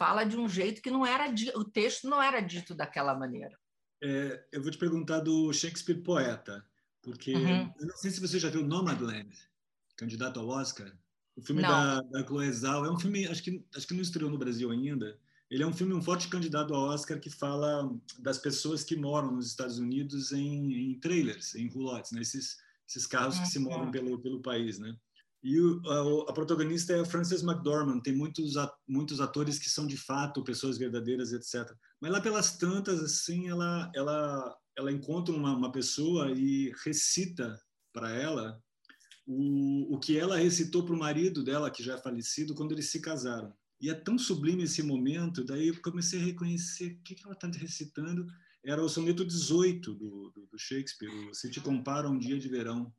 Fala 0.00 0.24
de 0.24 0.34
um 0.34 0.48
jeito 0.48 0.80
que 0.80 0.90
não 0.90 1.04
era 1.04 1.30
o 1.54 1.62
texto 1.62 2.08
não 2.08 2.22
era 2.22 2.40
dito 2.40 2.74
daquela 2.74 3.14
maneira. 3.14 3.54
É, 4.02 4.46
eu 4.50 4.62
vou 4.62 4.70
te 4.70 4.78
perguntar 4.78 5.20
do 5.20 5.52
Shakespeare 5.52 6.02
poeta, 6.02 6.64
porque 7.02 7.34
uhum. 7.34 7.70
eu 7.78 7.86
não 7.86 7.96
sei 7.98 8.10
se 8.10 8.18
você 8.18 8.38
já 8.38 8.48
viu 8.48 8.66
Nomadland, 8.66 9.28
candidato 9.98 10.40
ao 10.40 10.48
Oscar. 10.48 10.90
O 11.36 11.42
filme 11.42 11.60
da, 11.60 12.00
da 12.00 12.26
Chloe 12.26 12.50
Zhao 12.50 12.86
é 12.86 12.90
um 12.90 12.98
filme, 12.98 13.26
acho 13.26 13.42
que 13.42 13.62
acho 13.76 13.86
que 13.86 13.92
não 13.92 14.00
estreou 14.00 14.30
no 14.30 14.38
Brasil 14.38 14.70
ainda, 14.70 15.18
ele 15.50 15.64
é 15.64 15.66
um 15.66 15.72
filme 15.74 15.92
um 15.92 16.00
forte 16.00 16.28
candidato 16.28 16.72
ao 16.72 16.84
Oscar 16.84 17.20
que 17.20 17.28
fala 17.28 17.94
das 18.20 18.38
pessoas 18.38 18.82
que 18.82 18.96
moram 18.96 19.30
nos 19.30 19.48
Estados 19.48 19.78
Unidos 19.78 20.32
em, 20.32 20.92
em 20.92 20.98
trailers, 20.98 21.54
em 21.54 21.68
roulottes, 21.68 22.12
né? 22.12 22.22
esses, 22.22 22.56
esses 22.88 23.06
carros 23.06 23.38
que 23.38 23.48
se 23.48 23.58
uhum. 23.58 23.64
movem 23.64 23.90
pelo, 23.90 24.18
pelo 24.18 24.40
país, 24.40 24.78
né? 24.78 24.96
E 25.42 25.58
o, 25.58 25.80
a, 25.86 26.30
a, 26.30 26.32
protagonista 26.32 26.92
é 26.92 27.00
a 27.00 27.04
Frances 27.04 27.42
McDormand. 27.42 28.00
Tem 28.00 28.14
muitos 28.14 28.54
muitos 28.86 29.20
atores 29.20 29.58
que 29.58 29.70
são 29.70 29.86
de 29.86 29.96
fato 29.96 30.44
pessoas 30.44 30.76
verdadeiras, 30.76 31.32
etc. 31.32 31.74
Mas 32.00 32.12
lá 32.12 32.20
pelas 32.20 32.58
tantas, 32.58 33.00
assim, 33.02 33.48
ela 33.48 33.90
ela 33.94 34.56
ela 34.76 34.92
encontra 34.92 35.34
uma, 35.34 35.56
uma 35.56 35.72
pessoa 35.72 36.30
e 36.30 36.72
recita 36.84 37.60
para 37.92 38.10
ela 38.10 38.62
o, 39.26 39.94
o 39.94 39.98
que 39.98 40.18
ela 40.18 40.36
recitou 40.36 40.84
para 40.84 40.94
o 40.94 40.98
marido 40.98 41.44
dela, 41.44 41.70
que 41.70 41.82
já 41.82 41.94
é 41.94 41.98
falecido, 41.98 42.54
quando 42.54 42.72
eles 42.72 42.90
se 42.90 43.00
casaram. 43.00 43.52
E 43.80 43.88
é 43.88 43.94
tão 43.94 44.18
sublime 44.18 44.64
esse 44.64 44.82
momento, 44.82 45.44
daí 45.44 45.68
eu 45.68 45.80
comecei 45.80 46.20
a 46.20 46.24
reconhecer 46.24 46.92
o 46.92 47.02
que, 47.02 47.14
que 47.14 47.24
ela 47.24 47.34
está 47.34 47.48
recitando. 47.48 48.26
Era 48.64 48.82
o 48.82 48.88
soneto 48.88 49.24
18 49.24 49.94
do, 49.94 50.30
do, 50.34 50.46
do 50.46 50.58
Shakespeare, 50.58 51.10
Se 51.32 51.50
Te 51.50 51.60
Compara 51.60 52.08
um 52.08 52.18
Dia 52.18 52.38
de 52.38 52.48
Verão. 52.48 52.92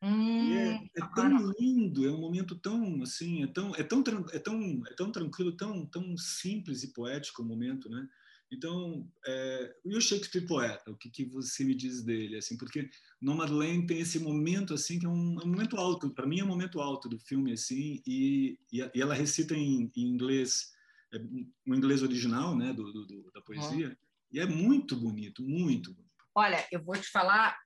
Hum, 0.00 0.52
é, 0.52 0.88
é, 0.96 1.06
tão 1.14 1.52
lindo, 1.58 2.06
é 2.06 2.10
um 2.10 2.20
momento 2.20 2.54
tão 2.56 3.02
assim, 3.02 3.42
é 3.42 3.48
tão, 3.48 3.74
é 3.74 3.82
tão, 3.82 4.00
é 4.32 4.38
tão, 4.38 4.82
é 4.86 4.94
tão 4.94 5.10
tranquilo, 5.10 5.56
tão, 5.56 5.84
tão 5.86 6.16
simples 6.16 6.84
e 6.84 6.92
poético 6.92 7.42
o 7.42 7.44
momento, 7.44 7.90
né? 7.90 8.08
Então, 8.50 9.06
é, 9.26 9.76
e 9.84 9.96
o 9.96 10.00
Shakespeare 10.00 10.46
poeta, 10.46 10.90
o 10.90 10.96
que, 10.96 11.10
que 11.10 11.24
você 11.24 11.64
me 11.64 11.74
diz 11.74 12.02
dele? 12.02 12.38
Assim, 12.38 12.56
porque 12.56 12.88
Nomadland 13.20 13.86
tem 13.86 14.00
esse 14.00 14.18
momento 14.18 14.72
assim 14.72 14.98
que 14.98 15.04
é 15.04 15.08
um, 15.08 15.38
é 15.40 15.44
um 15.44 15.48
momento 15.48 15.76
alto, 15.76 16.10
para 16.10 16.26
mim 16.26 16.40
é 16.40 16.44
um 16.44 16.48
momento 16.48 16.80
alto 16.80 17.08
do 17.08 17.18
filme 17.18 17.52
assim, 17.52 18.02
e, 18.06 18.58
e, 18.72 18.90
e 18.94 19.02
ela 19.02 19.14
recita 19.14 19.54
em, 19.54 19.90
em 19.94 20.02
inglês, 20.02 20.72
é, 21.12 21.18
o 21.18 21.74
inglês 21.74 22.02
original, 22.02 22.56
né, 22.56 22.72
do, 22.72 22.90
do 22.90 23.30
da 23.32 23.42
poesia, 23.42 23.88
uhum. 23.88 23.96
e 24.32 24.40
é 24.40 24.46
muito 24.46 24.96
bonito, 24.96 25.42
muito. 25.42 25.92
Bonito. 25.92 26.08
Olha, 26.34 26.66
eu 26.72 26.82
vou 26.82 26.96
te 26.96 27.10
falar 27.10 27.58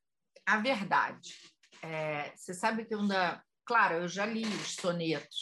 a 0.45 0.59
verdade. 0.59 1.35
É, 1.83 2.33
você 2.37 2.55
sabe 2.55 2.85
que 2.85 2.95
eu 2.95 3.01
ainda, 3.01 3.43
claro, 3.67 3.97
eu 3.97 4.09
já 4.09 4.25
li 4.25 4.45
os 4.45 4.75
sonetos 4.77 5.41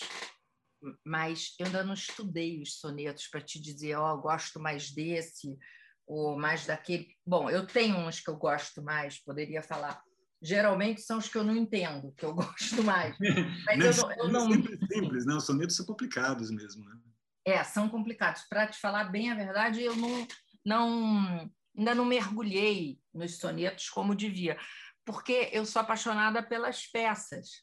mas 1.04 1.54
eu 1.58 1.66
ainda 1.66 1.84
não 1.84 1.94
estudei 1.94 2.60
os 2.60 2.78
sonetos 2.78 3.26
para 3.28 3.40
te 3.40 3.60
dizer, 3.60 3.96
ó, 3.96 4.14
oh, 4.14 4.20
gosto 4.20 4.58
mais 4.58 4.90
desse 4.90 5.58
ou 6.06 6.38
mais 6.38 6.66
daquele. 6.66 7.08
Bom, 7.24 7.50
eu 7.50 7.66
tenho 7.66 7.96
uns 7.96 8.20
que 8.20 8.30
eu 8.30 8.36
gosto 8.36 8.82
mais, 8.82 9.18
poderia 9.18 9.62
falar. 9.62 10.02
Geralmente 10.42 11.02
são 11.02 11.18
os 11.18 11.28
que 11.28 11.36
eu 11.36 11.44
não 11.44 11.54
entendo, 11.54 12.12
que 12.16 12.24
eu 12.24 12.32
gosto 12.34 12.82
mais. 12.82 13.16
Mas 13.66 13.98
não, 13.98 14.10
eu, 14.12 14.16
eu 14.16 14.28
não... 14.28 14.52
Sempre 14.52 14.78
simples, 14.86 15.26
né? 15.26 15.34
Os 15.34 15.44
sonetos 15.44 15.76
são 15.76 15.86
complicados 15.86 16.50
mesmo, 16.50 16.84
né? 16.84 16.96
É, 17.44 17.62
são 17.62 17.88
complicados. 17.88 18.42
Para 18.48 18.66
te 18.66 18.78
falar 18.78 19.04
bem 19.04 19.30
a 19.30 19.34
verdade, 19.34 19.82
eu 19.82 19.94
não, 19.96 20.26
não 20.64 21.50
ainda 21.76 21.94
não 21.94 22.04
mergulhei 22.04 22.98
nos 23.12 23.38
sonetos 23.38 23.88
como 23.88 24.14
devia, 24.14 24.58
porque 25.04 25.50
eu 25.52 25.64
sou 25.64 25.80
apaixonada 25.80 26.42
pelas 26.42 26.86
peças. 26.86 27.62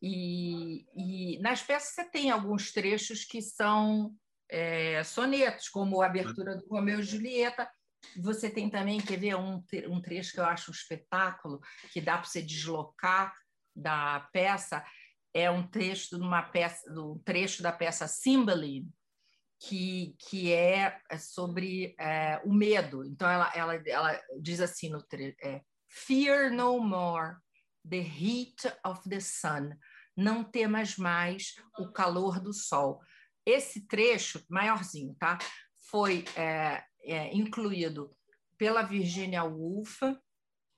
E, 0.00 0.84
e 0.96 1.38
nas 1.40 1.62
peças 1.62 1.94
você 1.94 2.04
tem 2.10 2.30
alguns 2.30 2.72
trechos 2.72 3.24
que 3.24 3.40
são 3.40 4.14
é, 4.50 5.02
sonetos, 5.04 5.68
como 5.68 6.02
a 6.02 6.06
abertura 6.06 6.56
do 6.56 6.66
Romeu 6.68 7.00
e 7.00 7.04
Julieta. 7.04 7.70
Você 8.16 8.50
tem 8.50 8.68
também, 8.68 9.00
quer 9.00 9.18
ver, 9.18 9.36
um, 9.36 9.62
um 9.88 10.02
trecho 10.02 10.32
que 10.32 10.40
eu 10.40 10.44
acho 10.44 10.70
um 10.70 10.74
espetáculo, 10.74 11.60
que 11.92 12.00
dá 12.00 12.18
para 12.18 12.26
você 12.26 12.42
deslocar 12.42 13.32
da 13.74 14.28
peça, 14.32 14.84
é 15.32 15.50
um 15.50 15.66
trecho 15.66 16.16
de 16.16 16.22
uma 16.22 16.42
peça, 16.42 16.92
do 16.92 17.18
trecho 17.24 17.62
da 17.62 17.72
peça 17.72 18.06
Cymbeline, 18.06 18.90
que, 19.58 20.14
que 20.18 20.52
é, 20.52 21.00
é 21.08 21.16
sobre 21.16 21.94
é, 21.98 22.40
o 22.44 22.52
medo. 22.52 23.04
Então, 23.04 23.30
ela, 23.30 23.50
ela, 23.54 23.74
ela 23.86 24.20
diz 24.40 24.60
assim 24.60 24.90
no 24.90 25.02
é, 25.42 25.62
Fear 25.94 26.50
no 26.50 26.80
more 26.80 27.36
the 27.84 28.00
heat 28.00 28.64
of 28.82 29.06
the 29.08 29.20
sun, 29.20 29.76
não 30.16 30.42
temas 30.42 30.96
mais 30.96 31.54
o 31.78 31.92
calor 31.92 32.40
do 32.40 32.52
sol. 32.52 33.00
Esse 33.44 33.86
trecho, 33.86 34.42
maiorzinho, 34.48 35.14
tá? 35.18 35.36
Foi 35.90 36.24
é, 36.34 36.82
é, 37.02 37.36
incluído 37.36 38.10
pela 38.56 38.82
Virginia 38.82 39.44
Woolf 39.44 40.00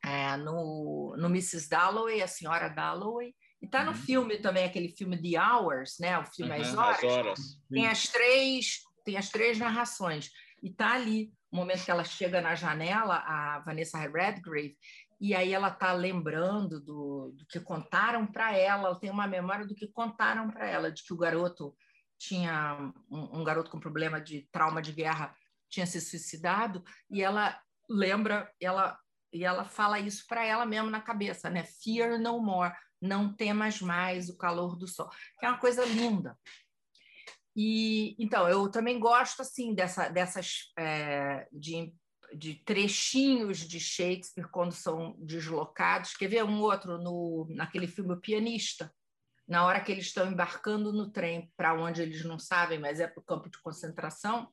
é, 0.04 0.36
no, 0.36 1.14
no 1.16 1.28
Mrs. 1.28 1.68
Dalloway, 1.68 2.20
a 2.20 2.26
Senhora 2.26 2.68
Dalloway, 2.68 3.34
e 3.62 3.68
tá 3.68 3.84
no 3.84 3.92
uhum. 3.92 3.96
filme 3.96 4.38
também, 4.38 4.64
aquele 4.64 4.88
filme 4.88 5.16
The 5.16 5.40
Hours, 5.40 5.96
né? 5.98 6.18
O 6.18 6.24
filme 6.26 6.52
uhum, 6.52 6.60
As, 6.60 6.74
Horas. 6.74 6.98
As 6.98 7.04
Horas. 7.04 7.40
Tem 7.70 7.86
as 7.86 8.08
três, 8.08 8.80
tem 9.04 9.16
as 9.16 9.30
três 9.30 9.58
narrações. 9.58 10.30
E 10.62 10.70
tá 10.70 10.94
ali, 10.94 11.32
o 11.50 11.56
momento 11.56 11.84
que 11.84 11.90
ela 11.90 12.04
chega 12.04 12.40
na 12.40 12.54
janela, 12.54 13.22
a 13.26 13.60
Vanessa 13.60 13.98
Redgrave, 13.98 14.76
e 15.24 15.34
aí 15.34 15.54
ela 15.54 15.68
está 15.68 15.90
lembrando 15.94 16.78
do, 16.78 17.32
do, 17.34 17.46
que 17.46 17.58
contaram 17.58 18.26
para 18.26 18.54
ela, 18.54 18.88
ela 18.88 19.00
tem 19.00 19.08
uma 19.08 19.26
memória 19.26 19.66
do 19.66 19.74
que 19.74 19.86
contaram 19.86 20.50
para 20.50 20.68
ela, 20.68 20.92
de 20.92 21.02
que 21.02 21.14
o 21.14 21.16
garoto 21.16 21.74
tinha 22.18 22.92
um, 23.10 23.40
um, 23.40 23.42
garoto 23.42 23.70
com 23.70 23.80
problema 23.80 24.20
de 24.20 24.46
trauma 24.52 24.82
de 24.82 24.92
guerra 24.92 25.34
tinha 25.70 25.86
se 25.86 25.98
suicidado 25.98 26.84
e 27.10 27.22
ela 27.22 27.58
lembra, 27.88 28.52
ela 28.60 28.98
e 29.32 29.44
ela 29.44 29.64
fala 29.64 29.98
isso 29.98 30.26
para 30.28 30.44
ela 30.44 30.66
mesmo 30.66 30.90
na 30.90 31.00
cabeça, 31.00 31.48
né? 31.48 31.64
Fear 31.64 32.20
no 32.20 32.38
more, 32.38 32.74
não 33.00 33.34
temas 33.34 33.80
mais 33.80 34.28
o 34.28 34.36
calor 34.36 34.76
do 34.76 34.86
sol, 34.86 35.08
que 35.40 35.46
é 35.46 35.48
uma 35.48 35.58
coisa 35.58 35.86
linda. 35.86 36.38
E 37.56 38.14
então 38.22 38.46
eu 38.46 38.70
também 38.70 39.00
gosto 39.00 39.40
assim 39.40 39.74
dessa, 39.74 40.10
dessas 40.10 40.70
é, 40.78 41.48
de 41.50 41.94
de 42.36 42.54
trechinhos 42.64 43.58
de 43.58 43.78
Shakespeare 43.78 44.48
quando 44.50 44.72
são 44.72 45.14
deslocados. 45.18 46.14
Quer 46.16 46.28
ver 46.28 46.44
um 46.44 46.60
outro 46.60 46.98
no, 46.98 47.46
naquele 47.50 47.86
filme 47.86 48.12
O 48.14 48.20
Pianista? 48.20 48.92
Na 49.46 49.64
hora 49.64 49.80
que 49.80 49.92
eles 49.92 50.06
estão 50.06 50.30
embarcando 50.30 50.92
no 50.92 51.10
trem 51.10 51.52
para 51.56 51.74
onde 51.74 52.00
eles 52.00 52.24
não 52.24 52.38
sabem, 52.38 52.78
mas 52.78 52.98
é 52.98 53.06
para 53.06 53.20
o 53.20 53.24
campo 53.24 53.50
de 53.50 53.60
concentração, 53.60 54.48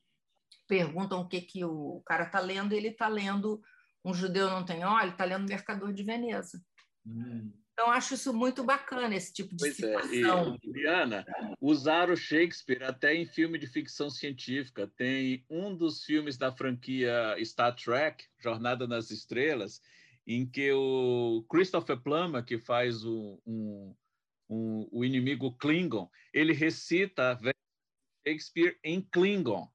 perguntam 0.68 1.20
o 1.20 1.28
que, 1.28 1.40
que 1.40 1.64
o 1.64 2.02
cara 2.04 2.24
está 2.24 2.40
lendo, 2.40 2.74
e 2.74 2.76
ele 2.76 2.88
está 2.88 3.08
lendo 3.08 3.62
Um 4.04 4.12
Judeu 4.12 4.50
Não 4.50 4.64
Tem 4.64 4.84
Óleo, 4.84 5.12
está 5.12 5.24
lendo 5.24 5.48
Mercador 5.48 5.92
de 5.92 6.02
Veneza. 6.02 6.62
Hum. 7.06 7.52
Então, 7.72 7.90
acho 7.90 8.14
isso 8.14 8.34
muito 8.34 8.62
bacana, 8.62 9.14
esse 9.14 9.32
tipo 9.32 9.56
de 9.56 9.64
pois 9.64 9.76
situação. 9.76 10.58
É. 10.62 10.68
E, 10.68 11.54
usaram 11.60 12.14
Shakespeare 12.14 12.82
até 12.82 13.14
em 13.14 13.24
filme 13.24 13.58
de 13.58 13.66
ficção 13.66 14.10
científica. 14.10 14.86
Tem 14.96 15.44
um 15.48 15.74
dos 15.74 16.04
filmes 16.04 16.36
da 16.36 16.52
franquia 16.52 17.34
Star 17.42 17.74
Trek, 17.74 18.24
Jornada 18.38 18.86
nas 18.86 19.10
Estrelas, 19.10 19.80
em 20.26 20.46
que 20.46 20.70
o 20.72 21.44
Christopher 21.48 21.98
Plummer, 21.98 22.44
que 22.44 22.58
faz 22.58 23.04
o, 23.04 23.40
um, 23.46 23.94
um, 24.50 24.88
o 24.92 25.04
inimigo 25.04 25.56
Klingon, 25.56 26.10
ele 26.32 26.52
recita 26.52 27.38
Shakespeare 28.26 28.78
em 28.84 29.00
Klingon. 29.00 29.71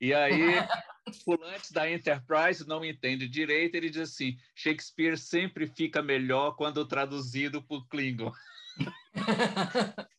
E 0.00 0.12
aí 0.12 0.40
fulantes 1.24 1.70
da 1.70 1.90
Enterprise 1.90 2.66
não 2.66 2.84
entendem 2.84 3.28
direito, 3.28 3.74
ele 3.74 3.90
diz 3.90 4.10
assim: 4.10 4.36
Shakespeare 4.54 5.16
sempre 5.16 5.66
fica 5.66 6.02
melhor 6.02 6.52
quando 6.56 6.86
traduzido 6.86 7.62
por 7.62 7.86
Klingon. 7.88 8.32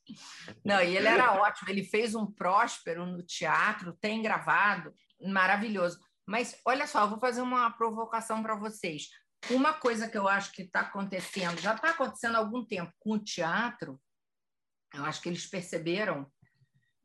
Não, 0.63 0.81
e 0.81 0.95
ele 0.95 1.07
era 1.07 1.33
ótimo, 1.33 1.69
ele 1.69 1.83
fez 1.83 2.15
um 2.15 2.25
próspero 2.25 3.05
no 3.05 3.21
teatro, 3.21 3.93
tem 3.93 4.21
gravado, 4.21 4.93
maravilhoso. 5.21 5.99
Mas 6.25 6.59
olha 6.65 6.87
só, 6.87 7.03
eu 7.03 7.09
vou 7.09 7.19
fazer 7.19 7.41
uma 7.41 7.69
provocação 7.71 8.41
para 8.41 8.55
vocês. 8.55 9.09
Uma 9.51 9.73
coisa 9.73 10.09
que 10.09 10.17
eu 10.17 10.27
acho 10.27 10.51
que 10.51 10.63
está 10.63 10.81
acontecendo, 10.81 11.61
já 11.61 11.75
está 11.75 11.91
acontecendo 11.91 12.35
há 12.35 12.39
algum 12.39 12.65
tempo 12.65 12.91
com 12.99 13.11
o 13.11 13.19
teatro, 13.19 13.99
eu 14.93 15.05
acho 15.05 15.21
que 15.21 15.29
eles 15.29 15.45
perceberam, 15.45 16.31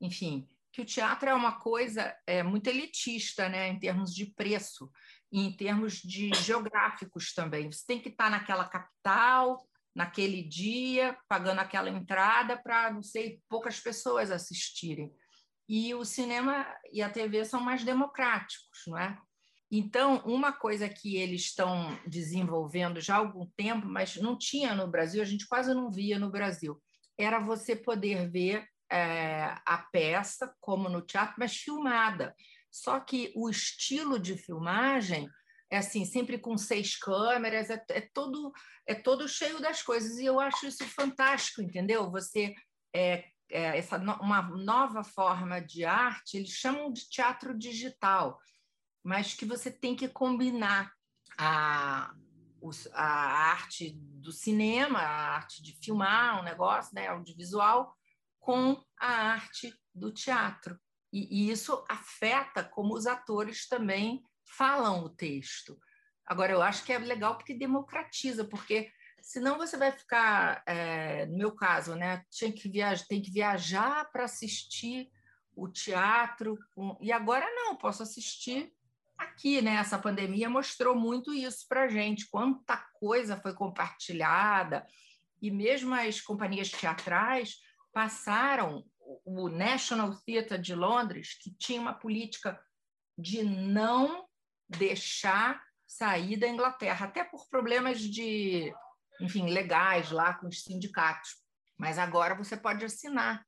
enfim, 0.01 0.49
que 0.73 0.81
o 0.81 0.87
teatro 0.87 1.29
é 1.29 1.35
uma 1.35 1.61
coisa 1.61 2.17
é, 2.27 2.43
muito 2.43 2.67
elitista, 2.69 3.49
né, 3.49 3.69
em 3.69 3.79
termos 3.79 4.15
de 4.15 4.27
preço 4.27 4.91
e 5.31 5.41
em 5.41 5.53
termos 5.55 5.95
de 5.97 6.31
geográficos 6.35 7.35
também. 7.35 7.71
Você 7.71 7.85
tem 7.87 8.01
que 8.01 8.09
estar 8.09 8.31
naquela 8.31 8.65
capital, 8.65 9.69
naquele 9.95 10.43
dia, 10.43 11.17
pagando 11.29 11.61
aquela 11.61 11.91
entrada 11.91 12.57
para, 12.57 12.91
não 12.91 13.03
sei, 13.03 13.41
poucas 13.49 13.79
pessoas 13.79 14.31
assistirem. 14.31 15.13
E 15.69 15.95
o 15.95 16.05
cinema 16.05 16.67
e 16.91 17.03
a 17.03 17.11
TV 17.11 17.45
são 17.45 17.61
mais 17.61 17.85
democráticos, 17.85 18.83
não 18.87 18.99
é? 18.99 19.19
Então, 19.71 20.23
uma 20.27 20.53
coisa 20.53 20.89
que 20.89 21.17
eles 21.17 21.43
estão 21.43 21.99
desenvolvendo 22.07 23.01
já 23.01 23.15
há 23.15 23.19
algum 23.19 23.47
tempo, 23.57 23.87
mas 23.87 24.17
não 24.17 24.37
tinha 24.37 24.75
no 24.75 24.87
Brasil, 24.87 25.23
a 25.23 25.25
gente 25.25 25.47
quase 25.47 25.73
não 25.73 25.91
via 25.91 26.19
no 26.19 26.31
Brasil, 26.31 26.83
era 27.17 27.39
você 27.39 27.75
poder 27.75 28.31
ver 28.31 28.67
é, 28.93 29.55
a 29.65 29.79
peça, 29.79 30.55
como 30.61 30.89
no 30.89 31.01
teatro, 31.01 31.37
mas 31.39 31.57
filmada. 31.57 32.37
Só 32.71 33.01
que 33.01 33.33
o 33.35 33.49
estilo 33.49 34.19
de 34.19 34.37
filmagem 34.37 35.29
é 35.71 35.79
assim, 35.79 36.05
sempre 36.05 36.39
com 36.39 36.59
seis 36.59 36.97
câmeras, 36.97 37.71
é, 37.71 37.83
é, 37.89 38.01
todo 38.03 38.53
é 38.87 38.95
todo 38.95 39.27
cheio 39.27 39.59
das 39.59 39.83
coisas 39.83 40.19
e 40.19 40.27
eu 40.27 40.39
acho 40.39 40.67
isso 40.67 40.85
fantástico, 40.85 41.63
entendeu? 41.63 42.11
Você 42.11 42.55
é, 42.95 43.25
é 43.51 43.79
essa 43.79 43.97
no, 43.97 44.13
uma 44.17 44.43
nova 44.43 45.03
forma 45.03 45.61
de 45.61 45.87
arte, 45.87 46.37
eles 46.37 46.51
chamam 46.51 46.93
de 46.93 47.09
teatro 47.09 47.57
digital, 47.57 48.39
mas 49.03 49.33
que 49.33 49.47
você 49.47 49.71
tem 49.71 49.97
que 49.97 50.09
combinar 50.09 50.93
a 51.39 52.15
a 52.95 53.05
arte 53.51 53.91
do 53.99 54.31
cinema, 54.31 55.01
a 55.01 55.35
arte 55.35 55.61
de 55.61 55.77
filmar 55.83 56.41
um 56.41 56.45
negócio, 56.45 56.95
né, 56.95 57.09
audiovisual, 57.09 57.93
com 58.43 58.85
a 58.99 59.07
arte 59.07 59.73
do 59.95 60.13
teatro. 60.13 60.79
E, 61.13 61.47
e 61.47 61.51
isso 61.51 61.85
afeta 61.89 62.65
como 62.65 62.95
os 62.95 63.07
atores 63.07 63.69
também 63.69 64.23
falam 64.45 65.05
o 65.05 65.09
texto. 65.09 65.79
Agora, 66.27 66.53
eu 66.53 66.61
acho 66.61 66.85
que 66.85 66.93
é 66.93 66.99
legal 66.99 67.37
porque 67.37 67.55
democratiza, 67.55 68.45
porque 68.45 68.91
senão 69.21 69.57
você 69.57 69.77
vai 69.77 69.93
ficar, 69.93 70.63
é, 70.67 71.25
no 71.27 71.39
meu 71.39 71.53
caso, 71.53 71.95
né, 71.95 72.25
tinha 72.31 72.53
que 72.53 72.69
viajar, 72.69 73.07
tem 73.07 73.23
que 73.23 73.31
viajar 73.31 74.11
para 74.11 74.25
assistir 74.25 75.09
o 75.55 75.69
teatro, 75.69 76.59
e 77.01 77.13
agora 77.13 77.47
não, 77.55 77.77
posso 77.77 78.03
assistir 78.03 78.73
aqui, 79.19 79.61
né? 79.61 79.75
Essa 79.75 79.99
pandemia 79.99 80.49
mostrou 80.49 80.97
muito 80.97 81.33
isso 81.33 81.69
para 81.69 81.89
gente, 81.89 82.29
quanta 82.29 82.77
coisa 82.95 83.37
foi 83.37 83.55
compartilhada, 83.55 84.87
e 85.43 85.51
mesmo 85.51 85.95
as 85.95 86.21
companhias 86.21 86.71
teatrais 86.71 87.61
passaram 87.93 88.85
o 89.25 89.49
National 89.49 90.15
Theatre 90.25 90.59
de 90.59 90.75
Londres, 90.75 91.37
que 91.41 91.55
tinha 91.55 91.81
uma 91.81 91.95
política 91.95 92.61
de 93.19 93.43
não 93.43 94.27
deixar 94.69 95.63
sair 95.87 96.37
da 96.37 96.49
Inglaterra, 96.49 97.07
até 97.07 97.23
por 97.23 97.49
problemas 97.49 98.01
de, 98.01 98.73
enfim, 99.21 99.51
legais 99.51 100.11
lá 100.11 100.35
com 100.35 100.49
os 100.49 100.63
sindicatos. 100.63 101.37
Mas 101.79 101.99
agora 101.99 102.35
você 102.35 102.57
pode 102.57 102.85
assinar 102.85 103.45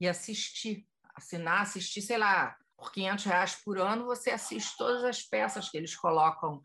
e 0.00 0.08
assistir. 0.08 0.86
Assinar, 1.14 1.60
assistir, 1.60 2.00
sei 2.00 2.16
lá, 2.16 2.56
por 2.74 2.90
500 2.90 3.24
reais 3.26 3.54
por 3.62 3.78
ano, 3.78 4.06
você 4.06 4.30
assiste 4.30 4.76
todas 4.78 5.04
as 5.04 5.22
peças 5.22 5.68
que 5.68 5.76
eles 5.76 5.94
colocam 5.94 6.64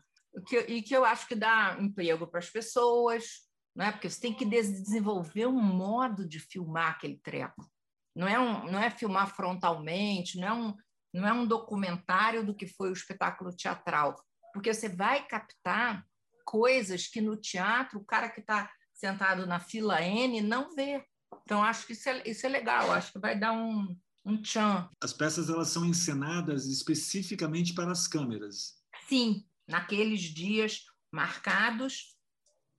e 0.66 0.82
que 0.82 0.94
eu 0.94 1.04
acho 1.04 1.26
que 1.26 1.34
dá 1.34 1.76
emprego 1.78 2.26
para 2.26 2.38
as 2.38 2.48
pessoas, 2.48 3.47
é 3.84 3.92
porque 3.92 4.10
você 4.10 4.20
tem 4.20 4.34
que 4.34 4.44
desenvolver 4.44 5.46
um 5.46 5.60
modo 5.60 6.26
de 6.26 6.40
filmar 6.40 6.90
aquele 6.90 7.16
treco. 7.18 7.70
Não 8.14 8.26
é, 8.26 8.38
um, 8.38 8.70
não 8.70 8.80
é 8.80 8.90
filmar 8.90 9.32
frontalmente, 9.34 10.38
não 10.38 10.48
é, 10.48 10.52
um, 10.52 10.76
não 11.14 11.28
é 11.28 11.32
um 11.32 11.46
documentário 11.46 12.44
do 12.44 12.54
que 12.54 12.66
foi 12.66 12.90
o 12.90 12.92
espetáculo 12.92 13.54
teatral, 13.54 14.20
porque 14.52 14.74
você 14.74 14.88
vai 14.88 15.24
captar 15.26 16.04
coisas 16.44 17.06
que 17.06 17.20
no 17.20 17.36
teatro 17.36 18.00
o 18.00 18.04
cara 18.04 18.28
que 18.28 18.40
está 18.40 18.68
sentado 18.92 19.46
na 19.46 19.60
fila 19.60 20.02
N 20.02 20.40
não 20.40 20.74
vê. 20.74 21.04
Então, 21.42 21.62
acho 21.62 21.86
que 21.86 21.92
isso 21.92 22.08
é, 22.08 22.22
isso 22.26 22.44
é 22.46 22.48
legal, 22.48 22.90
acho 22.90 23.12
que 23.12 23.18
vai 23.20 23.38
dar 23.38 23.52
um, 23.52 23.96
um 24.24 24.42
tchan. 24.42 24.88
As 25.00 25.12
peças 25.12 25.48
elas 25.48 25.68
são 25.68 25.84
encenadas 25.84 26.66
especificamente 26.66 27.74
para 27.74 27.92
as 27.92 28.08
câmeras. 28.08 28.82
Sim, 29.08 29.46
naqueles 29.68 30.22
dias 30.22 30.84
marcados 31.12 32.17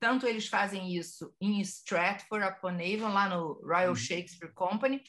tanto 0.00 0.26
eles 0.26 0.48
fazem 0.48 0.96
isso 0.96 1.32
em 1.40 1.60
Stratford 1.60 2.44
upon 2.44 2.70
Avon, 2.70 3.12
lá 3.12 3.28
no 3.28 3.60
Royal 3.62 3.90
uhum. 3.90 3.94
Shakespeare 3.94 4.52
Company, 4.54 5.04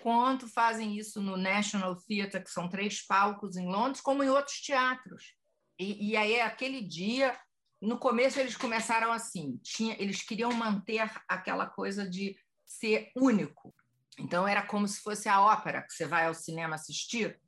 quanto 0.00 0.46
fazem 0.46 0.96
isso 0.98 1.20
no 1.20 1.36
National 1.36 1.96
Theatre, 1.96 2.44
que 2.44 2.50
são 2.50 2.68
três 2.68 3.04
palcos 3.04 3.56
em 3.56 3.66
Londres, 3.66 4.02
como 4.02 4.22
em 4.22 4.28
outros 4.28 4.60
teatros. 4.60 5.34
E, 5.78 6.10
e 6.10 6.16
aí, 6.16 6.40
aquele 6.40 6.82
dia, 6.82 7.38
no 7.80 7.98
começo, 7.98 8.38
eles 8.38 8.56
começaram 8.56 9.10
assim: 9.10 9.58
tinha, 9.62 9.96
eles 9.98 10.22
queriam 10.22 10.52
manter 10.52 11.10
aquela 11.26 11.66
coisa 11.66 12.08
de 12.08 12.36
ser 12.66 13.10
único. 13.16 13.74
Então, 14.18 14.46
era 14.46 14.62
como 14.62 14.86
se 14.86 15.00
fosse 15.00 15.28
a 15.28 15.40
ópera 15.40 15.82
que 15.82 15.92
você 15.92 16.04
vai 16.04 16.26
ao 16.26 16.34
cinema 16.34 16.74
assistir. 16.74 17.40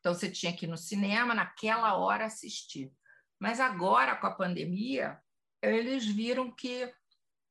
Então, 0.00 0.12
você 0.12 0.28
tinha 0.28 0.54
que 0.54 0.66
ir 0.66 0.68
no 0.68 0.76
cinema, 0.76 1.34
naquela 1.34 1.94
hora, 1.96 2.26
assistir. 2.26 2.90
Mas 3.38 3.60
agora, 3.60 4.16
com 4.16 4.26
a 4.26 4.34
pandemia, 4.34 5.20
eles 5.70 6.06
viram 6.06 6.50
que 6.50 6.92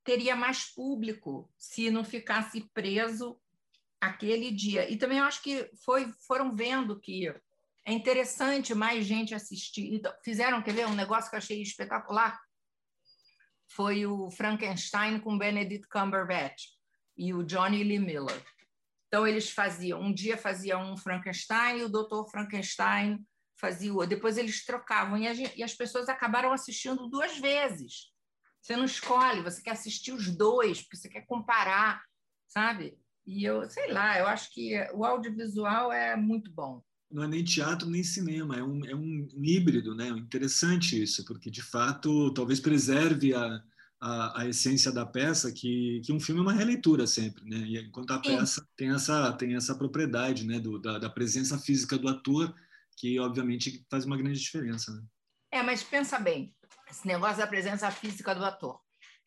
teria 0.04 0.36
mais 0.36 0.66
público 0.66 1.50
se 1.58 1.90
não 1.90 2.04
ficasse 2.04 2.62
preso 2.74 3.40
aquele 4.00 4.52
dia. 4.52 4.90
E 4.90 4.98
também 4.98 5.20
eu 5.20 5.24
acho 5.24 5.42
que 5.42 5.70
foi, 5.86 6.12
foram 6.28 6.54
vendo 6.54 7.00
que 7.00 7.34
é 7.86 7.94
interessante 7.94 8.76
mais 8.76 9.06
gente 9.06 9.34
assistir. 9.34 9.94
Então, 9.94 10.14
fizeram, 10.24 10.62
quer 10.62 10.74
ver, 10.74 10.88
um 10.88 10.96
negócio 10.96 11.30
que 11.30 11.36
eu 11.36 11.40
achei 11.40 11.62
espetacular? 11.62 12.40
Foi 13.68 14.06
o 14.06 14.30
Frankenstein 14.30 15.20
com 15.20 15.38
Benedict 15.38 15.88
Cumberbatch 15.88 16.68
e 17.18 17.34
o 17.34 17.44
Johnny 17.44 17.84
Lee 17.84 18.00
Miller. 18.00 18.42
Então, 19.08 19.26
eles 19.26 19.50
faziam, 19.50 20.02
um 20.02 20.14
dia 20.14 20.38
faziam 20.38 20.92
um 20.92 20.98
Frankenstein 20.98 21.80
e 21.80 21.84
o 21.84 21.90
Dr. 21.90 22.30
Frankenstein 22.30 23.26
fazia 23.64 23.94
o 23.94 24.06
depois 24.06 24.38
eles 24.38 24.66
trocavam 24.66 25.18
e, 25.18 25.34
gente, 25.34 25.58
e 25.58 25.64
as 25.64 25.74
pessoas 25.74 26.10
acabaram 26.10 26.52
assistindo 26.52 27.08
duas 27.08 27.38
vezes. 27.40 28.12
Você 28.62 28.76
não 28.76 28.84
escolhe, 28.84 29.42
você 29.42 29.62
quer 29.62 29.72
assistir 29.72 30.12
os 30.12 30.30
dois, 30.30 30.82
porque 30.82 30.98
você 30.98 31.08
quer 31.08 31.26
comparar, 31.26 32.04
sabe? 32.46 32.98
E 33.26 33.46
eu, 33.46 33.70
sei 33.70 33.94
lá, 33.94 34.20
eu 34.20 34.28
acho 34.28 34.54
que 34.54 34.76
o 34.94 35.06
audiovisual 35.06 35.94
é 35.94 36.18
muito 36.18 36.52
bom. 36.52 36.84
Não 37.10 37.24
é 37.24 37.28
nem 37.28 37.44
teatro 37.44 37.90
nem 37.90 38.04
cinema, 38.04 38.58
é 38.58 38.64
um, 38.64 38.86
é 38.86 38.94
um 38.94 39.30
híbrido, 39.42 39.96
né? 39.96 40.10
Interessante 40.10 41.02
isso, 41.02 41.24
porque 41.24 41.50
de 41.50 41.62
fato 41.62 42.34
talvez 42.34 42.60
preserve 42.60 43.34
a, 43.34 43.64
a, 44.02 44.42
a, 44.42 44.48
essência 44.50 44.92
da 44.92 45.06
peça, 45.06 45.54
que, 45.54 46.02
que 46.04 46.12
um 46.12 46.20
filme 46.20 46.42
é 46.42 46.44
uma 46.44 46.54
releitura 46.54 47.08
sempre, 47.08 47.46
né? 47.46 47.60
E 47.60 47.80
enquanto 47.80 48.12
a 48.12 48.20
peça 48.20 48.68
tem 48.76 48.90
essa, 48.90 49.32
tem 49.34 49.56
essa 49.56 49.74
propriedade, 49.74 50.46
né? 50.46 50.60
Do, 50.60 50.80
da, 50.80 51.00
da 51.00 51.10
presença 51.10 51.58
física 51.58 51.98
do 51.98 52.10
ator, 52.10 52.54
que 52.98 53.20
obviamente 53.20 53.86
faz 53.90 54.06
uma 54.06 54.18
grande 54.18 54.40
diferença, 54.40 54.92
né? 54.92 55.04
É, 55.52 55.62
mas 55.62 55.84
pensa 55.84 56.20
bem, 56.20 56.56
esse 56.90 57.08
negócio 57.08 57.38
da 57.38 57.48
presença 57.48 57.90
física 57.92 58.34
do 58.34 58.44
ator. 58.44 58.80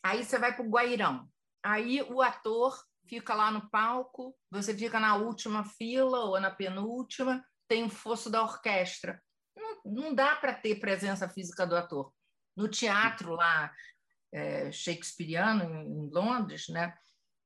Aí 0.02 0.24
você 0.24 0.38
vai 0.38 0.54
para 0.54 0.64
o 0.64 0.68
Guairão. 0.68 1.28
Aí 1.62 2.02
o 2.02 2.20
ator 2.20 2.76
fica 3.08 3.34
lá 3.34 3.50
no 3.50 3.70
palco, 3.70 4.36
você 4.50 4.76
fica 4.76 4.98
na 4.98 5.16
última 5.16 5.64
fila 5.64 6.18
ou 6.20 6.40
na 6.40 6.50
penúltima, 6.50 7.44
tem 7.68 7.84
o 7.84 7.90
fosso 7.90 8.28
da 8.28 8.42
orquestra. 8.42 9.22
Não, 9.56 9.80
não 9.84 10.14
dá 10.14 10.34
para 10.36 10.54
ter 10.54 10.80
presença 10.80 11.28
física 11.28 11.66
do 11.66 11.76
ator. 11.76 12.12
No 12.56 12.68
teatro 12.68 13.34
lá, 13.34 13.72
é, 14.32 14.72
shakespeariano, 14.72 15.64
em 15.64 16.10
Londres, 16.10 16.68
né? 16.68 16.92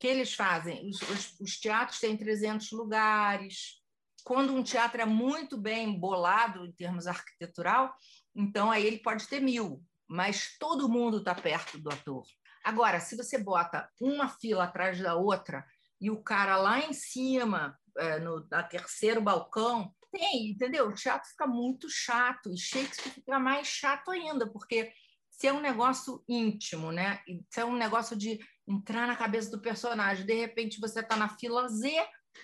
que 0.01 0.07
eles 0.07 0.35
fazem? 0.35 0.89
Os, 0.89 1.03
os, 1.03 1.41
os, 1.41 1.61
teatros 1.61 2.01
têm 2.01 2.17
300 2.17 2.73
lugares. 2.73 3.80
Quando 4.25 4.55
um 4.55 4.63
teatro 4.63 5.01
é 5.01 5.07
muito 5.07 5.57
bem 5.57 5.99
bolado 5.99 6.65
em 6.65 6.73
termos 6.73 7.07
arquitetural, 7.07 7.95
então 8.35 8.71
aí 8.71 8.87
ele 8.87 8.99
pode 8.99 9.27
ter 9.27 9.41
mil, 9.41 9.83
mas 10.09 10.57
todo 10.59 10.89
mundo 10.89 11.19
está 11.19 11.35
perto 11.35 11.79
do 11.79 11.91
ator. 11.91 12.25
Agora, 12.65 13.01
se 13.01 13.17
você 13.17 13.39
bota 13.39 13.89
uma 14.01 14.29
fila 14.29 14.65
atrás 14.65 15.01
da 15.01 15.15
outra 15.15 15.65
e 16.01 16.11
o 16.11 16.23
cara 16.23 16.57
lá 16.57 16.81
em 16.81 16.93
cima, 16.93 17.79
é, 17.99 18.19
no 18.19 18.47
na 18.51 18.63
terceiro 18.63 19.21
balcão, 19.21 19.95
tem, 20.11 20.51
entendeu? 20.51 20.89
O 20.89 20.95
teatro 20.95 21.29
fica 21.29 21.47
muito 21.47 21.89
chato 21.89 22.51
e 22.51 22.59
Shakespeare 22.59 23.15
fica 23.15 23.39
mais 23.39 23.67
chato 23.67 24.11
ainda, 24.11 24.51
porque 24.51 24.93
se 25.31 25.47
é 25.47 25.53
um 25.53 25.61
negócio 25.61 26.23
íntimo, 26.29 26.93
né? 26.93 27.21
Se 27.49 27.61
é 27.61 27.65
um 27.65 27.77
negócio 27.77 28.17
de 28.17 28.39
entrar 28.69 29.07
na 29.07 29.17
cabeça 29.17 29.51
do 29.51 29.61
personagem, 29.61 30.27
de 30.27 30.35
repente 30.35 30.81
você 30.81 31.01
está 31.01 31.17
na 31.17 31.29
fila 31.29 31.69
Z, 31.69 31.91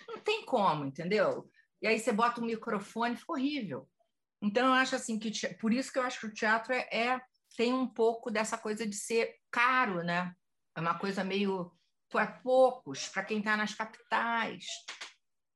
não 0.09 0.19
tem 0.19 0.45
como, 0.45 0.85
entendeu? 0.85 1.49
E 1.83 1.87
aí 1.87 1.99
você 1.99 2.13
bota 2.13 2.41
um 2.41 2.47
microfone, 2.47 3.17
fica 3.17 3.33
horrível. 3.33 3.89
Então 4.43 4.67
eu 4.69 4.73
acho 4.75 4.97
assim 4.97 5.19
que 5.19 5.31
por 5.55 5.73
isso 5.73 5.93
que 5.93 5.99
eu 5.99 6.03
acho 6.03 6.21
que 6.21 6.27
o 6.27 6.33
teatro 6.33 6.73
é, 6.73 6.89
é 6.93 7.21
tem 7.57 7.73
um 7.73 7.87
pouco 7.87 8.31
dessa 8.31 8.59
coisa 8.59 8.87
de 8.87 8.95
ser 8.95 9.35
caro, 9.51 10.03
né? 10.03 10.35
É 10.77 10.81
uma 10.81 10.99
coisa 10.99 11.25
meio 11.25 11.73
para 12.11 12.27
poucos, 12.27 13.09
para 13.09 13.25
quem 13.25 13.39
está 13.39 13.57
nas 13.57 13.75
capitais. 13.75 14.65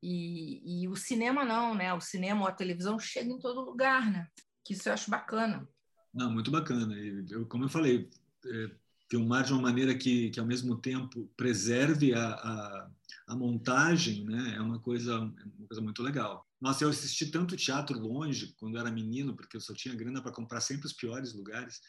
E, 0.03 0.83
e, 0.83 0.89
o 0.89 0.97
cinema 0.97 1.45
não, 1.45 1.75
né? 1.75 1.93
O 1.93 2.01
cinema 2.01 2.43
ou 2.43 2.49
a 2.49 2.53
televisão 2.53 2.99
chega 2.99 3.31
em 3.31 3.39
todo 3.39 3.65
lugar, 3.65 4.11
né? 4.11 4.27
Que 4.65 4.73
isso 4.73 4.89
eu 4.89 4.95
acho 4.95 5.11
bacana. 5.11 5.69
Não, 6.13 6.31
muito 6.31 6.51
bacana. 6.51 6.95
Eu, 7.31 7.47
como 7.47 7.65
eu 7.65 7.69
falei, 7.69 8.09
é, 8.47 8.71
filmar 9.11 9.45
de 9.45 9.53
uma 9.53 9.63
maneira 9.63 9.95
que, 9.95 10.31
que 10.31 10.39
ao 10.39 10.47
mesmo 10.47 10.77
tempo 10.77 11.31
preserve 11.37 12.15
a, 12.15 12.29
a, 12.29 12.91
a, 13.29 13.37
montagem, 13.37 14.25
né? 14.25 14.55
É 14.57 14.61
uma 14.61 14.79
coisa, 14.79 15.15
é 15.15 15.19
uma 15.19 15.67
coisa 15.67 15.83
muito 15.83 16.03
legal. 16.03 16.47
Nossa, 16.61 16.85
eu 16.85 16.91
assisti 16.91 17.27
tanto 17.27 17.57
teatro 17.57 17.99
longe 17.99 18.55
quando 18.59 18.79
era 18.79 18.91
menino, 18.91 19.35
porque 19.35 19.57
eu 19.57 19.61
só 19.61 19.75
tinha 19.75 19.95
grana 19.95 20.23
para 20.23 20.33
comprar 20.33 20.61
sempre 20.61 20.87
os 20.87 20.93
piores 20.93 21.35
lugares 21.35 21.81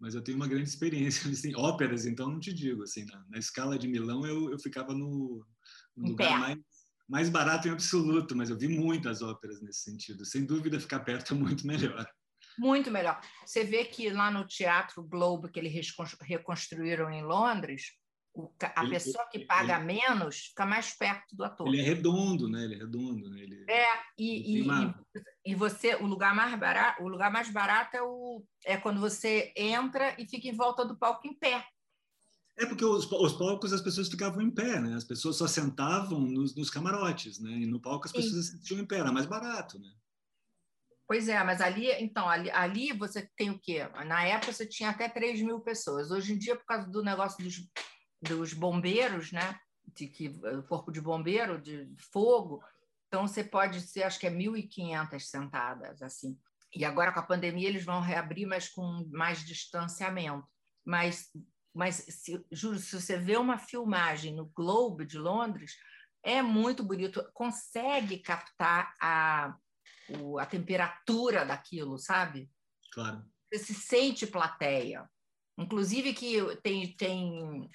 mas 0.00 0.14
eu 0.14 0.22
tenho 0.22 0.36
uma 0.36 0.48
grande 0.48 0.68
experiência 0.68 1.30
assim, 1.30 1.54
óperas, 1.54 2.04
então 2.04 2.28
não 2.28 2.40
te 2.40 2.52
digo 2.52 2.82
assim, 2.82 3.04
na, 3.06 3.24
na 3.30 3.38
escala 3.38 3.78
de 3.78 3.88
Milão 3.88 4.26
eu, 4.26 4.50
eu 4.50 4.58
ficava 4.58 4.92
no, 4.92 5.46
no 5.96 6.08
lugar 6.08 6.38
mais 6.38 6.58
mais 7.06 7.28
barato 7.28 7.68
em 7.68 7.70
absoluto, 7.70 8.34
mas 8.34 8.48
eu 8.48 8.56
vi 8.56 8.66
muitas 8.66 9.20
óperas 9.20 9.60
nesse 9.60 9.80
sentido. 9.80 10.24
Sem 10.24 10.46
dúvida, 10.46 10.80
ficar 10.80 11.00
perto 11.00 11.34
é 11.34 11.36
muito 11.36 11.66
melhor. 11.66 12.06
Muito 12.58 12.90
melhor. 12.90 13.20
Você 13.44 13.64
vê 13.64 13.84
que 13.84 14.10
lá 14.10 14.30
no 14.30 14.46
Teatro 14.46 15.02
Globo, 15.02 15.48
que 15.48 15.58
eles 15.58 15.74
reconstruíram 16.20 17.10
em 17.10 17.22
Londres, 17.22 17.92
a 18.74 18.82
ele, 18.82 18.90
pessoa 18.90 19.24
que 19.30 19.40
paga 19.40 19.76
ele, 19.76 19.84
menos 19.84 20.46
fica 20.46 20.66
mais 20.66 20.92
perto 20.92 21.36
do 21.36 21.44
ator. 21.44 21.68
Ele 21.68 21.80
é 21.80 21.84
redondo, 21.84 22.48
né? 22.48 22.64
Ele 22.64 22.74
é 22.74 22.78
redondo, 22.78 23.30
né? 23.30 23.40
Ele, 23.40 23.64
é, 23.68 23.86
e, 24.18 24.58
e, 24.58 24.62
uma... 24.62 24.98
e, 25.44 25.54
você, 25.54 25.94
o 25.94 26.06
lugar 26.06 26.34
mais 26.34 26.58
barato, 26.58 27.02
o 27.02 27.08
lugar 27.08 27.30
mais 27.30 27.48
barato 27.50 27.96
é, 27.96 28.02
o, 28.02 28.44
é 28.64 28.76
quando 28.76 29.00
você 29.00 29.52
entra 29.56 30.16
e 30.18 30.26
fica 30.28 30.48
em 30.48 30.56
volta 30.56 30.84
do 30.84 30.96
palco 30.96 31.26
em 31.26 31.34
pé. 31.34 31.64
É 32.56 32.66
porque 32.66 32.84
os, 32.84 33.10
os 33.10 33.32
palcos 33.32 33.72
as 33.72 33.80
pessoas 33.80 34.08
ficavam 34.08 34.40
em 34.40 34.50
pé, 34.50 34.80
né? 34.80 34.94
As 34.94 35.04
pessoas 35.04 35.36
só 35.36 35.46
sentavam 35.46 36.20
nos, 36.20 36.56
nos 36.56 36.70
camarotes, 36.70 37.40
né? 37.40 37.50
E 37.50 37.66
no 37.66 37.80
palco 37.80 38.06
as 38.06 38.10
Sim. 38.10 38.18
pessoas 38.18 38.48
assistiam 38.48 38.80
em 38.80 38.86
pé, 38.86 38.98
era 38.98 39.12
mais 39.12 39.26
barato, 39.26 39.78
né? 39.78 39.90
Pois 41.06 41.28
é, 41.28 41.42
mas 41.44 41.60
ali, 41.60 41.90
então, 42.02 42.28
ali, 42.28 42.50
ali 42.50 42.92
você 42.92 43.28
tem 43.36 43.50
o 43.50 43.58
quê? 43.58 43.86
Na 44.06 44.24
época 44.24 44.52
você 44.52 44.66
tinha 44.66 44.90
até 44.90 45.08
3 45.08 45.42
mil 45.42 45.60
pessoas. 45.60 46.10
Hoje 46.10 46.32
em 46.32 46.38
dia, 46.38 46.56
por 46.56 46.64
causa 46.64 46.88
do 46.88 47.02
negócio 47.02 47.44
dos 47.44 47.68
dos 48.24 48.52
bombeiros, 48.54 49.30
né? 49.30 49.58
De 49.94 50.08
que 50.08 50.28
o 50.28 50.62
corpo 50.62 50.90
de 50.90 51.00
bombeiro 51.00 51.60
de 51.60 51.94
fogo, 52.12 52.64
então 53.06 53.28
você 53.28 53.44
pode 53.44 53.80
ser, 53.80 54.02
acho 54.02 54.18
que 54.18 54.26
é 54.26 54.30
1.500 54.30 55.20
sentadas 55.20 56.02
assim. 56.02 56.38
E 56.74 56.84
agora 56.84 57.12
com 57.12 57.20
a 57.20 57.26
pandemia 57.26 57.68
eles 57.68 57.84
vão 57.84 58.00
reabrir, 58.00 58.46
mas 58.46 58.68
com 58.68 59.08
mais 59.12 59.44
distanciamento. 59.44 60.44
Mas, 60.84 61.30
mas 61.72 61.96
se, 61.96 62.44
juro, 62.50 62.78
se 62.78 63.00
você 63.00 63.16
vê 63.16 63.36
uma 63.36 63.58
filmagem 63.58 64.34
no 64.34 64.46
Globe 64.46 65.04
de 65.04 65.18
Londres, 65.18 65.76
é 66.22 66.42
muito 66.42 66.82
bonito, 66.82 67.24
consegue 67.32 68.18
captar 68.18 68.92
a, 69.00 69.54
o, 70.08 70.38
a 70.38 70.46
temperatura 70.46 71.44
daquilo, 71.44 71.98
sabe? 71.98 72.50
Claro. 72.92 73.24
Você 73.52 73.58
se 73.58 73.74
sente 73.74 74.26
plateia. 74.26 75.08
Inclusive 75.58 76.12
que 76.14 76.38
tem, 76.62 76.94
tem 76.96 77.70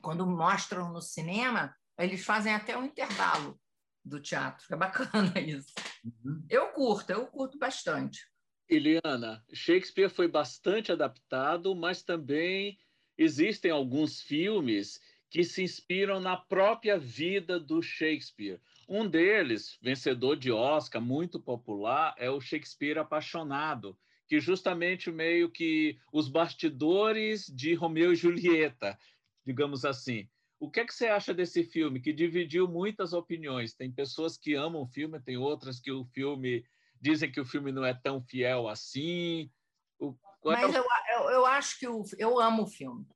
quando 0.00 0.26
mostram 0.26 0.92
no 0.92 1.00
cinema, 1.00 1.74
eles 1.98 2.24
fazem 2.24 2.54
até 2.54 2.76
um 2.76 2.84
intervalo 2.84 3.60
do 4.04 4.20
teatro. 4.20 4.66
É 4.70 4.76
bacana 4.76 5.32
isso. 5.40 5.72
Uhum. 6.04 6.44
Eu 6.48 6.68
curto, 6.68 7.10
eu 7.10 7.26
curto 7.26 7.58
bastante. 7.58 8.26
Eliana, 8.68 9.44
Shakespeare 9.52 10.08
foi 10.08 10.28
bastante 10.28 10.90
adaptado, 10.92 11.74
mas 11.74 12.02
também 12.02 12.78
existem 13.18 13.70
alguns 13.70 14.20
filmes 14.20 15.00
que 15.30 15.44
se 15.44 15.62
inspiram 15.62 16.20
na 16.20 16.36
própria 16.36 16.98
vida 16.98 17.58
do 17.58 17.82
Shakespeare. 17.82 18.60
Um 18.92 19.08
deles, 19.08 19.78
vencedor 19.80 20.36
de 20.36 20.52
Oscar, 20.52 21.00
muito 21.00 21.40
popular, 21.40 22.14
é 22.18 22.28
o 22.28 22.42
Shakespeare 22.42 22.98
Apaixonado, 22.98 23.98
que 24.28 24.38
justamente 24.38 25.10
meio 25.10 25.50
que 25.50 25.98
os 26.12 26.28
bastidores 26.28 27.46
de 27.46 27.72
Romeu 27.72 28.12
e 28.12 28.16
Julieta, 28.16 28.98
digamos 29.46 29.86
assim. 29.86 30.28
O 30.60 30.70
que 30.70 30.80
é 30.80 30.84
que 30.84 30.92
você 30.92 31.06
acha 31.06 31.32
desse 31.32 31.64
filme 31.64 32.02
que 32.02 32.12
dividiu 32.12 32.68
muitas 32.68 33.14
opiniões? 33.14 33.72
Tem 33.72 33.90
pessoas 33.90 34.36
que 34.36 34.52
amam 34.52 34.82
o 34.82 34.86
filme, 34.86 35.18
tem 35.22 35.38
outras 35.38 35.80
que 35.80 35.90
o 35.90 36.04
filme 36.04 36.62
dizem 37.00 37.32
que 37.32 37.40
o 37.40 37.46
filme 37.46 37.72
não 37.72 37.86
é 37.86 37.94
tão 37.94 38.22
fiel 38.22 38.68
assim. 38.68 39.50
O... 39.98 40.14
É 40.44 40.66
Mas 40.66 40.74
eu, 40.74 40.84
eu, 41.14 41.30
eu, 41.30 41.46
acho 41.46 41.78
que 41.78 41.88
o, 41.88 42.04
eu 42.18 42.38
amo 42.38 42.64
o 42.64 42.68
filme. 42.70 43.06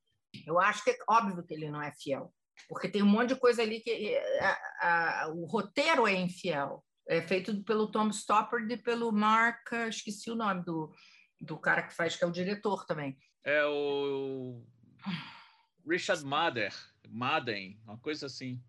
Eu 0.47 0.59
acho 0.59 0.83
que 0.83 0.91
é 0.93 0.99
óbvio 1.07 1.45
que 1.45 1.53
ele 1.53 1.70
não 1.70 1.83
é 1.83 1.93
fiel, 1.93 2.33
porque 2.69 2.89
tem 2.89 3.03
um 3.03 3.07
monte 3.07 3.31
de 3.31 3.41
coisa 3.41 3.63
ali 3.63 3.81
que 3.81 4.17
a, 4.41 5.25
a, 5.25 5.29
o 5.29 5.45
roteiro 5.45 6.07
é 6.07 6.15
infiel. 6.15 6.85
É 7.09 7.23
feito 7.23 7.63
pelo 7.63 7.91
Tom 7.91 8.09
Stoppard 8.11 8.73
e 8.73 8.77
pelo 8.77 9.13
Mark, 9.13 9.73
esqueci 9.89 10.31
o 10.31 10.35
nome 10.35 10.65
do, 10.65 10.93
do 11.41 11.57
cara 11.57 11.83
que 11.83 11.95
faz, 11.95 12.17
que 12.17 12.25
é 12.25 12.27
o 12.27 12.33
diretor 12.33 12.85
também. 12.85 13.17
É 13.45 13.65
o 13.65 14.65
Richard 15.89 16.25
Madden, 16.25 16.71
Madden, 17.09 17.81
uma 17.85 17.99
coisa 17.99 18.27
assim. 18.27 18.61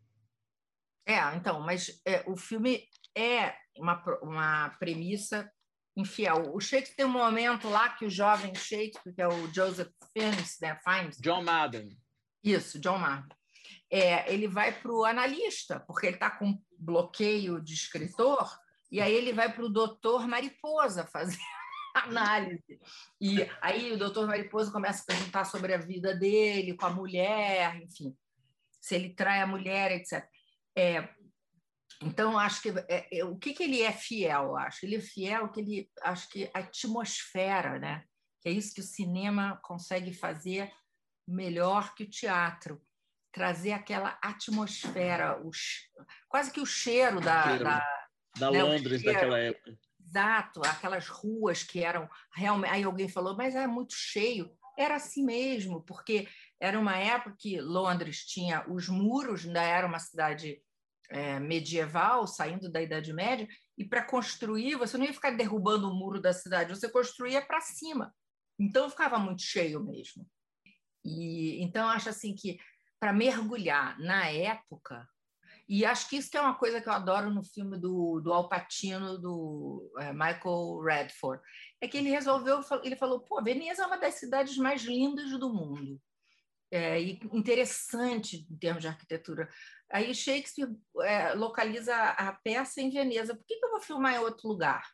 É, 1.05 1.17
então, 1.35 1.61
mas 1.61 2.01
é, 2.05 2.23
o 2.27 2.35
filme 2.35 2.83
é 3.15 3.55
uma, 3.77 4.03
uma 4.21 4.69
premissa 4.77 5.51
infiel. 5.95 6.53
O 6.53 6.59
Shakespeare 6.59 6.97
tem 6.97 7.05
um 7.05 7.09
momento 7.09 7.69
lá 7.69 7.89
que 7.89 8.05
o 8.05 8.09
jovem 8.09 8.53
Shakespeare, 8.53 9.15
que 9.15 9.21
é 9.21 9.27
o 9.27 9.51
Joseph 9.53 9.91
Fiennes, 10.13 10.57
né, 10.61 10.77
Fiennes, 10.83 11.17
John 11.19 11.43
Madden. 11.43 11.97
Isso, 12.43 12.79
John 12.79 12.99
Madden. 12.99 13.36
É, 13.89 14.31
ele 14.31 14.47
vai 14.47 14.71
para 14.71 14.91
o 14.91 15.05
analista, 15.05 15.79
porque 15.81 16.07
ele 16.07 16.15
está 16.15 16.29
com 16.29 16.61
bloqueio 16.77 17.61
de 17.61 17.73
escritor, 17.73 18.49
e 18.91 19.01
aí 19.01 19.13
ele 19.13 19.33
vai 19.33 19.51
para 19.53 19.65
o 19.65 19.69
doutor 19.69 20.27
Mariposa 20.27 21.05
fazer 21.05 21.37
análise. 21.95 22.79
E 23.19 23.37
aí 23.61 23.91
o 23.91 23.97
doutor 23.97 24.27
Mariposa 24.27 24.71
começa 24.71 25.03
a 25.03 25.05
perguntar 25.05 25.45
sobre 25.45 25.73
a 25.73 25.77
vida 25.77 26.15
dele, 26.15 26.75
com 26.75 26.85
a 26.85 26.93
mulher, 26.93 27.75
enfim, 27.81 28.15
se 28.79 28.95
ele 28.95 29.13
trai 29.13 29.41
a 29.41 29.47
mulher, 29.47 29.91
etc. 29.91 30.25
É, 30.77 31.09
Então, 32.01 32.37
acho 32.37 32.61
que 32.61 32.69
é, 32.87 33.19
é, 33.19 33.25
o 33.25 33.35
que, 33.37 33.53
que 33.53 33.63
ele 33.63 33.81
é 33.81 33.91
fiel, 33.91 34.55
acho? 34.55 34.85
Ele 34.85 34.97
é 34.97 35.01
fiel 35.01 35.49
que 35.49 35.59
ele 35.59 35.89
acho 36.03 36.29
que 36.29 36.49
a 36.53 36.59
atmosfera, 36.59 37.79
né? 37.79 38.03
Que 38.41 38.49
é 38.49 38.51
isso 38.51 38.73
que 38.73 38.81
o 38.81 38.83
cinema 38.83 39.59
consegue 39.63 40.13
fazer 40.13 40.71
melhor 41.27 41.95
que 41.95 42.03
o 42.03 42.09
teatro. 42.09 42.81
Trazer 43.37 43.71
aquela 43.71 44.17
atmosfera, 44.19 45.39
os, 45.45 45.87
quase 46.27 46.51
que 46.51 46.59
o 46.59 46.65
cheiro 46.65 47.21
da. 47.21 47.43
Cheiro. 47.43 47.63
Da, 47.63 47.85
Da 48.39 48.51
né, 48.51 48.63
Londres 48.63 49.01
cheiro. 49.01 49.13
daquela 49.13 49.37
época. 49.37 49.77
Exato, 49.99 50.61
aquelas 50.65 51.07
ruas 51.07 51.61
que 51.61 51.83
eram 51.83 52.09
realmente. 52.33 52.71
Aí 52.71 52.83
alguém 52.83 53.07
falou, 53.07 53.37
mas 53.37 53.53
é 53.53 53.67
muito 53.67 53.93
cheio. 53.93 54.49
Era 54.75 54.95
assim 54.95 55.23
mesmo, 55.23 55.83
porque 55.83 56.27
era 56.59 56.79
uma 56.79 56.97
época 56.97 57.35
que 57.37 57.61
Londres 57.61 58.25
tinha 58.25 58.65
os 58.67 58.89
muros, 58.89 59.45
ainda 59.45 59.61
era 59.61 59.85
uma 59.85 59.99
cidade 59.99 60.59
é, 61.09 61.39
medieval, 61.39 62.25
saindo 62.25 62.71
da 62.71 62.81
Idade 62.81 63.13
Média, 63.13 63.47
e 63.77 63.85
para 63.85 64.03
construir, 64.03 64.75
você 64.75 64.97
não 64.97 65.05
ia 65.05 65.13
ficar 65.13 65.31
derrubando 65.31 65.89
o 65.89 65.95
muro 65.95 66.19
da 66.19 66.33
cidade, 66.33 66.75
você 66.75 66.89
construía 66.89 67.41
para 67.45 67.61
cima. 67.61 68.13
Então 68.59 68.89
ficava 68.89 69.19
muito 69.19 69.43
cheio 69.43 69.83
mesmo. 69.83 70.27
E 71.05 71.61
então 71.63 71.87
acho 71.87 72.09
assim 72.09 72.33
que 72.33 72.57
para 72.99 73.13
mergulhar 73.13 73.99
na 73.99 74.29
época 74.29 75.07
e 75.67 75.85
acho 75.85 76.09
que 76.09 76.15
isso 76.15 76.35
é 76.37 76.39
uma 76.39 76.55
coisa 76.55 76.79
que 76.79 76.87
eu 76.87 76.93
adoro 76.93 77.29
no 77.29 77.43
filme 77.43 77.77
do, 77.77 78.21
do 78.21 78.31
Al 78.31 78.47
Pacino, 78.47 79.17
do 79.17 79.91
é, 79.99 80.13
Michael 80.13 80.79
Redford, 80.81 81.43
é 81.81 81.87
que 81.87 81.97
ele 81.97 82.09
resolveu, 82.09 82.61
ele 82.83 82.95
falou, 82.95 83.19
pô, 83.19 83.43
Veneza 83.43 83.83
é 83.83 83.85
uma 83.85 83.97
das 83.97 84.13
cidades 84.13 84.55
mais 84.57 84.83
lindas 84.83 85.29
do 85.31 85.53
mundo. 85.53 86.01
É, 86.71 87.01
e 87.01 87.19
interessante 87.33 88.45
em 88.49 88.57
termos 88.57 88.81
de 88.81 88.87
arquitetura. 88.87 89.49
Aí 89.89 90.13
Shakespeare 90.13 90.69
é, 91.01 91.33
localiza 91.33 91.95
a 91.95 92.33
peça 92.33 92.81
em 92.81 92.89
Veneza. 92.89 93.35
Por 93.35 93.45
que, 93.45 93.57
que 93.57 93.65
eu 93.65 93.71
vou 93.71 93.81
filmar 93.81 94.15
em 94.15 94.19
outro 94.19 94.47
lugar? 94.47 94.85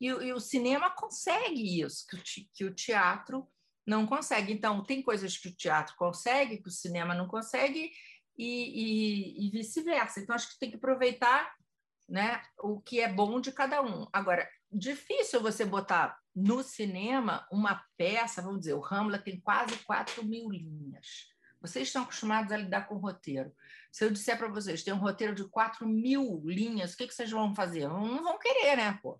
E, 0.00 0.06
e 0.06 0.32
o 0.32 0.40
cinema 0.40 0.90
consegue 0.90 1.82
isso, 1.82 2.06
que 2.54 2.64
o 2.64 2.74
teatro 2.74 3.46
não 3.86 4.06
consegue. 4.06 4.52
Então, 4.52 4.84
tem 4.84 5.02
coisas 5.02 5.36
que 5.36 5.48
o 5.48 5.54
teatro 5.54 5.94
consegue, 5.96 6.58
que 6.58 6.68
o 6.68 6.72
cinema 6.72 7.14
não 7.14 7.26
consegue, 7.28 7.90
e, 8.36 8.46
e- 8.46 9.46
e 9.46 9.50
vice-versa. 9.50 10.20
Então, 10.20 10.34
acho 10.34 10.50
que 10.52 10.58
tem 10.58 10.70
que 10.70 10.76
aproveitar 10.76 11.54
né, 12.08 12.42
o 12.58 12.80
que 12.80 13.00
é 13.00 13.08
bom 13.12 13.40
de 13.40 13.50
cada 13.52 13.80
um. 13.82 14.06
Agora, 14.12 14.48
difícil 14.70 15.40
você 15.40 15.64
botar 15.64 16.18
no 16.34 16.62
cinema 16.62 17.46
uma 17.50 17.82
peça, 17.96 18.42
vamos 18.42 18.60
dizer, 18.60 18.74
o 18.74 18.84
Hamlet 18.84 19.24
tem 19.24 19.40
quase 19.40 19.76
4 19.84 20.24
mil 20.24 20.50
linhas. 20.50 21.32
Vocês 21.60 21.88
estão 21.88 22.02
acostumados 22.02 22.52
a 22.52 22.58
lidar 22.58 22.86
com 22.86 22.96
roteiro. 22.96 23.50
Se 23.90 24.04
eu 24.04 24.10
disser 24.10 24.36
para 24.36 24.48
vocês, 24.48 24.82
tem 24.82 24.92
um 24.92 24.98
roteiro 24.98 25.34
de 25.34 25.48
4 25.48 25.88
mil 25.88 26.42
linhas, 26.44 26.92
o 26.92 26.96
que, 26.96 27.06
que 27.06 27.14
vocês 27.14 27.30
vão 27.30 27.54
fazer? 27.54 27.88
Não 27.88 28.22
vão 28.22 28.38
querer, 28.38 28.76
né, 28.76 28.98
pô? 29.02 29.18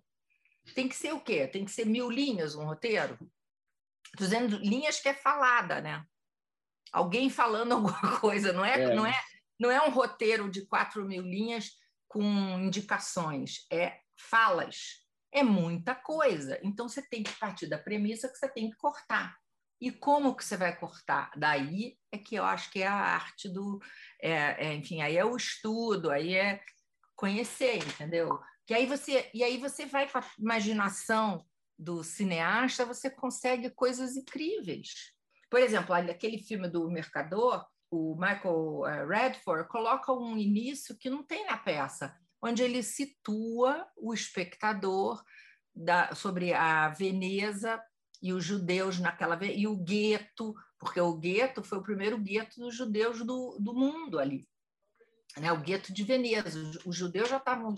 Tem 0.75 0.87
que 0.87 0.95
ser 0.95 1.13
o 1.13 1.21
quê? 1.21 1.47
Tem 1.47 1.65
que 1.65 1.71
ser 1.71 1.85
mil 1.85 2.09
linhas 2.09 2.53
um 2.53 2.65
roteiro? 2.65 3.17
Estou 4.15 4.27
dizendo 4.27 4.57
linhas 4.57 4.99
que 4.99 5.09
é 5.09 5.13
falada, 5.13 5.81
né? 5.81 6.03
Alguém 6.91 7.29
falando 7.29 7.73
alguma 7.75 8.19
coisa, 8.19 8.53
não 8.53 8.63
é, 8.63 8.81
É. 8.81 8.95
Não 8.95 9.05
é, 9.05 9.21
não 9.59 9.71
é 9.71 9.81
um 9.85 9.91
roteiro 9.91 10.49
de 10.49 10.65
4 10.65 11.05
mil 11.05 11.21
linhas 11.21 11.71
com 12.07 12.23
indicações, 12.59 13.65
é 13.71 13.99
falas. 14.17 15.03
É 15.31 15.43
muita 15.43 15.93
coisa. 15.93 16.57
Então 16.63 16.87
você 16.87 17.01
tem 17.01 17.21
que 17.21 17.33
partir 17.33 17.67
da 17.67 17.77
premissa 17.77 18.29
que 18.29 18.37
você 18.37 18.47
tem 18.47 18.69
que 18.69 18.77
cortar. 18.77 19.35
E 19.81 19.91
como 19.91 20.33
que 20.33 20.45
você 20.45 20.55
vai 20.55 20.73
cortar? 20.77 21.31
Daí 21.35 21.97
é 22.09 22.17
que 22.17 22.35
eu 22.35 22.45
acho 22.45 22.71
que 22.71 22.81
é 22.81 22.87
a 22.87 22.93
arte 22.93 23.49
do. 23.49 23.81
é- 24.21 24.67
é, 24.67 24.73
enfim, 24.73 25.01
aí 25.01 25.17
é 25.17 25.25
o 25.25 25.35
estudo, 25.35 26.09
aí 26.09 26.33
é 26.33 26.61
conhecer, 27.15 27.77
entendeu? 27.77 28.39
Que 28.65 28.73
aí 28.73 28.85
você, 28.85 29.29
e 29.33 29.43
aí 29.43 29.57
você 29.57 29.85
vai 29.85 30.09
com 30.09 30.17
a 30.17 30.23
imaginação 30.39 31.45
do 31.77 32.03
cineasta, 32.03 32.85
você 32.85 33.09
consegue 33.09 33.69
coisas 33.69 34.15
incríveis. 34.15 35.13
Por 35.49 35.59
exemplo, 35.59 35.93
aquele 35.93 36.39
filme 36.39 36.67
do 36.67 36.89
Mercador, 36.89 37.65
o 37.91 38.15
Michael 38.15 38.85
eh, 38.87 39.05
Redford 39.05 39.67
coloca 39.69 40.11
um 40.11 40.37
início 40.37 40.97
que 40.97 41.09
não 41.09 41.23
tem 41.23 41.45
na 41.45 41.57
peça, 41.57 42.15
onde 42.41 42.63
ele 42.63 42.81
situa 42.83 43.87
o 43.95 44.13
espectador 44.13 45.23
da- 45.73 46.13
sobre 46.15 46.53
a 46.53 46.89
Veneza 46.89 47.81
e 48.21 48.33
os 48.33 48.43
judeus 48.43 48.99
naquela 48.99 49.37
e 49.45 49.67
o 49.67 49.75
gueto, 49.75 50.53
porque 50.79 50.99
o 50.99 51.15
gueto 51.15 51.63
foi 51.63 51.77
o 51.77 51.83
primeiro 51.83 52.17
gueto 52.17 52.59
dos 52.59 52.75
judeus 52.75 53.19
do, 53.25 53.57
do 53.59 53.73
mundo 53.73 54.19
ali, 54.19 54.47
né? 55.37 55.51
O 55.51 55.61
gueto 55.61 55.93
de 55.93 56.03
Veneza. 56.03 56.57
Os, 56.59 56.85
os 56.85 56.95
judeus 56.95 57.29
já 57.29 57.37
estavam 57.37 57.73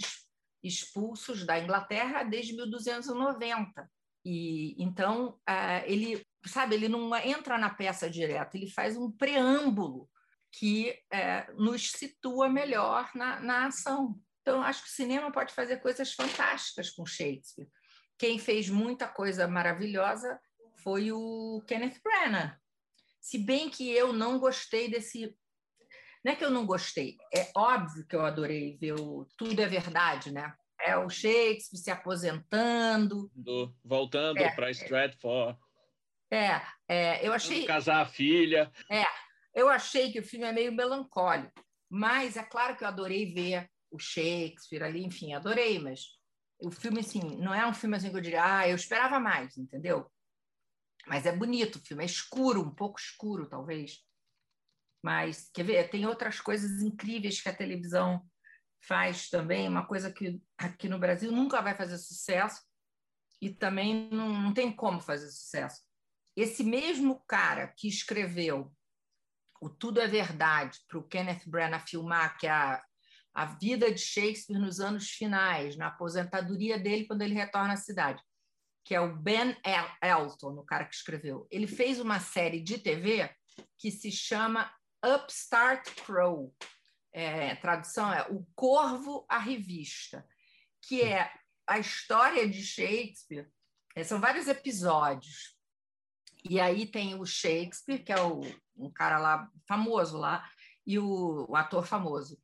expulsos 0.64 1.46
da 1.46 1.60
Inglaterra 1.60 2.24
desde 2.24 2.54
1290 2.54 3.90
e 4.26 4.76
então 4.82 5.40
ah, 5.46 5.86
ele 5.86 6.26
sabe 6.46 6.76
ele 6.76 6.88
não 6.90 7.16
entra 7.16 7.58
na 7.58 7.70
peça 7.70 8.10
direto, 8.10 8.56
ele 8.56 8.70
faz 8.70 8.98
um 8.98 9.12
preâmbulo 9.12 10.10
que 10.52 10.98
eh, 11.12 11.52
nos 11.54 11.92
situa 11.92 12.50
melhor 12.50 13.10
na, 13.14 13.40
na 13.40 13.68
ação. 13.68 14.20
Então, 14.42 14.62
acho 14.62 14.84
que 14.84 14.90
o 14.90 14.94
cinema 14.94 15.32
pode 15.32 15.54
fazer 15.54 15.78
coisas 15.78 16.14
fantásticas 16.14 16.90
com 16.90 17.06
Shakespeare. 17.06 17.68
Quem 18.18 18.40
fez 18.40 18.70
muita 18.70 19.08
coisa 19.08 19.48
maravilhosa 19.48 20.40
foi 20.82 21.12
o 21.12 21.62
Kenneth 21.68 22.00
Branagh. 22.02 22.58
Se 23.20 23.38
bem 23.38 23.70
que 23.70 23.92
eu 23.92 24.14
não 24.14 24.40
gostei 24.40 24.90
desse. 24.90 25.36
Não 26.24 26.34
é 26.34 26.36
que 26.36 26.44
eu 26.44 26.50
não 26.52 26.66
gostei, 26.66 27.16
é 27.34 27.50
óbvio 27.56 28.06
que 28.08 28.16
eu 28.16 28.26
adorei 28.26 28.78
ver 28.78 28.94
o 28.94 29.26
Tudo 29.38 29.62
é 29.62 29.68
Verdade, 29.68 30.32
né? 30.32 30.54
É 30.80 30.96
o 30.98 31.10
Shakespeare 31.10 31.80
se 31.80 31.92
aposentando. 31.92 33.32
Do- 33.34 33.76
voltando 33.84 34.40
É. 34.40 34.50
para 34.50 34.70
Stratford, 34.72 35.58
É, 36.30 36.62
é, 36.88 37.28
eu 37.28 37.34
achei. 37.34 37.66
casar 37.66 38.02
a 38.02 38.06
filha. 38.06 38.72
Eu 39.54 39.70
achei 39.70 40.12
que 40.12 40.20
o 40.20 40.24
filme 40.24 40.46
é 40.46 40.52
meio 40.52 40.72
melancólico, 40.72 41.66
mas 41.90 42.38
é 42.38 42.44
claro 42.44 42.76
que 42.78 42.84
eu 42.84 42.88
adorei 42.88 43.34
ver 43.34 43.70
o 43.90 43.98
Shakespeare 43.98 44.84
ali, 44.84 45.04
enfim, 45.04 45.34
adorei, 45.34 45.80
mas 45.80 46.02
o 46.60 46.70
filme, 46.70 47.00
assim, 47.00 47.38
não 47.38 47.54
é 47.54 47.66
um 47.66 47.74
filme 47.74 47.96
assim 47.96 48.12
que 48.12 48.18
eu 48.18 48.22
diria, 48.22 48.58
ah, 48.60 48.68
eu 48.70 48.76
esperava 48.76 49.20
mais, 49.20 49.58
entendeu? 49.58 50.12
Mas 51.08 51.26
é 51.26 51.36
bonito 51.36 51.78
o 51.78 51.82
filme, 51.86 52.04
é 52.04 52.06
escuro, 52.06 52.62
um 52.62 52.76
pouco 52.76 53.00
escuro, 53.00 53.48
talvez. 53.48 54.04
Mas, 55.04 55.50
quer 55.54 55.64
ver, 55.64 55.90
tem 55.90 56.06
outras 56.06 56.40
coisas 56.40 56.82
incríveis 56.82 57.42
que 57.42 57.50
a 57.50 57.56
televisão 57.56 58.26
faz 58.80 59.30
também, 59.30 59.68
uma 59.68 59.86
coisa 59.86 60.12
que 60.12 60.42
aqui 60.58 60.88
no 60.88 61.00
Brasil 61.00 61.32
nunca 61.32 61.62
vai 61.62 61.76
fazer 61.76 61.98
sucesso 61.98 62.62
e 63.42 63.50
também 63.50 64.10
não, 64.12 64.30
não 64.30 64.54
tem 64.54 64.72
como 64.72 65.00
fazer 65.00 65.30
sucesso. 65.30 65.82
Esse 66.36 66.64
mesmo 66.64 67.24
cara 67.28 67.68
que 67.68 67.88
escreveu 67.88 68.72
o 69.60 69.70
Tudo 69.70 70.00
é 70.00 70.08
Verdade 70.08 70.80
para 70.88 71.00
o 71.00 71.08
Kenneth 71.08 71.48
Branagh 71.48 71.86
filmar, 71.88 72.38
que 72.38 72.46
é 72.48 72.52
a, 72.52 72.84
a 73.34 73.46
vida 73.46 73.92
de 73.92 74.00
Shakespeare 74.00 74.60
nos 74.60 74.80
anos 74.80 75.10
finais, 75.10 75.76
na 75.76 75.88
aposentadoria 75.88 76.78
dele 76.78 77.08
quando 77.08 77.24
ele 77.24 77.34
retorna 77.34 77.74
à 77.74 77.78
cidade, 77.78 78.22
que 78.86 78.94
é 78.94 79.02
o 79.02 79.16
Ben 79.16 79.58
El- 79.64 79.98
Elton, 80.04 80.54
o 80.54 80.64
cara 80.64 80.86
que 80.86 80.96
escreveu. 80.96 81.48
Ele 81.50 81.68
fez 81.68 82.00
uma 82.00 82.20
série 82.20 82.62
de 82.62 82.78
TV 82.78 83.30
que 83.78 83.92
se 83.92 84.12
chama 84.12 84.72
Upstart 85.16 85.90
Crow. 86.04 86.54
É, 87.14 87.56
tradução 87.56 88.14
é 88.14 88.28
O 88.30 88.46
Corvo 88.56 89.26
à 89.28 89.40
Revista, 89.40 90.28
que 90.82 91.02
é 91.02 91.32
a 91.66 91.80
história 91.80 92.48
de 92.48 92.64
Shakespeare. 92.64 93.50
É, 93.96 94.04
são 94.04 94.20
vários 94.20 94.48
episódios. 94.48 95.58
E 96.44 96.60
aí 96.60 96.86
tem 96.86 97.20
o 97.20 97.26
Shakespeare, 97.26 98.04
que 98.04 98.14
é 98.14 98.22
o, 98.22 98.42
um 98.76 98.92
cara 98.92 99.18
lá 99.18 99.52
famoso 99.68 100.18
lá, 100.18 100.48
e 100.86 101.00
o, 101.00 101.46
o 101.50 101.56
ator 101.56 101.86
famoso. 101.86 102.40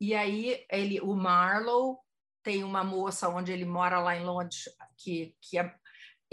E 0.00 0.14
aí 0.14 0.64
ele, 0.70 1.00
o 1.00 1.14
Marlowe 1.14 1.98
tem 2.42 2.64
uma 2.64 2.82
moça 2.82 3.28
onde 3.28 3.52
ele 3.52 3.64
mora 3.64 4.00
lá 4.00 4.16
em 4.16 4.24
Londres 4.24 4.64
que, 4.96 5.36
que 5.40 5.58
é 5.58 5.74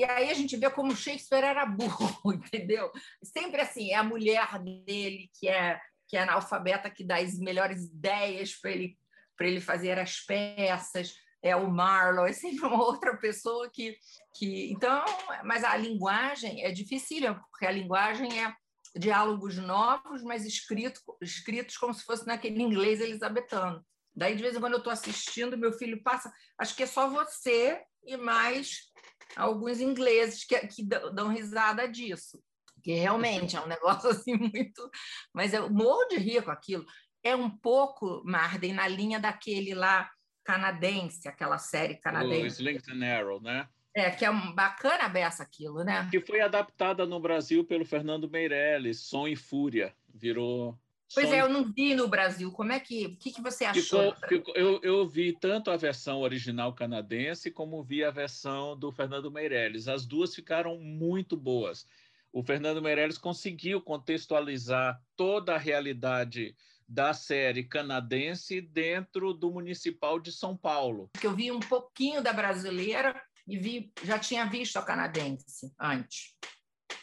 e 0.02 0.04
aí 0.04 0.32
a 0.32 0.34
gente 0.34 0.58
vê 0.58 0.68
como 0.68 0.96
Shakespeare 0.96 1.44
era 1.44 1.64
burro, 1.64 2.10
entendeu? 2.34 2.92
Sempre 3.24 3.62
assim, 3.62 3.92
é 3.92 3.96
a 3.96 4.04
mulher 4.04 4.58
dele 4.60 5.30
que 5.40 5.48
é 5.48 5.80
que 6.08 6.18
é 6.18 6.24
analfabeta 6.24 6.90
que 6.90 7.06
dá 7.06 7.18
as 7.20 7.38
melhores 7.40 7.86
ideias 7.86 8.54
para 8.56 8.72
ele 8.72 8.98
para 9.38 9.48
ele 9.48 9.62
fazer 9.62 9.98
as 9.98 10.20
peças, 10.20 11.16
é 11.42 11.56
o 11.56 11.70
Marlowe, 11.72 12.30
é 12.30 12.34
sempre 12.34 12.66
uma 12.66 12.84
outra 12.84 13.16
pessoa 13.16 13.70
que 13.72 13.96
que 14.36 14.72
então, 14.72 15.06
mas 15.44 15.64
a 15.64 15.78
linguagem 15.78 16.64
é 16.64 16.72
difícil, 16.72 17.36
porque 17.52 17.68
a 17.68 17.72
linguagem 17.72 18.44
é 18.44 18.54
diálogos 18.96 19.58
novos, 19.58 20.24
mas 20.24 20.46
escrito, 20.46 21.00
escritos 21.22 21.78
como 21.78 21.94
se 21.94 22.04
fosse 22.04 22.26
naquele 22.26 22.62
inglês 22.62 23.00
elisabetano. 23.00 23.86
Daí, 24.14 24.36
de 24.36 24.42
vez 24.42 24.56
em 24.56 24.60
quando, 24.60 24.74
eu 24.74 24.80
estou 24.80 24.92
assistindo, 24.92 25.58
meu 25.58 25.72
filho 25.72 26.04
passa, 26.04 26.32
acho 26.58 26.76
que 26.76 26.84
é 26.84 26.88
só 26.88 27.10
você 27.10 27.82
e 28.04 28.18
mais 28.18 28.91
alguns 29.36 29.80
ingleses 29.80 30.44
que, 30.44 30.58
que 30.68 30.84
dão 30.84 31.30
risada 31.30 31.88
disso, 31.88 32.42
que 32.84 32.94
realmente 32.94 33.56
é 33.56 33.62
um 33.62 33.68
negócio 33.68 34.10
assim 34.12 34.36
muito. 34.36 34.90
Mas 35.34 35.54
eu 35.54 35.70
morro 35.70 36.06
de 36.08 36.18
rir 36.18 36.44
com 36.44 36.52
aquilo. 36.52 36.86
É 37.24 37.36
um 37.36 37.50
pouco, 37.50 38.22
Marden, 38.26 38.74
na 38.74 38.88
linha 38.88 39.20
daquele 39.20 39.74
lá 39.74 40.10
canadense, 40.44 41.28
aquela 41.28 41.58
série 41.58 41.96
canadense. 41.96 42.42
O 42.42 42.48
Slington 42.48 43.04
Arrow, 43.04 43.42
né? 43.42 43.68
É, 43.94 44.10
que 44.10 44.24
é 44.24 44.32
um, 44.32 44.54
bacana 44.56 45.10
beça 45.10 45.44
aquilo, 45.44 45.84
né? 45.84 46.08
Que 46.10 46.20
foi 46.22 46.40
adaptada 46.40 47.06
no 47.06 47.20
Brasil 47.20 47.66
pelo 47.66 47.86
Fernando 47.86 48.30
Meirelles, 48.30 49.02
Som 49.02 49.28
e 49.28 49.36
Fúria. 49.36 49.94
Virou. 50.14 50.80
Pois 51.14 51.28
Som 51.28 51.34
é, 51.34 51.42
eu 51.42 51.50
não 51.50 51.72
vi 51.72 51.94
no 51.94 52.08
Brasil. 52.08 52.52
Como 52.52 52.72
é 52.72 52.80
que. 52.80 53.08
O 53.08 53.18
que, 53.18 53.32
que 53.32 53.42
você 53.42 53.66
achou? 53.66 54.14
Ficou, 54.16 54.30
ficou, 54.30 54.56
eu, 54.56 54.80
eu 54.82 55.08
vi 55.08 55.34
tanto 55.34 55.70
a 55.70 55.78
versão 55.78 56.22
original 56.22 56.74
canadense 56.74 57.52
como 57.52 57.84
vi 57.84 58.04
a 58.04 58.12
versão 58.12 58.78
do 58.78 58.92
Fernando 58.92 59.32
Meirelles. 59.32 59.88
As 59.88 60.06
duas 60.06 60.34
ficaram 60.34 60.78
muito 60.80 61.36
boas. 61.36 61.86
O 62.32 62.42
Fernando 62.42 62.82
Meirelles 62.82 63.18
conseguiu 63.18 63.82
contextualizar 63.82 65.02
toda 65.18 65.56
a 65.56 65.58
realidade 65.58 66.56
da 66.88 67.14
série 67.14 67.64
canadense 67.64 68.62
dentro 68.62 69.34
do 69.34 69.52
municipal 69.52 70.20
de 70.20 70.32
São 70.32 70.56
Paulo. 70.56 71.10
Eu 71.22 71.36
vi 71.36 71.52
um 71.52 71.60
pouquinho 71.60 72.22
da 72.22 72.32
brasileira 72.32 73.22
e 73.48 73.58
vi, 73.58 73.92
já 74.04 74.18
tinha 74.18 74.46
visto 74.46 74.78
a 74.78 74.82
canadense 74.82 75.74
antes. 75.80 76.36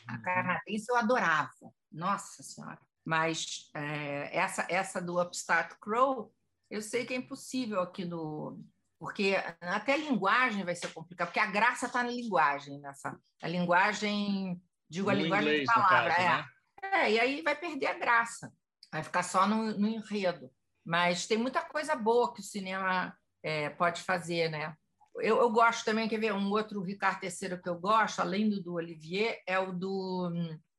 A 0.07 0.15
uhum. 0.15 0.23
canadense 0.23 0.87
eu 0.91 0.97
adorava, 0.97 1.73
nossa 1.93 2.43
senhora. 2.43 2.88
Mas 3.09 3.71
é, 3.75 4.37
essa 4.37 4.67
essa 4.69 5.01
do 5.01 5.19
Upstart 5.19 5.79
Crow, 5.81 6.31
eu 6.71 6.83
sei 6.83 7.07
que 7.07 7.15
é 7.15 7.17
impossível 7.17 7.81
aqui 7.81 8.05
no 8.05 8.63
porque 8.99 9.35
até 9.63 9.95
a 9.95 9.97
linguagem 9.97 10.63
vai 10.63 10.75
ser 10.75 10.93
complicada, 10.93 11.31
porque 11.31 11.41
a 11.41 11.51
graça 11.51 11.87
está 11.87 12.03
na 12.03 12.11
linguagem, 12.11 12.79
nessa 12.81 13.19
a 13.41 13.49
linguagem, 13.49 14.61
digo 14.91 15.07
no 15.07 15.13
a 15.13 15.15
linguagem 15.15 15.49
inglês, 15.49 15.67
de 15.67 15.75
palavra, 15.75 16.15
caso, 16.15 16.21
é. 16.21 16.29
Né? 16.29 16.45
é, 16.83 17.13
e 17.13 17.19
aí 17.19 17.41
vai 17.41 17.57
perder 17.57 17.87
a 17.87 17.99
graça, 17.99 18.53
vai 18.93 19.03
ficar 19.03 19.23
só 19.23 19.47
no, 19.47 19.79
no 19.79 19.89
enredo. 19.89 20.51
Mas 20.85 21.27
tem 21.27 21.39
muita 21.39 21.63
coisa 21.63 21.97
boa 21.97 22.35
que 22.35 22.41
o 22.41 22.45
cinema 22.45 23.17
é, 23.43 23.71
pode 23.71 24.03
fazer, 24.03 24.51
né? 24.51 24.75
eu, 25.15 25.39
eu, 25.39 25.51
gosto 25.51 25.83
também, 25.83 26.09
quer 26.09 26.21
ver, 26.21 26.35
um 26.35 26.51
outro 26.51 26.83
Ricardo 26.83 27.25
III 27.25 27.63
que 27.63 27.69
eu 27.71 27.79
gosto, 27.79 28.21
além 28.21 28.51
do, 28.51 28.63
do 28.63 28.75
Olivier, 28.75 29.43
é 29.47 29.59
o 29.59 29.73
do, 29.73 30.31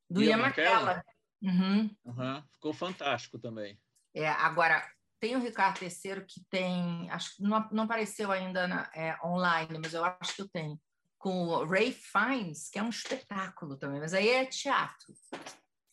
do 0.07 0.21
Ian 0.21 0.37
McKellen. 0.37 1.01
Uhum. 1.41 1.95
Uhum. 2.05 2.43
Ficou 2.55 2.73
fantástico 2.73 3.39
também. 3.39 3.79
É, 4.13 4.27
agora, 4.27 4.85
tem 5.19 5.35
o 5.35 5.41
Ricardo 5.41 5.81
III 5.81 6.25
que 6.25 6.43
tem, 6.49 7.09
acho 7.11 7.35
que 7.35 7.43
não, 7.43 7.69
não 7.71 7.83
apareceu 7.83 8.31
ainda 8.31 8.67
na, 8.67 8.89
é, 8.95 9.17
online, 9.23 9.79
mas 9.81 9.93
eu 9.93 10.03
acho 10.03 10.35
que 10.35 10.41
eu 10.41 10.49
tenho, 10.49 10.79
com 11.17 11.47
o 11.47 11.65
Ray 11.65 11.91
Fiennes, 11.91 12.69
que 12.69 12.79
é 12.79 12.83
um 12.83 12.89
espetáculo 12.89 13.77
também, 13.77 13.99
mas 13.99 14.13
aí 14.13 14.29
é 14.29 14.45
teatro. 14.45 15.13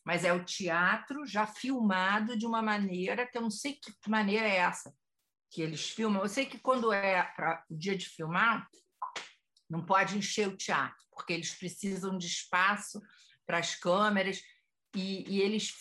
Mas 0.04 0.24
é 0.24 0.32
o 0.32 0.44
teatro 0.44 1.26
já 1.26 1.46
filmado 1.46 2.36
de 2.36 2.46
uma 2.46 2.62
maneira 2.62 3.26
que 3.26 3.36
eu 3.36 3.42
não 3.42 3.50
sei 3.50 3.74
que 3.74 3.92
maneira 4.08 4.46
é 4.46 4.56
essa 4.56 4.94
que 5.50 5.60
eles 5.62 5.90
filmam. 5.90 6.22
Eu 6.22 6.28
sei 6.28 6.46
que 6.46 6.58
quando 6.58 6.92
é 6.92 7.22
para 7.34 7.64
o 7.68 7.76
dia 7.76 7.96
de 7.96 8.08
filmar, 8.08 8.68
não 9.68 9.84
pode 9.84 10.16
encher 10.16 10.48
o 10.48 10.56
teatro, 10.56 11.04
porque 11.10 11.32
eles 11.32 11.54
precisam 11.54 12.16
de 12.16 12.26
espaço 12.26 13.00
para 13.44 13.58
as 13.58 13.74
câmeras 13.74 14.40
e, 14.96 15.24
e 15.28 15.40
eles 15.40 15.74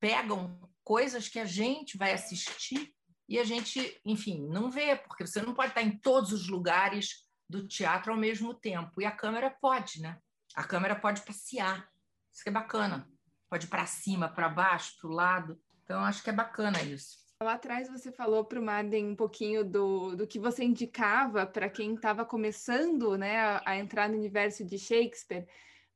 pegam 0.00 0.58
coisas 0.84 1.28
que 1.28 1.38
a 1.38 1.44
gente 1.44 1.98
vai 1.98 2.12
assistir 2.12 2.94
e 3.28 3.38
a 3.38 3.44
gente, 3.44 4.00
enfim, 4.04 4.46
não 4.48 4.70
vê, 4.70 4.94
porque 4.94 5.26
você 5.26 5.42
não 5.42 5.52
pode 5.52 5.70
estar 5.70 5.82
em 5.82 5.98
todos 5.98 6.32
os 6.32 6.48
lugares 6.48 7.26
do 7.48 7.66
teatro 7.66 8.12
ao 8.12 8.18
mesmo 8.18 8.54
tempo. 8.54 9.00
E 9.00 9.04
a 9.04 9.10
câmera 9.10 9.50
pode, 9.50 10.00
né? 10.00 10.18
A 10.54 10.62
câmera 10.62 10.94
pode 10.94 11.22
passear. 11.22 11.88
Isso 12.32 12.42
que 12.42 12.48
é 12.48 12.52
bacana. 12.52 13.08
Pode 13.50 13.66
ir 13.66 13.68
para 13.68 13.86
cima, 13.86 14.28
para 14.28 14.48
baixo, 14.48 14.96
para 15.00 15.10
o 15.10 15.12
lado. 15.12 15.60
Então, 15.82 16.04
acho 16.04 16.22
que 16.22 16.30
é 16.30 16.32
bacana 16.32 16.82
isso. 16.82 17.26
Lá 17.42 17.54
atrás 17.54 17.88
você 17.88 18.10
falou 18.10 18.44
para 18.44 18.58
o 18.58 18.62
Marden 18.62 19.08
um 19.08 19.16
pouquinho 19.16 19.62
do, 19.62 20.16
do 20.16 20.26
que 20.26 20.38
você 20.38 20.64
indicava 20.64 21.46
para 21.46 21.68
quem 21.68 21.94
estava 21.94 22.24
começando 22.24 23.18
né, 23.18 23.38
a, 23.38 23.62
a, 23.66 23.76
entrar 23.76 24.08
no 24.08 24.16
universo 24.16 24.64
de 24.64 24.78
Shakespeare, 24.78 25.46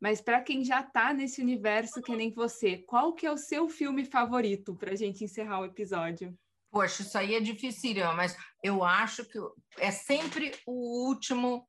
mas 0.00 0.20
para 0.20 0.40
quem 0.40 0.64
já 0.64 0.80
está 0.80 1.12
nesse 1.12 1.42
universo 1.42 2.00
que 2.02 2.16
nem 2.16 2.32
você, 2.32 2.78
qual 2.78 3.12
que 3.12 3.26
é 3.26 3.32
o 3.32 3.36
seu 3.36 3.68
filme 3.68 4.04
favorito 4.04 4.74
para 4.74 4.92
a 4.92 4.96
gente 4.96 5.24
encerrar 5.24 5.60
o 5.60 5.64
episódio? 5.66 6.36
Poxa, 6.70 7.02
isso 7.02 7.18
aí 7.18 7.34
é 7.34 7.40
difícil, 7.40 7.94
mas 8.14 8.36
eu 8.62 8.84
acho 8.84 9.24
que 9.24 9.38
é 9.78 9.90
sempre 9.90 10.52
o 10.66 11.08
último 11.08 11.68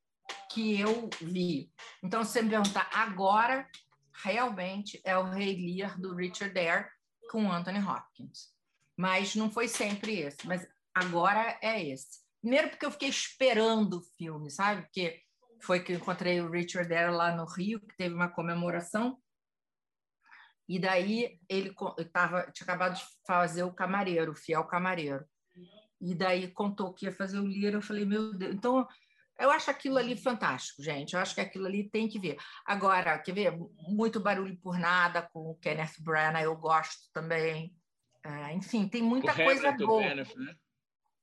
que 0.52 0.80
eu 0.80 1.10
vi. 1.22 1.72
Então, 2.04 2.24
se 2.24 2.34
você 2.34 2.42
me 2.44 2.50
perguntar 2.52 2.90
agora, 2.94 3.68
realmente 4.24 5.02
é 5.04 5.18
o 5.18 5.24
Rei 5.24 5.56
Lear, 5.56 6.00
do 6.00 6.16
Richard 6.16 6.54
Dare, 6.54 6.88
com 7.30 7.52
Anthony 7.52 7.80
Hopkins 7.80 8.52
mas 9.02 9.36
não 9.36 9.50
foi 9.50 9.68
sempre 9.68 10.20
esse. 10.20 10.46
Mas 10.46 10.68
agora 10.94 11.58
é 11.60 11.84
esse. 11.84 12.22
Primeiro 12.40 12.70
porque 12.70 12.86
eu 12.86 12.92
fiquei 12.92 13.10
esperando 13.10 13.98
o 13.98 14.04
filme, 14.16 14.52
sabe? 14.52 14.84
Porque 14.84 15.22
foi 15.62 15.82
que 15.82 15.94
encontrei 15.94 16.42
o 16.42 16.50
Richard 16.50 16.90
Dare 16.90 17.12
lá 17.12 17.36
no 17.36 17.46
Rio, 17.46 17.80
que 17.80 17.96
teve 17.96 18.14
uma 18.14 18.30
comemoração. 18.30 19.18
E 20.68 20.80
daí 20.80 21.40
ele 21.50 21.74
tava, 22.14 22.50
tinha 22.52 22.64
acabado 22.64 22.96
de 22.96 23.04
fazer 23.28 23.64
o 23.64 23.74
camareiro, 23.74 24.32
o 24.32 24.36
fiel 24.36 24.64
camareiro. 24.66 25.26
E 26.00 26.16
daí 26.16 26.48
contou 26.48 26.94
que 26.94 27.06
ia 27.06 27.12
fazer 27.12 27.40
o 27.40 27.46
Lira. 27.46 27.78
Eu 27.78 27.82
falei, 27.82 28.06
meu 28.06 28.34
Deus. 28.34 28.56
Então, 28.56 28.88
eu 29.40 29.52
acho 29.52 29.70
aquilo 29.70 29.98
ali 29.98 30.16
fantástico, 30.16 30.82
gente. 30.82 31.14
Eu 31.14 31.20
acho 31.20 31.36
que 31.36 31.42
aquilo 31.42 31.66
ali 31.66 31.90
tem 31.90 32.08
que 32.08 32.20
ver. 32.20 32.38
Agora, 32.66 33.20
quer 33.20 33.34
ver? 33.34 33.58
Muito 33.88 34.20
barulho 34.20 34.58
por 34.58 34.80
nada 34.80 35.22
com 35.22 35.52
o 35.52 35.56
Kenneth 35.56 36.00
Branagh, 36.00 36.44
eu 36.44 36.56
gosto 36.56 37.12
também. 37.14 37.76
É, 38.24 38.54
enfim, 38.54 38.88
tem 38.88 39.02
muita 39.02 39.32
o 39.32 39.36
coisa 39.36 39.70
Hamlet 39.70 39.86
boa. 39.86 40.16
Né? 40.16 40.26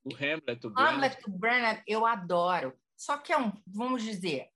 O 0.03 0.13
Hamlet, 0.13 0.67
o 0.67 0.79
Hamlet, 0.79 1.17
o 1.27 1.31
Brenner, 1.31 1.83
eu 1.87 2.05
adoro. 2.05 2.73
Só 2.99 3.17
que 3.17 3.31
é 3.31 3.37
um, 3.37 3.53
vamos 3.65 4.03
dizer, 4.03 4.49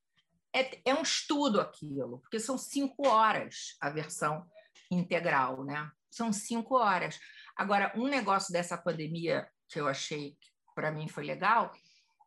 é, 0.53 0.91
é 0.91 0.93
um 0.93 1.01
estudo 1.01 1.61
aquilo, 1.61 2.19
porque 2.19 2.41
são 2.41 2.57
cinco 2.57 3.07
horas 3.07 3.77
a 3.79 3.89
versão 3.89 4.45
integral, 4.91 5.63
né? 5.63 5.89
São 6.11 6.33
cinco 6.33 6.75
horas. 6.75 7.17
Agora, 7.55 7.93
um 7.95 8.05
negócio 8.05 8.51
dessa 8.51 8.77
pandemia 8.77 9.47
que 9.69 9.79
eu 9.79 9.87
achei 9.87 10.31
que 10.31 10.51
para 10.75 10.91
mim 10.91 11.07
foi 11.07 11.23
legal 11.23 11.71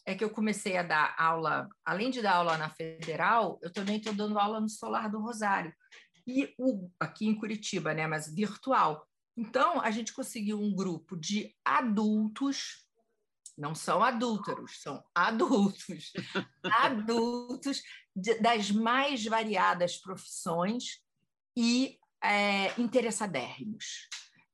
é 0.06 0.14
que 0.14 0.24
eu 0.24 0.30
comecei 0.30 0.78
a 0.78 0.82
dar 0.82 1.14
aula, 1.18 1.68
além 1.84 2.10
de 2.10 2.22
dar 2.22 2.36
aula 2.36 2.56
na 2.56 2.70
Federal, 2.70 3.58
eu 3.60 3.70
também 3.70 3.98
estou 3.98 4.14
dando 4.14 4.38
aula 4.38 4.58
no 4.58 4.70
Solar 4.70 5.10
do 5.10 5.20
Rosário. 5.20 5.74
E 6.26 6.54
o, 6.58 6.90
aqui 6.98 7.26
em 7.26 7.34
Curitiba, 7.34 7.92
né, 7.92 8.06
mas 8.06 8.34
virtual. 8.34 9.06
Então, 9.36 9.82
a 9.82 9.90
gente 9.90 10.14
conseguiu 10.14 10.58
um 10.58 10.74
grupo 10.74 11.14
de 11.14 11.54
adultos, 11.62 12.85
não 13.56 13.74
são 13.74 14.02
adúlteros, 14.02 14.80
são 14.82 15.02
adultos, 15.14 16.12
adultos 16.64 17.82
de, 18.14 18.34
das 18.34 18.70
mais 18.70 19.24
variadas 19.24 19.96
profissões 19.96 21.00
e 21.56 21.98
é, 22.22 22.78
interessadérrimos. 22.80 24.08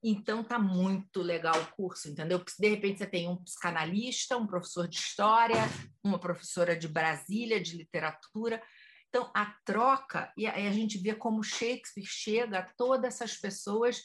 Então, 0.05 0.42
tá 0.42 0.59
muito 0.59 1.22
legal 1.22 1.55
o 1.61 1.72
curso, 1.76 2.09
entendeu? 2.09 2.40
Porque 2.40 2.61
de 2.61 2.68
repente 2.68 2.98
você 2.98 3.07
tem 3.07 3.28
um 3.28 3.36
psicanalista, 3.36 4.36
um 4.36 4.46
professor 4.46 4.88
de 4.88 4.96
história, 4.96 5.62
uma 6.03 6.18
professora 6.18 6.76
de 6.76 6.88
Brasília, 6.88 7.61
de 7.61 7.76
literatura. 7.76 8.61
Então, 9.09 9.30
a 9.32 9.46
troca, 9.64 10.32
e 10.36 10.46
a 10.46 10.72
gente 10.72 10.98
vê 10.98 11.14
como 11.14 11.44
Shakespeare 11.44 12.05
chega 12.05 12.59
a 12.59 12.72
todas 12.76 13.14
essas 13.14 13.36
pessoas 13.36 14.03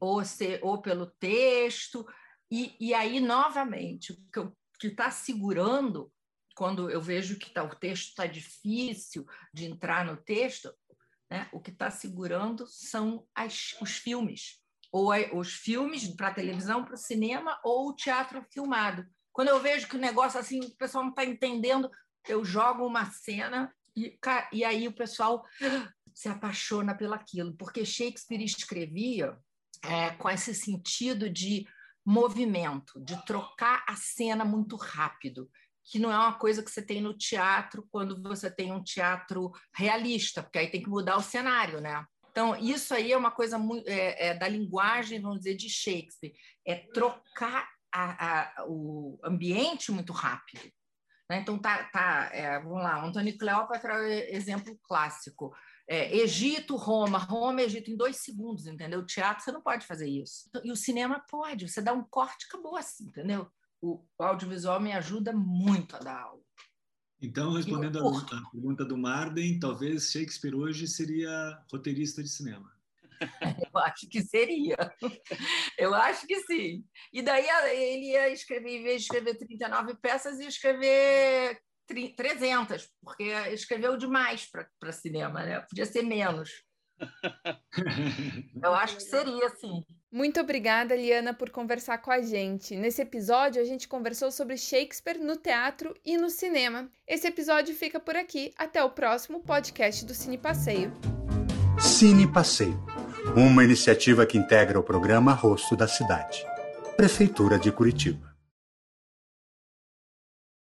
ou, 0.00 0.24
ser, 0.24 0.60
ou 0.62 0.80
pelo 0.80 1.06
texto. 1.18 2.06
E, 2.50 2.76
e 2.78 2.94
aí, 2.94 3.20
novamente, 3.20 4.12
o 4.12 4.52
que 4.78 4.86
está 4.88 5.10
segurando, 5.10 6.12
quando 6.54 6.88
eu 6.90 7.00
vejo 7.00 7.38
que 7.38 7.50
tá, 7.50 7.62
o 7.62 7.74
texto 7.74 8.08
está 8.10 8.26
difícil 8.26 9.26
de 9.52 9.66
entrar 9.66 10.04
no 10.04 10.16
texto, 10.16 10.72
né, 11.30 11.48
o 11.52 11.60
que 11.60 11.70
está 11.70 11.90
segurando 11.90 12.66
são 12.68 13.26
as, 13.34 13.74
os 13.80 13.96
filmes, 13.96 14.60
ou 14.92 15.10
a, 15.10 15.18
os 15.34 15.52
filmes 15.52 16.06
para 16.08 16.32
televisão, 16.32 16.84
para 16.84 16.94
o 16.94 16.98
cinema, 16.98 17.58
ou 17.64 17.88
o 17.88 17.96
teatro 17.96 18.44
filmado. 18.52 19.04
Quando 19.32 19.48
eu 19.48 19.60
vejo 19.60 19.88
que 19.88 19.96
o 19.96 20.00
negócio 20.00 20.38
assim, 20.38 20.60
o 20.60 20.76
pessoal 20.76 21.04
não 21.04 21.10
está 21.10 21.24
entendendo, 21.24 21.90
eu 22.28 22.44
jogo 22.44 22.86
uma 22.86 23.10
cena 23.10 23.74
e, 23.94 24.18
e 24.52 24.64
aí 24.64 24.86
o 24.86 24.94
pessoal 24.94 25.44
se 26.14 26.28
apaixona 26.28 26.96
pelaquilo, 26.96 27.54
porque 27.56 27.84
Shakespeare 27.84 28.42
escrevia 28.42 29.36
é, 29.82 30.10
com 30.12 30.30
esse 30.30 30.54
sentido 30.54 31.28
de 31.28 31.66
movimento, 32.06 33.00
de 33.00 33.20
trocar 33.26 33.84
a 33.88 33.96
cena 33.96 34.44
muito 34.44 34.76
rápido, 34.76 35.50
que 35.84 35.98
não 35.98 36.12
é 36.12 36.16
uma 36.16 36.34
coisa 36.38 36.62
que 36.62 36.70
você 36.70 36.80
tem 36.80 37.00
no 37.00 37.12
teatro 37.12 37.84
quando 37.90 38.22
você 38.22 38.48
tem 38.48 38.70
um 38.70 38.82
teatro 38.82 39.50
realista, 39.74 40.42
porque 40.42 40.58
aí 40.58 40.70
tem 40.70 40.82
que 40.82 40.88
mudar 40.88 41.16
o 41.16 41.22
cenário, 41.22 41.80
né? 41.80 42.06
Então, 42.30 42.54
isso 42.56 42.94
aí 42.94 43.12
é 43.12 43.16
uma 43.16 43.30
coisa 43.30 43.58
muito, 43.58 43.88
é, 43.88 44.28
é, 44.28 44.34
da 44.34 44.46
linguagem, 44.46 45.20
vamos 45.20 45.38
dizer, 45.38 45.56
de 45.56 45.68
Shakespeare, 45.68 46.34
é 46.64 46.76
trocar 46.92 47.68
a, 47.92 48.60
a, 48.60 48.66
o 48.66 49.18
ambiente 49.24 49.90
muito 49.90 50.12
rápido. 50.12 50.70
Né? 51.30 51.38
Então, 51.38 51.58
tá, 51.58 51.84
tá 51.84 52.30
é, 52.32 52.60
vamos 52.60 52.82
lá, 52.82 53.04
Antônio 53.04 53.36
Cleópatra 53.36 53.94
é 54.08 54.34
exemplo 54.34 54.78
clássico 54.84 55.52
é, 55.88 56.16
Egito, 56.16 56.76
Roma, 56.76 57.18
Roma, 57.18 57.62
Egito 57.62 57.90
em 57.90 57.96
dois 57.96 58.16
segundos, 58.16 58.66
entendeu? 58.66 59.00
O 59.00 59.06
teatro 59.06 59.44
você 59.44 59.52
não 59.52 59.62
pode 59.62 59.86
fazer 59.86 60.08
isso. 60.08 60.50
E 60.64 60.72
o 60.72 60.76
cinema 60.76 61.24
pode, 61.28 61.68
você 61.68 61.80
dá 61.80 61.92
um 61.92 62.02
corte, 62.02 62.46
acabou 62.48 62.76
assim, 62.76 63.06
entendeu? 63.06 63.48
O, 63.80 64.04
o 64.18 64.22
audiovisual 64.22 64.80
me 64.80 64.92
ajuda 64.92 65.32
muito 65.32 65.94
a 65.94 65.98
dar 66.00 66.20
aula. 66.22 66.42
Então, 67.22 67.52
respondendo 67.52 68.06
a, 68.06 68.50
pergunta 68.50 68.84
do 68.84 68.96
Marden, 68.96 69.58
talvez 69.58 70.10
Shakespeare 70.10 70.54
hoje 70.54 70.86
seria 70.86 71.58
roteirista 71.72 72.22
de 72.22 72.28
cinema. 72.28 72.70
Eu 73.72 73.80
acho 73.80 74.06
que 74.08 74.22
seria. 74.22 74.76
Eu 75.78 75.94
acho 75.94 76.26
que 76.26 76.38
sim. 76.40 76.84
E 77.12 77.22
daí 77.22 77.46
ele 77.72 78.10
ia 78.10 78.28
escrever, 78.30 78.68
em 78.68 78.82
vez 78.82 79.02
de 79.02 79.02
escrever 79.04 79.38
39 79.38 79.94
peças, 79.94 80.38
ia 80.38 80.48
escrever 80.48 81.58
300, 81.86 82.88
porque 83.02 83.24
escreveu 83.52 83.96
demais 83.96 84.48
para 84.80 84.92
cinema, 84.92 85.42
né? 85.44 85.60
Podia 85.60 85.86
ser 85.86 86.02
menos. 86.02 86.50
Eu 88.62 88.74
acho 88.74 88.96
que 88.96 89.02
seria, 89.02 89.48
sim. 89.50 89.84
Muito 90.10 90.40
obrigada, 90.40 90.96
Liana, 90.96 91.34
por 91.34 91.50
conversar 91.50 91.98
com 91.98 92.10
a 92.10 92.22
gente. 92.22 92.74
Nesse 92.74 93.02
episódio, 93.02 93.60
a 93.60 93.64
gente 93.64 93.86
conversou 93.86 94.30
sobre 94.30 94.56
Shakespeare 94.56 95.18
no 95.18 95.36
teatro 95.36 95.94
e 96.04 96.16
no 96.16 96.30
cinema. 96.30 96.90
Esse 97.06 97.26
episódio 97.26 97.74
fica 97.74 98.00
por 98.00 98.16
aqui. 98.16 98.52
Até 98.56 98.82
o 98.82 98.90
próximo 98.90 99.40
podcast 99.40 100.04
do 100.06 100.14
Cine 100.14 100.38
Passeio. 100.38 100.92
Cine 101.78 102.26
Passeio 102.26 102.82
uma 103.34 103.64
iniciativa 103.64 104.24
que 104.24 104.38
integra 104.38 104.78
o 104.78 104.82
programa 104.82 105.32
Rosto 105.32 105.76
da 105.76 105.86
Cidade, 105.86 106.46
Prefeitura 106.96 107.58
de 107.58 107.70
Curitiba. 107.70 108.35